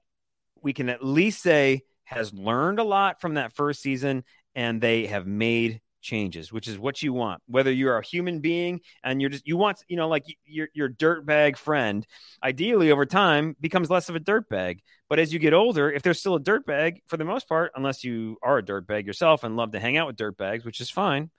we 0.62 0.72
can 0.72 0.88
at 0.88 1.04
least 1.04 1.42
say 1.42 1.82
has 2.04 2.32
learned 2.32 2.78
a 2.78 2.84
lot 2.84 3.20
from 3.20 3.34
that 3.34 3.54
first 3.54 3.82
season 3.82 4.24
and 4.54 4.80
they 4.80 5.07
have 5.07 5.26
made 5.26 5.80
changes, 6.01 6.53
which 6.53 6.68
is 6.68 6.78
what 6.78 7.03
you 7.03 7.12
want. 7.12 7.42
Whether 7.47 7.72
you're 7.72 7.99
a 7.99 8.05
human 8.05 8.40
being 8.40 8.80
and 9.03 9.20
you're 9.20 9.30
just 9.30 9.47
you 9.47 9.57
want, 9.57 9.82
you 9.88 9.97
know, 9.97 10.09
like 10.09 10.24
your 10.44 10.68
your 10.74 10.88
dirtbag 10.88 11.57
friend, 11.57 12.07
ideally 12.42 12.90
over 12.90 13.07
time 13.07 13.57
becomes 13.61 13.90
less 13.90 14.09
of 14.09 14.16
a 14.16 14.20
dirtbag. 14.20 14.80
But 15.09 15.18
as 15.18 15.32
you 15.32 15.38
get 15.38 15.55
older, 15.55 15.90
if 15.90 16.03
there's 16.03 16.20
still 16.20 16.34
a 16.34 16.40
dirtbag, 16.40 16.99
for 17.07 17.16
the 17.16 17.24
most 17.24 17.49
part, 17.49 17.72
unless 17.74 18.05
you 18.05 18.38
are 18.42 18.59
a 18.59 18.62
dirtbag 18.62 19.07
yourself 19.07 19.44
and 19.44 19.57
love 19.57 19.72
to 19.72 19.80
hang 19.80 19.97
out 19.97 20.07
with 20.07 20.16
dirtbags, 20.16 20.64
which 20.64 20.80
is 20.80 20.90
fine, 20.90 21.30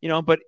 you 0.00 0.08
know, 0.08 0.20
but 0.20 0.40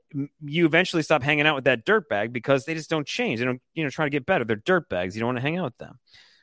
you 0.45 0.67
eventually 0.67 1.03
stop 1.03 1.23
hanging 1.23 1.47
out 1.47 1.55
with 1.55 1.65
that 1.65 1.87
dirtbag 1.87 2.33
because 2.33 2.65
they 2.65 2.75
just 2.75 2.91
don't 2.91 3.07
change. 3.07 3.39
They 3.39 3.47
don't, 3.47 3.63
you 3.75 3.85
know, 3.85 3.91
try 3.91 4.05
to 4.05 4.11
get 4.11 4.27
better. 4.27 4.45
They're 4.45 4.57
dirtbags. 4.57 5.15
You 5.15 5.21
don't 5.21 5.29
want 5.29 5.39
to 5.39 5.43
hang 5.43 5.57
out 5.57 5.65
with 5.65 5.79
them. 5.79 5.99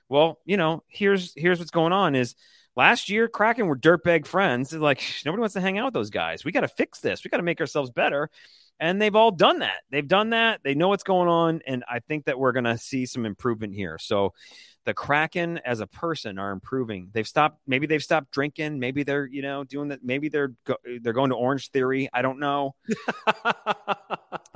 Well, 0.09 0.39
you 0.45 0.57
know, 0.57 0.83
here's 0.87 1.33
here's 1.35 1.59
what's 1.59 1.71
going 1.71 1.93
on 1.93 2.15
is 2.15 2.35
last 2.75 3.09
year 3.09 3.27
Kraken 3.27 3.67
were 3.67 3.77
dirtbag 3.77 4.25
friends. 4.25 4.73
It's 4.73 4.81
like 4.81 5.03
nobody 5.25 5.39
wants 5.41 5.53
to 5.53 5.61
hang 5.61 5.77
out 5.77 5.85
with 5.85 5.93
those 5.93 6.09
guys. 6.09 6.43
We 6.43 6.51
got 6.51 6.61
to 6.61 6.67
fix 6.67 6.99
this. 6.99 7.23
We 7.23 7.29
got 7.29 7.37
to 7.37 7.43
make 7.43 7.59
ourselves 7.59 7.91
better. 7.91 8.29
And 8.79 9.01
they've 9.01 9.15
all 9.15 9.31
done 9.31 9.59
that. 9.59 9.81
They've 9.91 10.07
done 10.07 10.31
that. 10.31 10.61
They 10.63 10.73
know 10.73 10.89
what's 10.89 11.03
going 11.03 11.29
on. 11.29 11.61
And 11.65 11.83
I 11.89 11.99
think 11.99 12.25
that 12.25 12.39
we're 12.39 12.51
going 12.51 12.63
to 12.65 12.77
see 12.77 13.05
some 13.05 13.25
improvement 13.25 13.73
here. 13.75 13.97
So 13.99 14.33
the 14.85 14.93
Kraken 14.93 15.59
as 15.59 15.79
a 15.79 15.87
person 15.87 16.37
are 16.37 16.51
improving. 16.51 17.09
They've 17.13 17.27
stopped. 17.27 17.59
Maybe 17.67 17.87
they've 17.87 18.03
stopped 18.03 18.31
drinking. 18.31 18.79
Maybe 18.79 19.03
they're 19.03 19.25
you 19.25 19.41
know 19.41 19.63
doing 19.63 19.89
that. 19.89 20.03
Maybe 20.03 20.29
they're 20.29 20.53
go, 20.65 20.75
they're 21.01 21.13
going 21.13 21.29
to 21.29 21.35
Orange 21.35 21.69
Theory. 21.69 22.09
I 22.13 22.21
don't 22.21 22.39
know. 22.39 22.75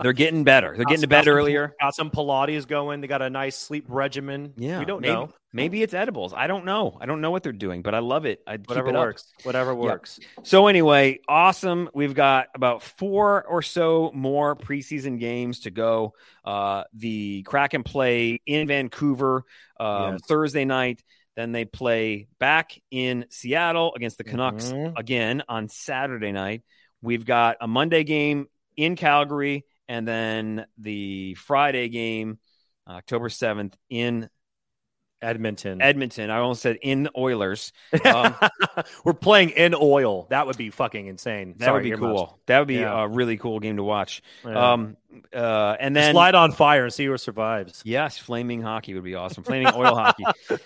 They're 0.01 0.13
getting 0.13 0.43
better. 0.43 0.75
They're 0.75 0.85
getting 0.89 1.01
to 1.01 1.07
bed 1.07 1.27
earlier. 1.27 1.75
Got 1.79 1.95
some 1.95 2.11
Pilates 2.11 2.67
going. 2.67 3.01
They 3.01 3.07
got 3.07 3.21
a 3.21 3.29
nice 3.29 3.57
sleep 3.57 3.85
regimen. 3.87 4.53
Yeah, 4.57 4.79
we 4.79 4.85
don't 4.85 5.01
maybe, 5.01 5.13
know. 5.13 5.29
Maybe 5.53 5.81
it's 5.81 5.93
edibles. 5.93 6.33
I 6.35 6.47
don't 6.47 6.65
know. 6.65 6.97
I 6.99 7.05
don't 7.05 7.21
know 7.21 7.31
what 7.31 7.41
they're 7.41 7.53
doing, 7.53 7.81
but 7.81 7.95
I 7.95 7.99
love 7.99 8.25
it. 8.25 8.41
I 8.45 8.57
Whatever 8.57 8.91
works. 8.91 9.31
Whatever 9.43 9.73
works. 9.73 10.19
So 10.43 10.67
anyway, 10.67 11.19
awesome. 11.27 11.89
We've 11.93 12.13
got 12.13 12.47
about 12.53 12.83
four 12.83 13.43
or 13.45 13.61
so 13.61 14.11
more 14.13 14.55
preseason 14.55 15.19
games 15.19 15.61
to 15.61 15.71
go. 15.71 16.13
Uh, 16.43 16.83
the 16.93 17.43
Kraken 17.43 17.83
play 17.83 18.41
in 18.45 18.67
Vancouver 18.67 19.45
um, 19.79 20.13
yes. 20.13 20.21
Thursday 20.27 20.65
night. 20.65 21.01
Then 21.37 21.51
they 21.51 21.65
play 21.65 22.27
back 22.39 22.71
in 22.91 23.25
Seattle 23.29 23.93
against 23.95 24.17
the 24.17 24.23
Canucks 24.23 24.65
mm-hmm. 24.65 24.97
again 24.97 25.43
on 25.47 25.69
Saturday 25.69 26.31
night. 26.31 26.63
We've 27.01 27.25
got 27.25 27.57
a 27.61 27.67
Monday 27.67 28.03
game 28.03 28.47
in 28.75 28.95
Calgary, 28.95 29.65
and 29.87 30.07
then 30.07 30.65
the 30.77 31.35
Friday 31.35 31.89
game, 31.89 32.39
October 32.87 33.29
7th, 33.29 33.73
in 33.89 34.29
Edmonton. 35.21 35.81
Edmonton. 35.81 36.29
I 36.29 36.37
almost 36.37 36.61
said 36.61 36.77
in 36.81 37.09
Oilers. 37.17 37.73
Um, 38.07 38.35
We're 39.03 39.13
playing 39.13 39.49
in 39.49 39.75
oil. 39.75 40.27
That 40.29 40.47
would 40.47 40.55
be 40.55 40.69
fucking 40.69 41.07
insane. 41.07 41.55
That 41.57 41.65
Sorry, 41.65 41.89
would 41.89 41.99
be 41.99 41.99
cool. 41.99 42.39
That 42.45 42.59
would 42.59 42.67
be 42.67 42.75
yeah. 42.75 43.03
a 43.03 43.07
really 43.07 43.37
cool 43.37 43.59
game 43.59 43.77
to 43.77 43.83
watch. 43.83 44.21
Yeah. 44.45 44.71
Um, 44.71 44.97
uh, 45.33 45.75
and 45.79 45.95
then 45.95 46.09
Just 46.09 46.15
light 46.15 46.35
on 46.35 46.51
fire 46.51 46.85
and 46.85 46.93
see 46.93 47.05
who 47.05 47.17
survives. 47.17 47.81
Yes, 47.83 48.17
flaming 48.17 48.61
hockey 48.61 48.93
would 48.93 49.03
be 49.03 49.15
awesome. 49.15 49.43
Flaming 49.43 49.73
oil 49.73 49.95
hockey. 49.95 50.25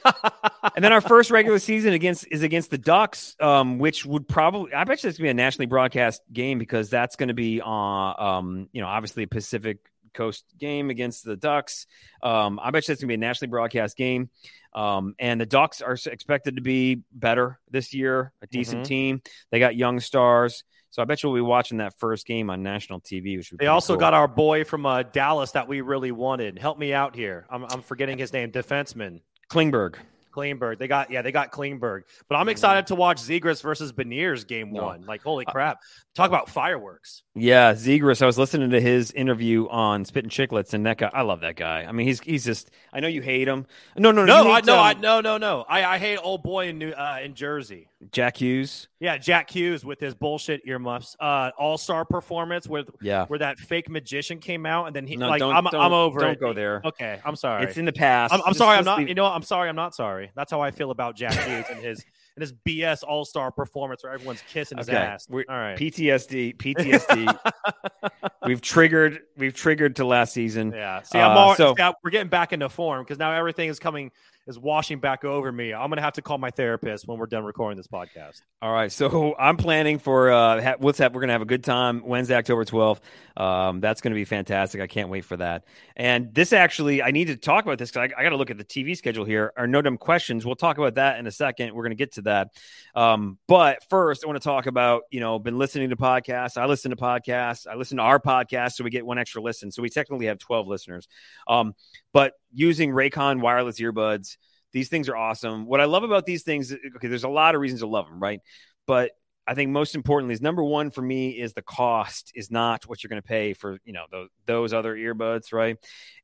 And 0.75 0.85
then 0.85 0.93
our 0.93 1.01
first 1.01 1.31
regular 1.31 1.59
season 1.59 1.93
against 1.93 2.27
is 2.31 2.43
against 2.43 2.69
the 2.69 2.77
Ducks, 2.77 3.35
um, 3.39 3.79
which 3.79 4.05
would 4.05 4.27
probably 4.27 4.73
I 4.73 4.83
bet 4.83 5.03
you 5.03 5.09
it's 5.09 5.17
gonna 5.17 5.27
be 5.27 5.29
a 5.31 5.33
nationally 5.33 5.65
broadcast 5.65 6.21
game 6.31 6.59
because 6.59 6.89
that's 6.89 7.15
going 7.15 7.29
to 7.29 7.33
be 7.33 7.61
on, 7.61 8.15
uh, 8.17 8.23
um, 8.23 8.69
you 8.71 8.81
know, 8.81 8.87
obviously 8.87 9.25
Pacific 9.25 9.79
Coast 10.13 10.45
game 10.57 10.89
against 10.89 11.23
the 11.25 11.35
Ducks. 11.35 11.87
Um, 12.21 12.59
I 12.61 12.71
bet 12.71 12.87
you 12.87 12.93
that's 12.93 13.01
going 13.01 13.07
to 13.09 13.11
be 13.11 13.13
a 13.15 13.17
nationally 13.17 13.49
broadcast 13.49 13.97
game. 13.97 14.29
Um, 14.73 15.15
and 15.19 15.39
the 15.39 15.45
Ducks 15.45 15.81
are 15.81 15.97
expected 16.05 16.55
to 16.55 16.61
be 16.61 17.01
better 17.11 17.59
this 17.69 17.93
year, 17.93 18.31
a 18.41 18.47
decent 18.47 18.83
mm-hmm. 18.83 18.89
team. 18.89 19.21
They 19.51 19.59
got 19.59 19.75
young 19.75 19.99
stars. 19.99 20.63
So 20.91 21.01
I 21.01 21.05
bet 21.05 21.23
you 21.23 21.29
we'll 21.29 21.37
be 21.37 21.47
watching 21.47 21.77
that 21.77 21.97
first 21.99 22.27
game 22.27 22.49
on 22.49 22.63
national 22.63 22.99
TV. 22.99 23.37
Which 23.37 23.53
they 23.57 23.67
also 23.67 23.93
cool. 23.93 23.99
got 23.99 24.13
our 24.13 24.27
boy 24.27 24.65
from 24.65 24.85
uh, 24.85 25.03
Dallas 25.03 25.51
that 25.51 25.67
we 25.67 25.81
really 25.81 26.11
wanted. 26.11 26.59
Help 26.59 26.77
me 26.77 26.93
out 26.93 27.15
here. 27.15 27.45
I'm, 27.49 27.63
I'm 27.63 27.81
forgetting 27.81 28.17
his 28.17 28.33
name. 28.33 28.51
Defenseman 28.51 29.21
Klingberg. 29.49 29.95
Klingberg. 30.31 30.79
They 30.79 30.87
got 30.87 31.11
yeah, 31.11 31.21
they 31.21 31.31
got 31.31 31.51
Klingberg. 31.51 32.03
But 32.27 32.35
I'm 32.35 32.49
excited 32.49 32.87
to 32.87 32.95
watch 32.95 33.21
Zegras 33.21 33.61
versus 33.61 33.91
Beniers 33.91 34.47
game 34.47 34.71
no. 34.71 34.83
one. 34.83 35.05
Like 35.05 35.21
holy 35.21 35.45
uh, 35.45 35.51
crap! 35.51 35.81
Talk 36.15 36.27
about 36.27 36.49
fireworks. 36.49 37.23
Yeah, 37.35 37.73
Zegras. 37.73 38.21
I 38.21 38.25
was 38.25 38.37
listening 38.37 38.71
to 38.71 38.81
his 38.81 39.11
interview 39.11 39.67
on 39.69 40.05
Spittin' 40.05 40.29
Chicklets, 40.29 40.73
and 40.73 40.85
that 40.85 40.97
guy. 40.97 41.11
I 41.13 41.21
love 41.21 41.41
that 41.41 41.55
guy. 41.55 41.85
I 41.87 41.91
mean, 41.91 42.07
he's 42.07 42.19
he's 42.21 42.45
just. 42.45 42.71
I 42.91 42.99
know 42.99 43.07
you 43.07 43.21
hate 43.21 43.47
him. 43.47 43.65
No, 43.97 44.11
no, 44.11 44.25
no. 44.25 44.43
No, 44.43 44.51
I, 44.51 44.61
no, 44.61 44.79
I, 44.79 44.93
no, 44.93 45.21
no, 45.21 45.37
no. 45.37 45.65
I, 45.67 45.83
I 45.83 45.97
hate 45.97 46.17
old 46.17 46.43
boy 46.43 46.67
in 46.67 46.77
New 46.79 46.91
uh, 46.91 47.19
in 47.23 47.35
Jersey. 47.35 47.90
Jack 48.11 48.37
Hughes. 48.37 48.87
Yeah, 48.99 49.17
Jack 49.17 49.49
Hughes 49.49 49.85
with 49.85 49.99
his 49.99 50.15
bullshit 50.15 50.61
earmuffs. 50.65 51.15
Uh, 51.19 51.51
All 51.57 51.77
star 51.77 52.03
performance 52.03 52.67
with 52.67 52.89
yeah, 53.01 53.25
where 53.27 53.39
that 53.39 53.59
fake 53.59 53.89
magician 53.89 54.39
came 54.39 54.65
out, 54.65 54.87
and 54.87 54.95
then 54.95 55.05
he 55.05 55.15
no, 55.15 55.29
like 55.29 55.41
I'm 55.41 55.67
I'm 55.67 55.93
over. 55.93 56.19
Don't 56.19 56.31
it. 56.31 56.39
go 56.39 56.53
there. 56.53 56.81
Okay, 56.83 57.19
I'm 57.23 57.35
sorry. 57.35 57.63
It's 57.63 57.77
in 57.77 57.85
the 57.85 57.93
past. 57.93 58.33
I'm, 58.33 58.41
I'm 58.45 58.53
sorry. 58.53 58.77
I'm 58.77 58.85
not. 58.85 58.99
Leave. 58.99 59.09
You 59.09 59.15
know, 59.15 59.23
what? 59.23 59.33
I'm 59.33 59.43
sorry. 59.43 59.69
I'm 59.69 59.75
not 59.75 59.93
sorry. 59.93 60.31
That's 60.35 60.51
how 60.51 60.61
I 60.61 60.71
feel 60.71 60.91
about 60.91 61.15
Jack 61.15 61.33
Hughes 61.33 61.65
and 61.69 61.79
his 61.79 62.03
and 62.35 62.41
his 62.41 62.53
BS 62.53 63.03
All 63.03 63.25
Star 63.25 63.51
performance 63.51 64.03
where 64.03 64.13
everyone's 64.13 64.43
kissing 64.49 64.77
his 64.77 64.89
okay. 64.89 64.97
ass. 64.97 65.27
We're, 65.29 65.45
All 65.47 65.57
right, 65.57 65.77
PTSD. 65.77 66.57
PTSD. 66.57 68.11
we've 68.45 68.61
triggered. 68.61 69.21
We've 69.37 69.53
triggered 69.53 69.95
to 69.97 70.05
last 70.05 70.33
season. 70.33 70.71
Yeah. 70.71 71.01
See, 71.03 71.19
I'm 71.19 71.37
uh, 71.37 71.39
all, 71.39 71.55
so 71.55 71.73
got, 71.73 71.95
we're 72.03 72.11
getting 72.11 72.29
back 72.29 72.53
into 72.53 72.69
form 72.69 73.03
because 73.03 73.19
now 73.19 73.31
everything 73.31 73.69
is 73.69 73.79
coming 73.79 74.11
is 74.47 74.57
washing 74.57 74.99
back 74.99 75.23
over 75.23 75.51
me. 75.51 75.73
I'm 75.73 75.89
gonna 75.89 76.01
have 76.01 76.13
to 76.13 76.21
call 76.21 76.37
my 76.37 76.49
therapist 76.49 77.07
when 77.07 77.17
we're 77.17 77.27
done 77.27 77.43
recording 77.43 77.77
this 77.77 77.87
podcast. 77.87 78.41
All 78.61 78.73
right, 78.73 78.91
so 78.91 79.35
I'm 79.39 79.57
planning 79.57 79.99
for 79.99 80.31
uh, 80.31 80.61
ha- 80.61 80.75
what's 80.79 80.97
that? 80.97 81.13
We're 81.13 81.21
gonna 81.21 81.33
have 81.33 81.41
a 81.41 81.45
good 81.45 81.63
time 81.63 82.03
Wednesday, 82.05 82.35
October 82.35 82.65
12th. 82.65 82.99
Um, 83.37 83.79
that's 83.79 84.01
gonna 84.01 84.15
be 84.15 84.25
fantastic. 84.25 84.81
I 84.81 84.87
can't 84.87 85.09
wait 85.09 85.25
for 85.25 85.37
that. 85.37 85.65
And 85.95 86.33
this 86.33 86.53
actually, 86.53 87.03
I 87.03 87.11
need 87.11 87.25
to 87.25 87.37
talk 87.37 87.65
about 87.65 87.77
this 87.77 87.91
because 87.91 88.11
I, 88.11 88.19
I 88.19 88.23
got 88.23 88.29
to 88.29 88.37
look 88.37 88.49
at 88.49 88.57
the 88.57 88.65
TV 88.65 88.97
schedule 88.97 89.25
here. 89.25 89.53
Our 89.55 89.67
no 89.67 89.81
dumb 89.81 89.97
questions. 89.97 90.45
We'll 90.45 90.55
talk 90.55 90.77
about 90.77 90.95
that 90.95 91.19
in 91.19 91.27
a 91.27 91.31
second. 91.31 91.73
We're 91.73 91.83
gonna 91.83 91.95
get 91.95 92.13
to 92.13 92.21
that. 92.23 92.49
Um, 92.95 93.37
but 93.47 93.83
first, 93.89 94.23
I 94.23 94.27
want 94.27 94.41
to 94.41 94.43
talk 94.43 94.65
about 94.65 95.03
you 95.11 95.19
know 95.19 95.39
been 95.39 95.57
listening 95.57 95.89
to 95.91 95.95
podcasts. 95.95 96.57
I 96.57 96.65
listen 96.65 96.91
to 96.91 96.97
podcasts. 96.97 97.67
I 97.67 97.75
listen 97.75 97.97
to 97.97 98.03
our 98.03 98.19
podcast, 98.19 98.73
so 98.73 98.83
we 98.83 98.89
get 98.89 99.05
one 99.05 99.17
extra 99.17 99.41
listen. 99.41 99.71
So 99.71 99.81
we 99.81 99.89
technically 99.89 100.25
have 100.25 100.39
12 100.39 100.67
listeners. 100.67 101.07
Um, 101.47 101.73
but 102.13 102.33
using 102.53 102.91
Raycon 102.91 103.41
wireless 103.41 103.79
earbuds. 103.79 104.37
These 104.73 104.89
things 104.89 105.09
are 105.09 105.15
awesome. 105.15 105.65
What 105.65 105.81
I 105.81 105.85
love 105.85 106.03
about 106.03 106.25
these 106.25 106.43
things, 106.43 106.71
okay, 106.71 107.07
there's 107.07 107.23
a 107.23 107.29
lot 107.29 107.55
of 107.55 107.61
reasons 107.61 107.81
to 107.81 107.87
love 107.87 108.07
them, 108.07 108.21
right? 108.21 108.39
But 108.87 109.11
I 109.45 109.53
think 109.53 109.71
most 109.71 109.95
importantly 109.95 110.33
is 110.33 110.41
number 110.41 110.63
one 110.63 110.91
for 110.91 111.01
me 111.01 111.31
is 111.31 111.53
the 111.53 111.61
cost 111.61 112.31
is 112.35 112.49
not 112.51 112.87
what 112.87 113.03
you're 113.03 113.09
going 113.09 113.21
to 113.21 113.27
pay 113.27 113.53
for, 113.53 113.79
you 113.83 113.91
know, 113.91 114.05
those, 114.11 114.29
those 114.45 114.73
other 114.73 114.95
earbuds, 114.95 115.51
right? 115.51 115.77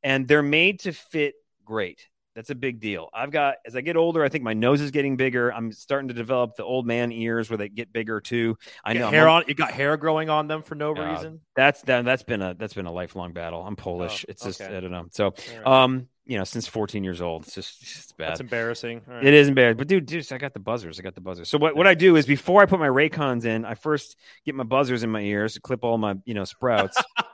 And 0.03 0.27
they're 0.27 0.43
made 0.43 0.81
to 0.81 0.93
fit 0.93 1.35
great. 1.65 2.07
That's 2.35 2.51
a 2.51 2.55
big 2.55 2.79
deal. 2.79 3.09
I've 3.15 3.31
got 3.31 3.55
as 3.65 3.75
I 3.75 3.81
get 3.81 3.97
older, 3.97 4.23
I 4.23 4.29
think 4.29 4.43
my 4.43 4.53
nose 4.53 4.79
is 4.79 4.91
getting 4.91 5.17
bigger. 5.17 5.51
I'm 5.51 5.71
starting 5.71 6.09
to 6.09 6.13
develop 6.13 6.55
the 6.55 6.63
old 6.63 6.85
man 6.85 7.11
ears 7.11 7.49
where 7.49 7.57
they 7.57 7.67
get 7.67 7.91
bigger 7.91 8.21
too. 8.21 8.59
I 8.85 8.93
know 8.93 9.09
hair 9.09 9.27
on. 9.27 9.45
You 9.47 9.55
got 9.55 9.71
hair 9.71 9.97
growing 9.97 10.29
on 10.29 10.47
them 10.47 10.61
for 10.61 10.75
no 10.75 10.95
uh, 10.95 11.13
reason. 11.13 11.41
That's 11.55 11.81
that, 11.81 12.05
that's 12.05 12.21
been 12.21 12.43
a 12.43 12.53
that's 12.53 12.75
been 12.75 12.85
a 12.85 12.91
lifelong 12.91 13.33
battle. 13.33 13.63
I'm 13.65 13.75
Polish. 13.75 14.23
Oh, 14.23 14.29
it's 14.29 14.43
just. 14.43 14.61
I 14.61 14.79
don't 14.79 14.91
know. 14.91 15.07
So, 15.09 15.33
um, 15.65 16.09
you 16.27 16.37
know, 16.37 16.43
since 16.43 16.67
14 16.67 17.03
years 17.03 17.21
old. 17.21 17.43
It's 17.43 17.55
just 17.55 17.81
it's 17.81 18.11
bad. 18.11 18.31
That's 18.31 18.41
embarrassing. 18.41 19.01
Right. 19.07 19.23
It 19.25 19.33
is 19.33 19.47
embarrassing. 19.47 19.77
But 19.77 19.87
dude, 19.87 20.05
dude, 20.05 20.31
I 20.31 20.37
got 20.37 20.53
the 20.53 20.59
buzzers. 20.59 20.99
I 20.99 21.03
got 21.03 21.15
the 21.15 21.21
buzzers. 21.21 21.47
So 21.49 21.57
what, 21.57 21.75
what 21.75 21.87
I 21.87 21.93
do 21.93 22.17
is 22.17 22.25
before 22.25 22.61
I 22.61 22.65
put 22.65 22.79
my 22.79 22.89
Raycons 22.89 23.45
in, 23.45 23.63
I 23.63 23.75
first 23.75 24.17
get 24.45 24.53
my 24.53 24.65
buzzers 24.65 25.03
in 25.03 25.09
my 25.09 25.21
ears 25.21 25.57
clip 25.63 25.85
all 25.85 25.97
my, 25.97 26.17
you 26.25 26.33
know, 26.33 26.43
sprouts. 26.43 27.01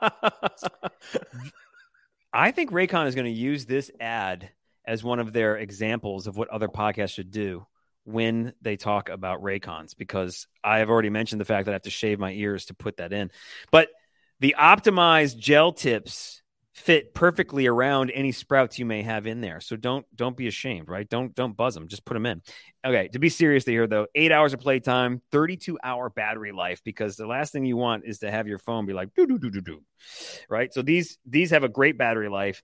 I 2.32 2.52
think 2.52 2.70
Raycon 2.70 3.06
is 3.06 3.14
going 3.16 3.26
to 3.26 3.30
use 3.30 3.66
this 3.66 3.90
ad 4.00 4.50
as 4.84 5.02
one 5.02 5.18
of 5.18 5.32
their 5.32 5.56
examples 5.56 6.26
of 6.26 6.36
what 6.36 6.48
other 6.48 6.68
podcasts 6.68 7.14
should 7.14 7.30
do 7.30 7.66
when 8.04 8.52
they 8.62 8.76
talk 8.76 9.08
about 9.08 9.42
Raycons, 9.42 9.96
because 9.96 10.46
I 10.62 10.78
have 10.78 10.90
already 10.90 11.10
mentioned 11.10 11.40
the 11.40 11.46
fact 11.46 11.66
that 11.66 11.72
I 11.72 11.74
have 11.74 11.82
to 11.82 11.90
shave 11.90 12.18
my 12.18 12.32
ears 12.32 12.66
to 12.66 12.74
put 12.74 12.98
that 12.98 13.12
in. 13.12 13.30
But 13.70 13.88
the 14.40 14.54
optimized 14.58 15.38
gel 15.38 15.72
tips 15.72 16.42
fit 16.74 17.14
perfectly 17.14 17.66
around 17.66 18.10
any 18.10 18.32
sprouts 18.32 18.78
you 18.78 18.84
may 18.84 19.02
have 19.02 19.26
in 19.26 19.40
there. 19.40 19.60
So 19.60 19.76
don't 19.76 20.04
don't 20.14 20.36
be 20.36 20.48
ashamed, 20.48 20.88
right? 20.88 21.08
Don't 21.08 21.34
don't 21.34 21.56
buzz 21.56 21.74
them. 21.74 21.88
Just 21.88 22.04
put 22.04 22.14
them 22.14 22.26
in. 22.26 22.42
Okay, 22.84 23.08
to 23.08 23.18
be 23.18 23.28
serious 23.28 23.64
here 23.64 23.86
though, 23.86 24.06
eight 24.14 24.32
hours 24.32 24.52
of 24.52 24.60
playtime, 24.60 25.22
32 25.30 25.78
hour 25.82 26.10
battery 26.10 26.52
life, 26.52 26.82
because 26.84 27.16
the 27.16 27.26
last 27.26 27.52
thing 27.52 27.64
you 27.64 27.76
want 27.76 28.04
is 28.04 28.18
to 28.18 28.30
have 28.30 28.48
your 28.48 28.58
phone 28.58 28.86
be 28.86 28.92
like 28.92 29.14
do 29.14 29.26
do 29.26 29.38
do 29.38 29.50
do 29.50 29.60
do. 29.60 29.82
Right. 30.48 30.74
So 30.74 30.82
these 30.82 31.18
these 31.24 31.50
have 31.50 31.64
a 31.64 31.68
great 31.68 31.96
battery 31.96 32.28
life 32.28 32.62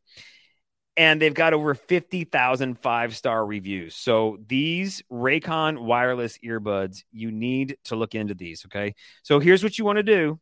and 0.97 1.23
they've 1.23 1.33
got 1.33 1.55
over 1.55 1.75
50,000 1.75 2.79
five 2.79 3.17
star 3.17 3.47
reviews. 3.47 3.95
So 3.95 4.39
these 4.47 5.03
Raycon 5.11 5.79
wireless 5.79 6.37
earbuds, 6.45 7.05
you 7.13 7.31
need 7.31 7.77
to 7.85 7.97
look 7.97 8.15
into 8.15 8.35
these. 8.35 8.67
Okay. 8.67 8.95
So 9.23 9.39
here's 9.39 9.63
what 9.63 9.79
you 9.79 9.85
want 9.85 9.99
to 9.99 10.03
do. 10.03 10.41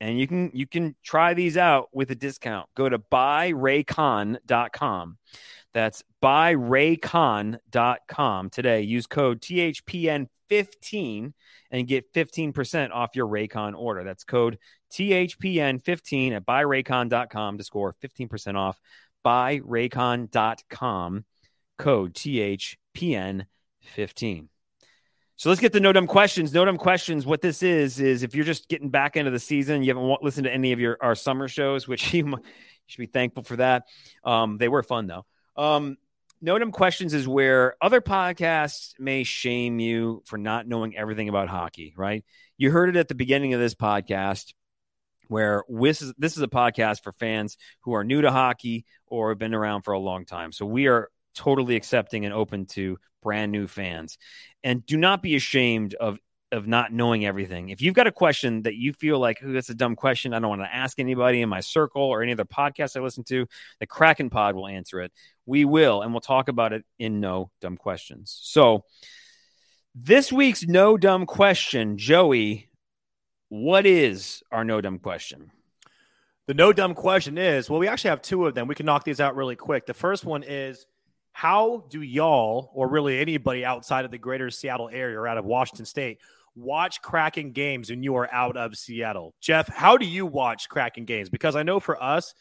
And 0.00 0.18
you 0.18 0.26
can 0.26 0.50
you 0.54 0.66
can 0.66 0.96
try 1.02 1.34
these 1.34 1.58
out 1.58 1.90
with 1.92 2.10
a 2.10 2.14
discount. 2.14 2.70
Go 2.74 2.88
to 2.88 2.98
buyraycon.com. 2.98 5.18
That's 5.72 6.02
buyraycon.com 6.22 8.50
today. 8.50 8.82
Use 8.82 9.06
code 9.06 9.40
THPN15 9.40 11.32
and 11.70 11.86
get 11.86 12.12
15% 12.12 12.90
off 12.90 13.10
your 13.14 13.28
Raycon 13.28 13.78
order. 13.78 14.02
That's 14.02 14.24
code 14.24 14.58
THPN15 14.92 16.32
at 16.32 16.44
buyraycon.com 16.44 17.58
to 17.58 17.64
score 17.64 17.94
15% 18.02 18.56
off 18.56 18.80
buyraycon.com, 19.24 21.24
code 21.78 22.14
THPN15. 22.14 24.48
So 25.40 25.48
let's 25.48 25.62
get 25.62 25.72
the 25.72 25.80
no 25.80 25.90
dumb 25.90 26.06
questions. 26.06 26.52
No 26.52 26.66
dumb 26.66 26.76
questions. 26.76 27.24
What 27.24 27.40
this 27.40 27.62
is 27.62 27.98
is 27.98 28.22
if 28.22 28.34
you're 28.34 28.44
just 28.44 28.68
getting 28.68 28.90
back 28.90 29.16
into 29.16 29.30
the 29.30 29.38
season, 29.38 29.82
you 29.82 29.88
haven't 29.88 30.22
listened 30.22 30.44
to 30.44 30.52
any 30.52 30.72
of 30.72 30.80
your 30.80 30.98
our 31.00 31.14
summer 31.14 31.48
shows, 31.48 31.88
which 31.88 32.12
you, 32.14 32.26
you 32.26 32.38
should 32.84 32.98
be 32.98 33.06
thankful 33.06 33.42
for 33.42 33.56
that. 33.56 33.84
Um, 34.22 34.58
they 34.58 34.68
were 34.68 34.82
fun 34.82 35.06
though. 35.06 35.24
Um, 35.56 35.96
no 36.42 36.58
dumb 36.58 36.72
questions 36.72 37.14
is 37.14 37.26
where 37.26 37.74
other 37.80 38.02
podcasts 38.02 38.92
may 38.98 39.24
shame 39.24 39.78
you 39.80 40.22
for 40.26 40.36
not 40.36 40.68
knowing 40.68 40.94
everything 40.94 41.30
about 41.30 41.48
hockey. 41.48 41.94
Right? 41.96 42.22
You 42.58 42.70
heard 42.70 42.90
it 42.90 42.96
at 42.96 43.08
the 43.08 43.14
beginning 43.14 43.54
of 43.54 43.60
this 43.60 43.74
podcast 43.74 44.52
where 45.28 45.64
this 45.70 46.02
is 46.02 46.12
this 46.18 46.36
is 46.36 46.42
a 46.42 46.48
podcast 46.48 47.02
for 47.02 47.12
fans 47.12 47.56
who 47.84 47.94
are 47.94 48.04
new 48.04 48.20
to 48.20 48.30
hockey 48.30 48.84
or 49.06 49.30
have 49.30 49.38
been 49.38 49.54
around 49.54 49.84
for 49.84 49.92
a 49.92 49.98
long 49.98 50.26
time. 50.26 50.52
So 50.52 50.66
we 50.66 50.86
are 50.86 51.08
totally 51.34 51.76
accepting 51.76 52.24
and 52.24 52.34
open 52.34 52.66
to 52.66 52.98
brand 53.22 53.52
new 53.52 53.66
fans. 53.66 54.18
And 54.64 54.84
do 54.84 54.96
not 54.96 55.22
be 55.22 55.36
ashamed 55.36 55.94
of 55.94 56.18
of 56.52 56.66
not 56.66 56.92
knowing 56.92 57.24
everything. 57.24 57.68
If 57.68 57.80
you've 57.80 57.94
got 57.94 58.06
a 58.06 58.12
question 58.12 58.62
that 58.62 58.74
you 58.74 58.92
feel 58.92 59.18
like, 59.18 59.38
oh, 59.44 59.52
that's 59.52 59.70
a 59.70 59.74
dumb 59.74 59.94
question, 59.94 60.34
I 60.34 60.40
don't 60.40 60.48
want 60.48 60.62
to 60.62 60.74
ask 60.74 60.98
anybody 60.98 61.42
in 61.42 61.48
my 61.48 61.60
circle 61.60 62.02
or 62.02 62.22
any 62.22 62.32
other 62.32 62.44
podcast 62.44 62.96
I 62.96 63.00
listen 63.04 63.24
to, 63.24 63.46
the 63.78 63.86
Kraken 63.86 64.30
Pod 64.30 64.56
will 64.56 64.66
answer 64.66 65.00
it 65.00 65.12
We 65.46 65.64
will, 65.64 66.02
and 66.02 66.12
we'll 66.12 66.20
talk 66.20 66.48
about 66.48 66.72
it 66.72 66.84
in 66.98 67.20
no 67.20 67.50
dumb 67.60 67.76
questions. 67.76 68.36
So, 68.42 68.84
this 69.94 70.32
week's 70.32 70.66
no 70.66 70.96
dumb 70.96 71.26
question, 71.26 71.98
Joey, 71.98 72.68
what 73.48 73.86
is 73.86 74.42
our 74.50 74.64
no 74.64 74.80
dumb 74.80 74.98
question? 74.98 75.50
The 76.46 76.54
no 76.54 76.72
dumb 76.72 76.94
question 76.94 77.38
is 77.38 77.70
well, 77.70 77.78
we 77.78 77.88
actually 77.88 78.10
have 78.10 78.22
two 78.22 78.46
of 78.46 78.54
them. 78.54 78.66
We 78.66 78.74
can 78.74 78.86
knock 78.86 79.04
these 79.04 79.20
out 79.20 79.36
really 79.36 79.56
quick. 79.56 79.86
The 79.86 79.94
first 79.94 80.24
one 80.24 80.42
is 80.42 80.86
how 81.32 81.84
do 81.90 82.02
y'all, 82.02 82.70
or 82.74 82.88
really 82.88 83.18
anybody 83.18 83.64
outside 83.64 84.04
of 84.04 84.10
the 84.10 84.18
greater 84.18 84.50
Seattle 84.50 84.90
area 84.92 85.18
or 85.18 85.26
out 85.26 85.38
of 85.38 85.44
Washington 85.44 85.86
State, 85.86 86.18
watch 86.54 87.00
Kraken 87.02 87.52
games 87.52 87.90
when 87.90 88.02
you 88.02 88.16
are 88.16 88.32
out 88.32 88.56
of 88.56 88.76
Seattle? 88.76 89.34
Jeff, 89.40 89.68
how 89.68 89.96
do 89.96 90.06
you 90.06 90.26
watch 90.26 90.68
Kraken 90.68 91.04
games? 91.04 91.28
Because 91.28 91.56
I 91.56 91.62
know 91.62 91.80
for 91.80 92.02
us, 92.02 92.34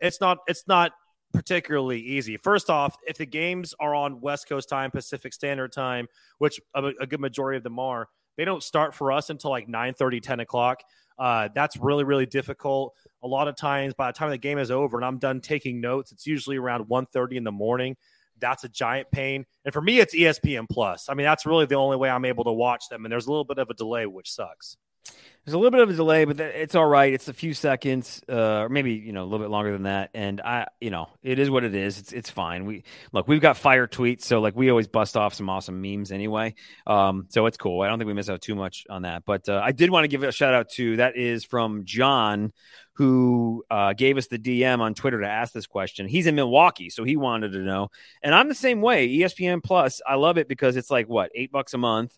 it's 0.00 0.20
not 0.20 0.38
it's 0.46 0.66
not 0.68 0.92
particularly 1.32 2.00
easy. 2.00 2.36
First 2.36 2.70
off, 2.70 2.96
if 3.06 3.18
the 3.18 3.26
games 3.26 3.74
are 3.78 3.94
on 3.94 4.20
West 4.20 4.48
Coast 4.48 4.68
time, 4.68 4.90
Pacific 4.90 5.34
Standard 5.34 5.72
Time, 5.72 6.06
which 6.38 6.60
a, 6.74 6.92
a 7.00 7.06
good 7.06 7.20
majority 7.20 7.58
of 7.58 7.62
them 7.62 7.78
are, 7.78 8.08
they 8.36 8.44
don't 8.44 8.62
start 8.62 8.94
for 8.94 9.12
us 9.12 9.30
until 9.30 9.50
like 9.50 9.68
9 9.68 9.94
30, 9.94 10.20
10 10.20 10.40
o'clock. 10.40 10.80
Uh, 11.18 11.48
that's 11.54 11.76
really, 11.78 12.04
really 12.04 12.26
difficult. 12.26 12.94
A 13.22 13.26
lot 13.26 13.48
of 13.48 13.56
times 13.56 13.94
by 13.94 14.08
the 14.08 14.12
time 14.12 14.30
the 14.30 14.38
game 14.38 14.58
is 14.58 14.70
over 14.70 14.98
and 14.98 15.04
I'm 15.04 15.18
done 15.18 15.40
taking 15.40 15.80
notes, 15.80 16.12
it's 16.12 16.26
usually 16.26 16.56
around 16.56 16.88
1 16.88 17.06
30 17.06 17.36
in 17.36 17.44
the 17.44 17.52
morning. 17.52 17.96
That's 18.38 18.64
a 18.64 18.68
giant 18.68 19.10
pain. 19.10 19.46
And 19.64 19.72
for 19.72 19.80
me, 19.80 19.98
it's 20.00 20.14
ESPN 20.14 20.68
Plus. 20.68 21.08
I 21.08 21.14
mean, 21.14 21.24
that's 21.24 21.46
really 21.46 21.66
the 21.66 21.76
only 21.76 21.96
way 21.96 22.10
I'm 22.10 22.24
able 22.24 22.44
to 22.44 22.52
watch 22.52 22.88
them. 22.88 23.04
And 23.04 23.12
there's 23.12 23.26
a 23.26 23.30
little 23.30 23.44
bit 23.44 23.58
of 23.58 23.70
a 23.70 23.74
delay, 23.74 24.06
which 24.06 24.30
sucks. 24.30 24.76
There's 25.44 25.54
a 25.54 25.58
little 25.58 25.70
bit 25.70 25.80
of 25.80 25.90
a 25.90 25.94
delay, 25.94 26.24
but 26.24 26.40
it's 26.40 26.74
all 26.74 26.86
right. 26.86 27.12
It's 27.12 27.28
a 27.28 27.32
few 27.32 27.54
seconds, 27.54 28.20
uh, 28.28 28.62
or 28.62 28.68
maybe 28.68 28.94
you 28.94 29.12
know 29.12 29.22
a 29.22 29.26
little 29.26 29.38
bit 29.38 29.48
longer 29.48 29.70
than 29.70 29.84
that. 29.84 30.10
And 30.12 30.40
I, 30.40 30.66
you 30.80 30.90
know, 30.90 31.08
it 31.22 31.38
is 31.38 31.48
what 31.50 31.62
it 31.62 31.72
is. 31.72 32.00
It's 32.00 32.12
it's 32.12 32.30
fine. 32.30 32.66
We 32.66 32.82
look, 33.12 33.28
we've 33.28 33.40
got 33.40 33.56
fire 33.56 33.86
tweets, 33.86 34.22
so 34.22 34.40
like 34.40 34.56
we 34.56 34.70
always 34.70 34.88
bust 34.88 35.16
off 35.16 35.34
some 35.34 35.48
awesome 35.48 35.80
memes 35.80 36.10
anyway. 36.10 36.56
Um, 36.84 37.26
so 37.28 37.46
it's 37.46 37.56
cool. 37.56 37.82
I 37.82 37.88
don't 37.88 38.00
think 38.00 38.08
we 38.08 38.14
miss 38.14 38.28
out 38.28 38.42
too 38.42 38.56
much 38.56 38.86
on 38.90 39.02
that. 39.02 39.22
But 39.24 39.48
uh, 39.48 39.60
I 39.62 39.70
did 39.70 39.88
want 39.90 40.02
to 40.02 40.08
give 40.08 40.24
a 40.24 40.32
shout 40.32 40.52
out 40.52 40.68
to 40.70 40.96
that 40.96 41.16
is 41.16 41.44
from 41.44 41.84
John, 41.84 42.52
who 42.96 43.64
uh, 43.70 43.92
gave 43.92 44.16
us 44.16 44.26
the 44.26 44.38
DM 44.38 44.80
on 44.80 44.94
Twitter 44.94 45.20
to 45.20 45.28
ask 45.28 45.52
this 45.52 45.66
question. 45.66 46.08
He's 46.08 46.26
in 46.26 46.34
Milwaukee, 46.34 46.90
so 46.90 47.04
he 47.04 47.16
wanted 47.16 47.52
to 47.52 47.58
know. 47.58 47.90
And 48.22 48.34
I'm 48.34 48.48
the 48.48 48.54
same 48.54 48.80
way. 48.80 49.08
ESPN 49.08 49.62
Plus, 49.62 50.00
I 50.06 50.14
love 50.14 50.38
it 50.38 50.48
because 50.48 50.76
it's 50.76 50.90
like 50.90 51.08
what 51.08 51.30
eight 51.34 51.52
bucks 51.52 51.74
a 51.74 51.78
month 51.78 52.16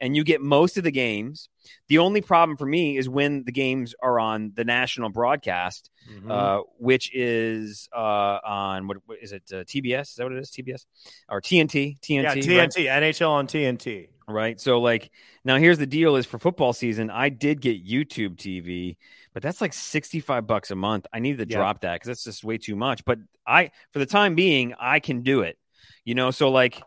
and 0.00 0.16
you 0.16 0.24
get 0.24 0.40
most 0.40 0.76
of 0.76 0.84
the 0.84 0.90
games. 0.90 1.48
The 1.88 1.98
only 1.98 2.20
problem 2.20 2.56
for 2.56 2.66
me 2.66 2.96
is 2.96 3.08
when 3.08 3.44
the 3.44 3.52
games 3.52 3.94
are 4.00 4.18
on 4.18 4.52
the 4.54 4.64
national 4.64 5.10
broadcast, 5.10 5.90
mm-hmm. 6.10 6.30
uh, 6.30 6.60
which 6.78 7.14
is 7.14 7.88
uh, 7.94 8.38
on 8.44 8.86
what, 8.86 8.98
what 9.06 9.18
is 9.20 9.32
it? 9.32 9.42
Uh, 9.52 9.64
TBS? 9.64 10.02
Is 10.02 10.14
that 10.16 10.24
what 10.24 10.32
it 10.32 10.38
is? 10.38 10.50
TBS 10.50 10.84
or 11.28 11.40
TNT? 11.40 11.98
TNT? 12.00 12.22
Yeah, 12.22 12.34
TNT. 12.34 12.58
Right? 12.88 13.02
NHL 13.02 13.30
on 13.30 13.46
TNT. 13.46 14.08
Right. 14.28 14.60
So 14.60 14.80
like 14.80 15.10
now, 15.44 15.56
here's 15.56 15.78
the 15.78 15.86
deal: 15.86 16.16
is 16.16 16.26
for 16.26 16.38
football 16.38 16.74
season, 16.74 17.10
I 17.10 17.30
did 17.30 17.60
get 17.62 17.86
YouTube 17.86 18.36
TV, 18.36 18.96
but 19.38 19.44
that's 19.44 19.60
like 19.60 19.72
sixty 19.72 20.18
five 20.18 20.48
bucks 20.48 20.72
a 20.72 20.74
month. 20.74 21.06
I 21.12 21.20
need 21.20 21.38
to 21.38 21.46
yeah. 21.48 21.58
drop 21.58 21.82
that 21.82 21.94
because 21.94 22.08
that's 22.08 22.24
just 22.24 22.42
way 22.42 22.58
too 22.58 22.74
much. 22.74 23.04
But 23.04 23.20
I, 23.46 23.70
for 23.92 24.00
the 24.00 24.06
time 24.06 24.34
being, 24.34 24.74
I 24.80 24.98
can 24.98 25.22
do 25.22 25.42
it. 25.42 25.56
You 26.04 26.16
know, 26.16 26.32
so 26.32 26.50
like 26.50 26.82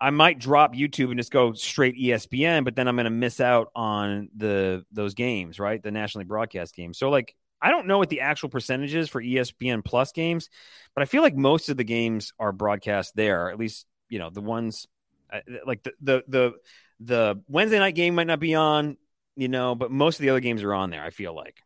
I 0.00 0.08
might 0.08 0.38
drop 0.38 0.74
YouTube 0.74 1.10
and 1.10 1.18
just 1.18 1.30
go 1.30 1.52
straight 1.52 1.94
ESPN, 1.94 2.64
but 2.64 2.74
then 2.74 2.88
I'm 2.88 2.96
going 2.96 3.04
to 3.04 3.10
miss 3.10 3.38
out 3.38 3.68
on 3.76 4.30
the 4.34 4.86
those 4.92 5.12
games, 5.12 5.60
right? 5.60 5.82
The 5.82 5.90
nationally 5.90 6.24
broadcast 6.24 6.74
games. 6.74 6.96
So 6.96 7.10
like 7.10 7.36
I 7.60 7.70
don't 7.70 7.86
know 7.86 7.98
what 7.98 8.08
the 8.08 8.22
actual 8.22 8.48
percentage 8.48 8.94
is 8.94 9.10
for 9.10 9.22
ESPN 9.22 9.84
Plus 9.84 10.10
games, 10.12 10.48
but 10.94 11.02
I 11.02 11.04
feel 11.04 11.20
like 11.20 11.36
most 11.36 11.68
of 11.68 11.76
the 11.76 11.84
games 11.84 12.32
are 12.38 12.52
broadcast 12.52 13.14
there. 13.14 13.50
At 13.50 13.58
least 13.58 13.84
you 14.08 14.18
know 14.18 14.30
the 14.30 14.40
ones 14.40 14.86
uh, 15.30 15.40
like 15.66 15.82
the 15.82 15.92
the 16.00 16.24
the 16.28 16.52
the 17.00 17.42
Wednesday 17.46 17.78
night 17.78 17.94
game 17.94 18.14
might 18.14 18.26
not 18.26 18.40
be 18.40 18.54
on, 18.54 18.96
you 19.36 19.48
know, 19.48 19.74
but 19.74 19.90
most 19.90 20.16
of 20.16 20.22
the 20.22 20.30
other 20.30 20.40
games 20.40 20.62
are 20.62 20.74
on 20.74 20.90
there. 20.90 21.02
I 21.02 21.10
feel 21.10 21.34
like. 21.34 21.62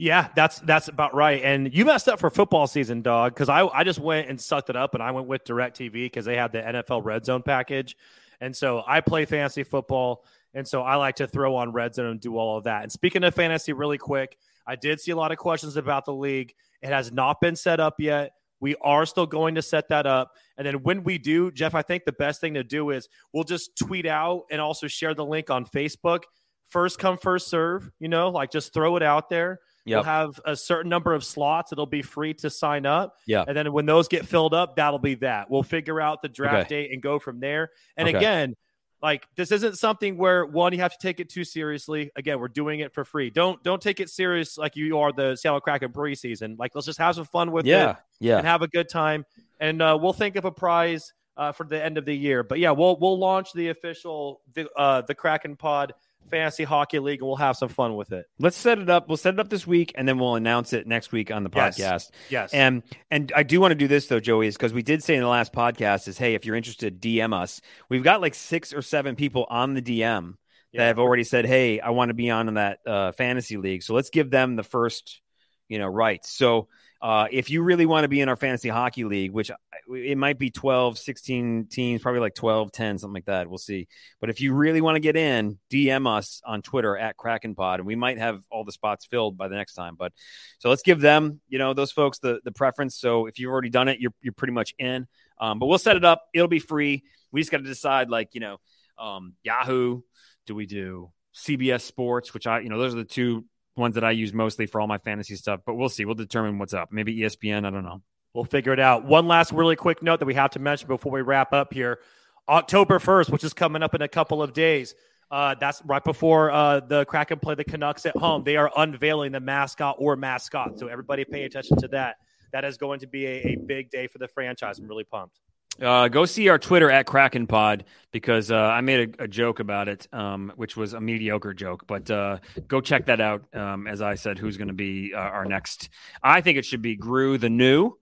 Yeah, 0.00 0.28
that's 0.36 0.60
that's 0.60 0.86
about 0.86 1.12
right. 1.14 1.42
And 1.42 1.74
you 1.74 1.84
messed 1.84 2.08
up 2.08 2.20
for 2.20 2.30
football 2.30 2.68
season, 2.68 3.02
dog, 3.02 3.34
because 3.34 3.48
I, 3.48 3.66
I 3.66 3.82
just 3.82 3.98
went 3.98 4.28
and 4.28 4.40
sucked 4.40 4.70
it 4.70 4.76
up 4.76 4.94
and 4.94 5.02
I 5.02 5.10
went 5.10 5.26
with 5.26 5.44
DirecTV 5.44 5.92
because 5.92 6.24
they 6.24 6.36
had 6.36 6.52
the 6.52 6.60
NFL 6.60 7.04
Red 7.04 7.24
Zone 7.24 7.42
package. 7.42 7.96
And 8.40 8.54
so 8.54 8.84
I 8.86 9.00
play 9.00 9.24
fantasy 9.24 9.64
football. 9.64 10.24
And 10.54 10.66
so 10.66 10.82
I 10.82 10.94
like 10.94 11.16
to 11.16 11.26
throw 11.26 11.56
on 11.56 11.72
Red 11.72 11.96
Zone 11.96 12.06
and 12.06 12.20
do 12.20 12.36
all 12.36 12.56
of 12.56 12.64
that. 12.64 12.84
And 12.84 12.92
speaking 12.92 13.24
of 13.24 13.34
fantasy, 13.34 13.72
really 13.72 13.98
quick, 13.98 14.38
I 14.66 14.76
did 14.76 15.00
see 15.00 15.10
a 15.10 15.16
lot 15.16 15.32
of 15.32 15.38
questions 15.38 15.76
about 15.76 16.04
the 16.04 16.14
league. 16.14 16.54
It 16.80 16.88
has 16.88 17.10
not 17.10 17.40
been 17.40 17.56
set 17.56 17.80
up 17.80 17.94
yet. 17.98 18.32
We 18.60 18.76
are 18.76 19.04
still 19.06 19.26
going 19.26 19.56
to 19.56 19.62
set 19.62 19.88
that 19.88 20.06
up. 20.06 20.32
And 20.56 20.66
then 20.66 20.82
when 20.82 21.04
we 21.04 21.18
do, 21.18 21.50
Jeff, 21.50 21.74
I 21.74 21.82
think 21.82 22.04
the 22.04 22.12
best 22.12 22.40
thing 22.40 22.54
to 22.54 22.64
do 22.64 22.90
is 22.90 23.08
we'll 23.32 23.44
just 23.44 23.76
tweet 23.76 24.06
out 24.06 24.44
and 24.50 24.60
also 24.60 24.86
share 24.86 25.14
the 25.14 25.24
link 25.24 25.50
on 25.50 25.64
Facebook. 25.64 26.22
First 26.68 26.98
come, 26.98 27.16
first 27.16 27.48
serve, 27.48 27.90
you 27.98 28.08
know, 28.08 28.28
like 28.30 28.50
just 28.50 28.74
throw 28.74 28.96
it 28.96 29.02
out 29.02 29.30
there. 29.30 29.60
Yep. 29.84 29.96
We'll 29.96 30.04
have 30.04 30.40
a 30.44 30.54
certain 30.54 30.90
number 30.90 31.14
of 31.14 31.24
slots. 31.24 31.72
It'll 31.72 31.86
be 31.86 32.02
free 32.02 32.34
to 32.34 32.50
sign 32.50 32.84
up. 32.84 33.16
Yeah. 33.26 33.44
And 33.46 33.56
then 33.56 33.72
when 33.72 33.86
those 33.86 34.06
get 34.06 34.26
filled 34.26 34.52
up, 34.52 34.76
that'll 34.76 34.98
be 34.98 35.14
that. 35.16 35.50
We'll 35.50 35.62
figure 35.62 35.98
out 35.98 36.20
the 36.20 36.28
draft 36.28 36.66
okay. 36.66 36.82
date 36.82 36.92
and 36.92 37.00
go 37.00 37.18
from 37.18 37.40
there. 37.40 37.70
And 37.96 38.06
okay. 38.06 38.18
again, 38.18 38.54
like 39.00 39.26
this 39.36 39.52
isn't 39.52 39.78
something 39.78 40.16
where 40.16 40.44
one 40.44 40.72
you 40.72 40.80
have 40.80 40.92
to 40.92 40.98
take 41.00 41.20
it 41.20 41.30
too 41.30 41.44
seriously. 41.44 42.10
Again, 42.16 42.38
we're 42.40 42.48
doing 42.48 42.80
it 42.80 42.92
for 42.92 43.04
free. 43.04 43.30
Don't 43.30 43.62
don't 43.62 43.80
take 43.80 44.00
it 44.00 44.10
serious 44.10 44.58
like 44.58 44.76
you 44.76 44.98
are 44.98 45.12
the 45.12 45.36
Seattle 45.36 45.60
Kraken 45.60 45.92
preseason. 45.92 46.58
Like 46.58 46.74
let's 46.74 46.86
just 46.86 46.98
have 46.98 47.14
some 47.14 47.24
fun 47.24 47.52
with 47.52 47.64
yeah. 47.64 47.90
it. 47.90 47.96
Yeah. 48.20 48.38
And 48.38 48.46
have 48.46 48.62
a 48.62 48.68
good 48.68 48.88
time. 48.88 49.24
And 49.60 49.80
uh, 49.80 49.96
we'll 50.00 50.12
think 50.12 50.36
of 50.36 50.44
a 50.44 50.50
prize 50.50 51.12
uh, 51.36 51.52
for 51.52 51.64
the 51.64 51.82
end 51.82 51.96
of 51.96 52.04
the 52.04 52.14
year. 52.14 52.42
But 52.42 52.58
yeah, 52.58 52.72
we'll 52.72 52.98
we'll 52.98 53.18
launch 53.18 53.52
the 53.52 53.68
official 53.68 54.42
the 54.52 54.68
uh, 54.76 55.02
the 55.02 55.14
Kraken 55.14 55.56
Pod 55.56 55.94
fantasy 56.30 56.64
hockey 56.64 56.98
league 56.98 57.20
and 57.20 57.26
we'll 57.26 57.36
have 57.36 57.56
some 57.56 57.68
fun 57.68 57.96
with 57.96 58.12
it. 58.12 58.26
Let's 58.38 58.56
set 58.56 58.78
it 58.78 58.90
up. 58.90 59.08
We'll 59.08 59.16
set 59.16 59.34
it 59.34 59.40
up 59.40 59.48
this 59.48 59.66
week 59.66 59.92
and 59.94 60.06
then 60.06 60.18
we'll 60.18 60.34
announce 60.34 60.72
it 60.72 60.86
next 60.86 61.12
week 61.12 61.30
on 61.30 61.42
the 61.42 61.50
podcast. 61.50 61.78
Yes. 61.78 62.10
yes. 62.28 62.54
And 62.54 62.82
and 63.10 63.32
I 63.34 63.42
do 63.42 63.60
want 63.60 63.72
to 63.72 63.76
do 63.76 63.88
this 63.88 64.06
though, 64.06 64.20
Joey, 64.20 64.46
is 64.46 64.56
because 64.56 64.72
we 64.72 64.82
did 64.82 65.02
say 65.02 65.14
in 65.14 65.22
the 65.22 65.28
last 65.28 65.52
podcast 65.52 66.08
is 66.08 66.18
hey, 66.18 66.34
if 66.34 66.44
you're 66.44 66.56
interested, 66.56 67.00
DM 67.00 67.32
us. 67.32 67.60
We've 67.88 68.04
got 68.04 68.20
like 68.20 68.34
six 68.34 68.72
or 68.72 68.82
seven 68.82 69.16
people 69.16 69.46
on 69.48 69.74
the 69.74 69.82
DM 69.82 70.34
yeah. 70.72 70.80
that 70.80 70.86
have 70.88 70.98
already 70.98 71.24
said, 71.24 71.46
Hey, 71.46 71.80
I 71.80 71.90
want 71.90 72.10
to 72.10 72.14
be 72.14 72.30
on 72.30 72.48
in 72.48 72.54
that 72.54 72.80
uh, 72.86 73.12
fantasy 73.12 73.56
league. 73.56 73.82
So 73.82 73.94
let's 73.94 74.10
give 74.10 74.30
them 74.30 74.56
the 74.56 74.62
first, 74.62 75.20
you 75.68 75.78
know, 75.78 75.86
rights. 75.86 76.30
So 76.30 76.68
uh, 77.00 77.28
if 77.30 77.48
you 77.48 77.62
really 77.62 77.86
want 77.86 78.04
to 78.04 78.08
be 78.08 78.20
in 78.20 78.28
our 78.28 78.36
fantasy 78.36 78.68
hockey 78.68 79.04
league, 79.04 79.30
which 79.30 79.52
it 79.88 80.18
might 80.18 80.38
be 80.38 80.50
12, 80.50 80.98
16 80.98 81.66
teams, 81.70 82.02
probably 82.02 82.20
like 82.20 82.34
12, 82.34 82.72
10, 82.72 82.98
something 82.98 83.14
like 83.14 83.26
that. 83.26 83.48
We'll 83.48 83.58
see. 83.58 83.86
But 84.20 84.30
if 84.30 84.40
you 84.40 84.52
really 84.52 84.80
want 84.80 84.96
to 84.96 85.00
get 85.00 85.16
in, 85.16 85.58
DM 85.70 86.08
us 86.08 86.42
on 86.44 86.60
Twitter 86.60 86.96
at 86.96 87.16
KrakenPod, 87.16 87.76
and 87.76 87.86
we 87.86 87.94
might 87.94 88.18
have 88.18 88.42
all 88.50 88.64
the 88.64 88.72
spots 88.72 89.06
filled 89.06 89.36
by 89.36 89.46
the 89.46 89.54
next 89.54 89.74
time. 89.74 89.94
But 89.96 90.12
so 90.58 90.70
let's 90.70 90.82
give 90.82 91.00
them, 91.00 91.40
you 91.48 91.58
know, 91.58 91.72
those 91.72 91.92
folks 91.92 92.18
the, 92.18 92.40
the 92.44 92.52
preference. 92.52 92.96
So 92.96 93.26
if 93.26 93.38
you've 93.38 93.52
already 93.52 93.70
done 93.70 93.86
it, 93.86 94.00
you're, 94.00 94.14
you're 94.20 94.32
pretty 94.32 94.54
much 94.54 94.74
in. 94.78 95.06
Um, 95.40 95.60
but 95.60 95.66
we'll 95.66 95.78
set 95.78 95.96
it 95.96 96.04
up. 96.04 96.24
It'll 96.34 96.48
be 96.48 96.58
free. 96.58 97.04
We 97.30 97.40
just 97.40 97.52
got 97.52 97.58
to 97.58 97.64
decide, 97.64 98.10
like, 98.10 98.30
you 98.32 98.40
know, 98.40 98.56
um, 98.98 99.34
Yahoo, 99.44 100.00
do 100.46 100.54
we 100.56 100.66
do 100.66 101.12
CBS 101.32 101.82
Sports, 101.82 102.34
which 102.34 102.48
I, 102.48 102.58
you 102.58 102.68
know, 102.70 102.78
those 102.78 102.94
are 102.94 102.98
the 102.98 103.04
two 103.04 103.44
ones 103.78 103.94
that 103.94 104.04
I 104.04 104.10
use 104.10 104.32
mostly 104.32 104.66
for 104.66 104.80
all 104.80 104.86
my 104.86 104.98
fantasy 104.98 105.36
stuff. 105.36 105.60
But 105.64 105.74
we'll 105.74 105.88
see. 105.88 106.04
We'll 106.04 106.14
determine 106.14 106.58
what's 106.58 106.74
up. 106.74 106.92
Maybe 106.92 107.16
ESPN. 107.18 107.64
I 107.64 107.70
don't 107.70 107.84
know. 107.84 108.02
We'll 108.34 108.44
figure 108.44 108.72
it 108.72 108.80
out. 108.80 109.04
One 109.04 109.26
last 109.26 109.52
really 109.52 109.76
quick 109.76 110.02
note 110.02 110.20
that 110.20 110.26
we 110.26 110.34
have 110.34 110.50
to 110.50 110.58
mention 110.58 110.88
before 110.88 111.12
we 111.12 111.22
wrap 111.22 111.52
up 111.52 111.72
here. 111.72 112.00
October 112.48 112.98
1st, 112.98 113.30
which 113.30 113.44
is 113.44 113.52
coming 113.52 113.82
up 113.82 113.94
in 113.94 114.02
a 114.02 114.08
couple 114.08 114.42
of 114.42 114.52
days. 114.52 114.94
Uh, 115.30 115.54
that's 115.60 115.82
right 115.84 116.02
before 116.02 116.50
uh, 116.50 116.80
the 116.80 117.04
Kraken 117.04 117.38
play 117.38 117.54
the 117.54 117.64
Canucks 117.64 118.06
at 118.06 118.16
home. 118.16 118.44
They 118.44 118.56
are 118.56 118.70
unveiling 118.76 119.32
the 119.32 119.40
mascot 119.40 119.96
or 119.98 120.16
mascot. 120.16 120.78
So 120.78 120.88
everybody 120.88 121.24
pay 121.24 121.44
attention 121.44 121.76
to 121.78 121.88
that. 121.88 122.16
That 122.52 122.64
is 122.64 122.78
going 122.78 123.00
to 123.00 123.06
be 123.06 123.26
a, 123.26 123.42
a 123.48 123.56
big 123.56 123.90
day 123.90 124.06
for 124.06 124.18
the 124.18 124.28
franchise. 124.28 124.78
I'm 124.78 124.88
really 124.88 125.04
pumped. 125.04 125.40
Uh, 125.80 126.08
go 126.08 126.24
see 126.24 126.48
our 126.48 126.58
Twitter 126.58 126.90
at 126.90 127.06
Kraken 127.06 127.46
Pod 127.46 127.84
because 128.10 128.50
uh, 128.50 128.56
I 128.56 128.80
made 128.80 129.14
a, 129.20 129.24
a, 129.24 129.28
joke 129.28 129.60
about 129.60 129.88
it, 129.88 130.08
um, 130.12 130.52
which 130.56 130.76
was 130.76 130.92
a 130.92 131.00
mediocre 131.00 131.54
joke. 131.54 131.86
But 131.86 132.10
uh, 132.10 132.38
go 132.66 132.80
check 132.80 133.06
that 133.06 133.20
out. 133.20 133.44
Um, 133.54 133.86
as 133.86 134.02
I 134.02 134.16
said, 134.16 134.38
who's 134.38 134.56
going 134.56 134.68
to 134.68 134.74
be 134.74 135.12
uh, 135.14 135.18
our 135.18 135.44
next? 135.44 135.90
I 136.22 136.40
think 136.40 136.58
it 136.58 136.64
should 136.64 136.82
be 136.82 136.96
Gru 136.96 137.38
the 137.38 137.48
New 137.48 137.96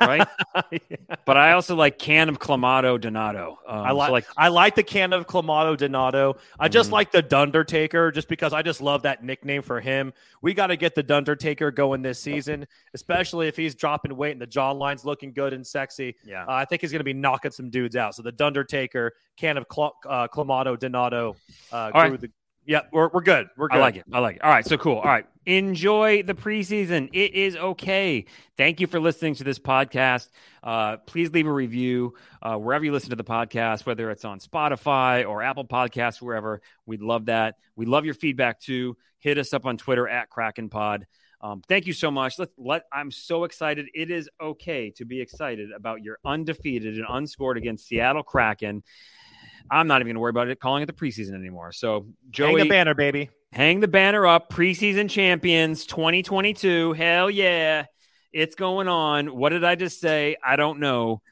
right? 0.00 0.26
yeah. 0.72 0.96
But 1.24 1.36
I 1.36 1.52
also 1.52 1.74
like 1.74 1.98
can 1.98 2.28
of 2.28 2.38
Clamato 2.38 3.00
Donato. 3.00 3.58
Um, 3.66 3.78
I 3.78 3.90
like, 3.90 4.08
so 4.08 4.12
like 4.12 4.26
I 4.36 4.48
like 4.48 4.74
the 4.74 4.82
can 4.82 5.12
of 5.12 5.26
Clamato 5.26 5.76
Donato. 5.76 6.36
I 6.58 6.68
just 6.68 6.90
mm. 6.90 6.94
like 6.94 7.12
the 7.12 7.22
Dundertaker 7.22 8.12
just 8.12 8.28
because 8.28 8.52
I 8.52 8.62
just 8.62 8.80
love 8.80 9.02
that 9.02 9.24
nickname 9.24 9.62
for 9.62 9.80
him. 9.80 10.12
We 10.42 10.54
got 10.54 10.68
to 10.68 10.76
get 10.76 10.94
the 10.94 11.02
Dundertaker 11.02 11.74
going 11.74 12.02
this 12.02 12.20
season, 12.20 12.66
especially 12.94 13.48
if 13.48 13.56
he's 13.56 13.74
dropping 13.74 14.16
weight 14.16 14.32
and 14.32 14.40
the 14.40 14.46
jawline's 14.46 15.04
looking 15.04 15.32
good 15.32 15.52
and 15.52 15.66
sexy. 15.66 16.16
Yeah, 16.24 16.44
uh, 16.44 16.52
I 16.52 16.64
think 16.64 16.82
he's 16.82 16.92
going 16.92 17.00
to 17.00 17.04
be 17.04 17.14
knocking 17.14 17.50
some 17.50 17.70
dudes 17.70 17.96
out. 17.96 18.14
So 18.14 18.22
the 18.22 18.32
Dundertaker, 18.32 19.10
can 19.36 19.56
of 19.56 19.66
Cl- 19.72 19.96
uh, 20.08 20.28
Clamato 20.28 20.78
Donato. 20.78 21.36
Uh, 21.72 21.90
All 21.94 22.02
right. 22.02 22.20
The, 22.20 22.30
yeah, 22.66 22.80
we're, 22.92 23.08
we're 23.08 23.20
good. 23.20 23.48
We're 23.56 23.68
good. 23.68 23.78
I 23.78 23.80
like 23.80 23.96
it. 23.96 24.04
I 24.12 24.18
like 24.18 24.36
it. 24.36 24.42
All 24.42 24.50
right. 24.50 24.66
So 24.66 24.76
cool. 24.76 24.96
All 24.96 25.04
right. 25.04 25.26
Enjoy 25.46 26.24
the 26.24 26.34
preseason. 26.34 27.08
It 27.12 27.34
is 27.34 27.54
okay. 27.54 28.24
Thank 28.56 28.80
you 28.80 28.88
for 28.88 28.98
listening 28.98 29.36
to 29.36 29.44
this 29.44 29.60
podcast. 29.60 30.28
Uh, 30.60 30.96
please 30.96 31.30
leave 31.30 31.46
a 31.46 31.52
review 31.52 32.14
uh, 32.42 32.56
wherever 32.56 32.84
you 32.84 32.90
listen 32.90 33.10
to 33.10 33.16
the 33.16 33.22
podcast, 33.24 33.86
whether 33.86 34.10
it's 34.10 34.24
on 34.24 34.40
Spotify 34.40 35.24
or 35.26 35.44
Apple 35.44 35.64
Podcasts, 35.64 36.20
wherever. 36.20 36.60
We'd 36.84 37.00
love 37.00 37.26
that. 37.26 37.54
We 37.76 37.86
love 37.86 38.04
your 38.04 38.14
feedback 38.14 38.60
too. 38.60 38.96
Hit 39.20 39.38
us 39.38 39.54
up 39.54 39.66
on 39.66 39.76
Twitter 39.76 40.08
at 40.08 40.30
Kraken 40.30 40.68
Pod. 40.68 41.06
Um, 41.40 41.62
thank 41.68 41.86
you 41.86 41.92
so 41.92 42.10
much. 42.10 42.40
Let, 42.40 42.48
let 42.58 42.82
I'm 42.92 43.12
so 43.12 43.44
excited. 43.44 43.86
It 43.94 44.10
is 44.10 44.28
okay 44.40 44.90
to 44.96 45.04
be 45.04 45.20
excited 45.20 45.70
about 45.70 46.02
your 46.02 46.18
undefeated 46.24 46.96
and 46.96 47.06
unscored 47.08 47.56
against 47.56 47.86
Seattle 47.86 48.24
Kraken. 48.24 48.82
I'm 49.70 49.86
not 49.86 50.00
even 50.00 50.08
going 50.08 50.14
to 50.14 50.20
worry 50.20 50.30
about 50.30 50.48
it 50.48 50.58
calling 50.58 50.82
it 50.82 50.86
the 50.86 50.92
preseason 50.92 51.34
anymore. 51.34 51.70
So 51.72 52.06
Joey, 52.30 52.48
hang 52.48 52.56
the 52.58 52.68
banner, 52.68 52.94
baby. 52.94 53.30
Hang 53.56 53.80
the 53.80 53.88
banner 53.88 54.26
up. 54.26 54.52
Preseason 54.52 55.08
champions 55.08 55.86
2022. 55.86 56.92
Hell 56.92 57.30
yeah, 57.30 57.86
it's 58.30 58.54
going 58.54 58.86
on. 58.86 59.34
What 59.34 59.48
did 59.48 59.64
I 59.64 59.76
just 59.76 59.98
say? 59.98 60.36
I 60.44 60.56
don't 60.56 60.78
know. 60.78 61.22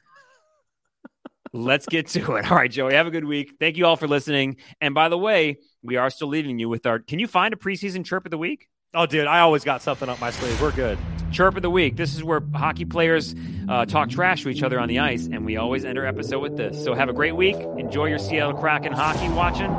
Let's 1.53 1.85
get 1.85 2.07
to 2.07 2.37
it. 2.37 2.45
All 2.51 2.57
right, 2.57 2.71
Joey, 2.71 2.95
have 2.95 3.05
a 3.05 3.11
good 3.11 3.25
week. 3.25 3.57
Thank 3.59 3.77
you 3.77 3.85
all 3.85 3.95
for 3.95 4.07
listening. 4.07 4.57
And 4.81 4.95
by 4.95 5.07
the 5.09 5.19
way, 5.19 5.59
we 5.83 5.97
are 5.97 6.09
still 6.09 6.27
leaving 6.27 6.57
you 6.57 6.67
with 6.67 6.87
our. 6.87 6.97
Can 6.97 7.19
you 7.19 7.27
find 7.27 7.53
a 7.53 7.57
preseason 7.57 8.03
chirp 8.03 8.25
of 8.25 8.31
the 8.31 8.39
week? 8.39 8.69
Oh, 8.95 9.05
dude, 9.05 9.27
I 9.27 9.41
always 9.41 9.65
got 9.65 9.81
something 9.81 10.07
up 10.07 10.21
my 10.21 10.31
sleeve. 10.31 10.59
We're 10.61 10.71
good. 10.71 10.97
Chirp 11.29 11.57
of 11.57 11.61
the 11.61 11.69
week. 11.69 11.97
This 11.97 12.15
is 12.15 12.23
where 12.23 12.41
hockey 12.53 12.85
players 12.85 13.35
uh, 13.67 13.85
talk 13.85 14.09
trash 14.09 14.43
to 14.43 14.49
each 14.49 14.63
other 14.63 14.79
on 14.79 14.87
the 14.87 14.99
ice, 14.99 15.27
and 15.27 15.45
we 15.45 15.57
always 15.57 15.83
end 15.83 15.99
our 15.99 16.05
episode 16.05 16.39
with 16.39 16.55
this. 16.55 16.81
So 16.81 16.93
have 16.93 17.09
a 17.09 17.13
great 17.13 17.35
week. 17.35 17.57
Enjoy 17.77 18.05
your 18.05 18.19
Seattle 18.19 18.53
Kraken 18.53 18.93
hockey 18.93 19.27
watching. 19.27 19.69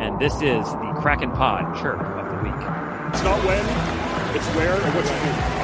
And 0.00 0.20
this 0.20 0.34
is 0.34 0.64
the 0.64 0.94
Kraken 1.00 1.32
Pod 1.32 1.80
Chirp 1.82 2.00
of 2.00 2.28
the 2.28 2.48
Week. 2.48 2.54
It's 3.12 3.22
not 3.24 3.44
when, 3.44 4.36
it's 4.36 4.46
where, 4.54 4.74
and 4.74 4.94
what 4.94 5.04
you 5.04 5.54
do. 5.54 5.59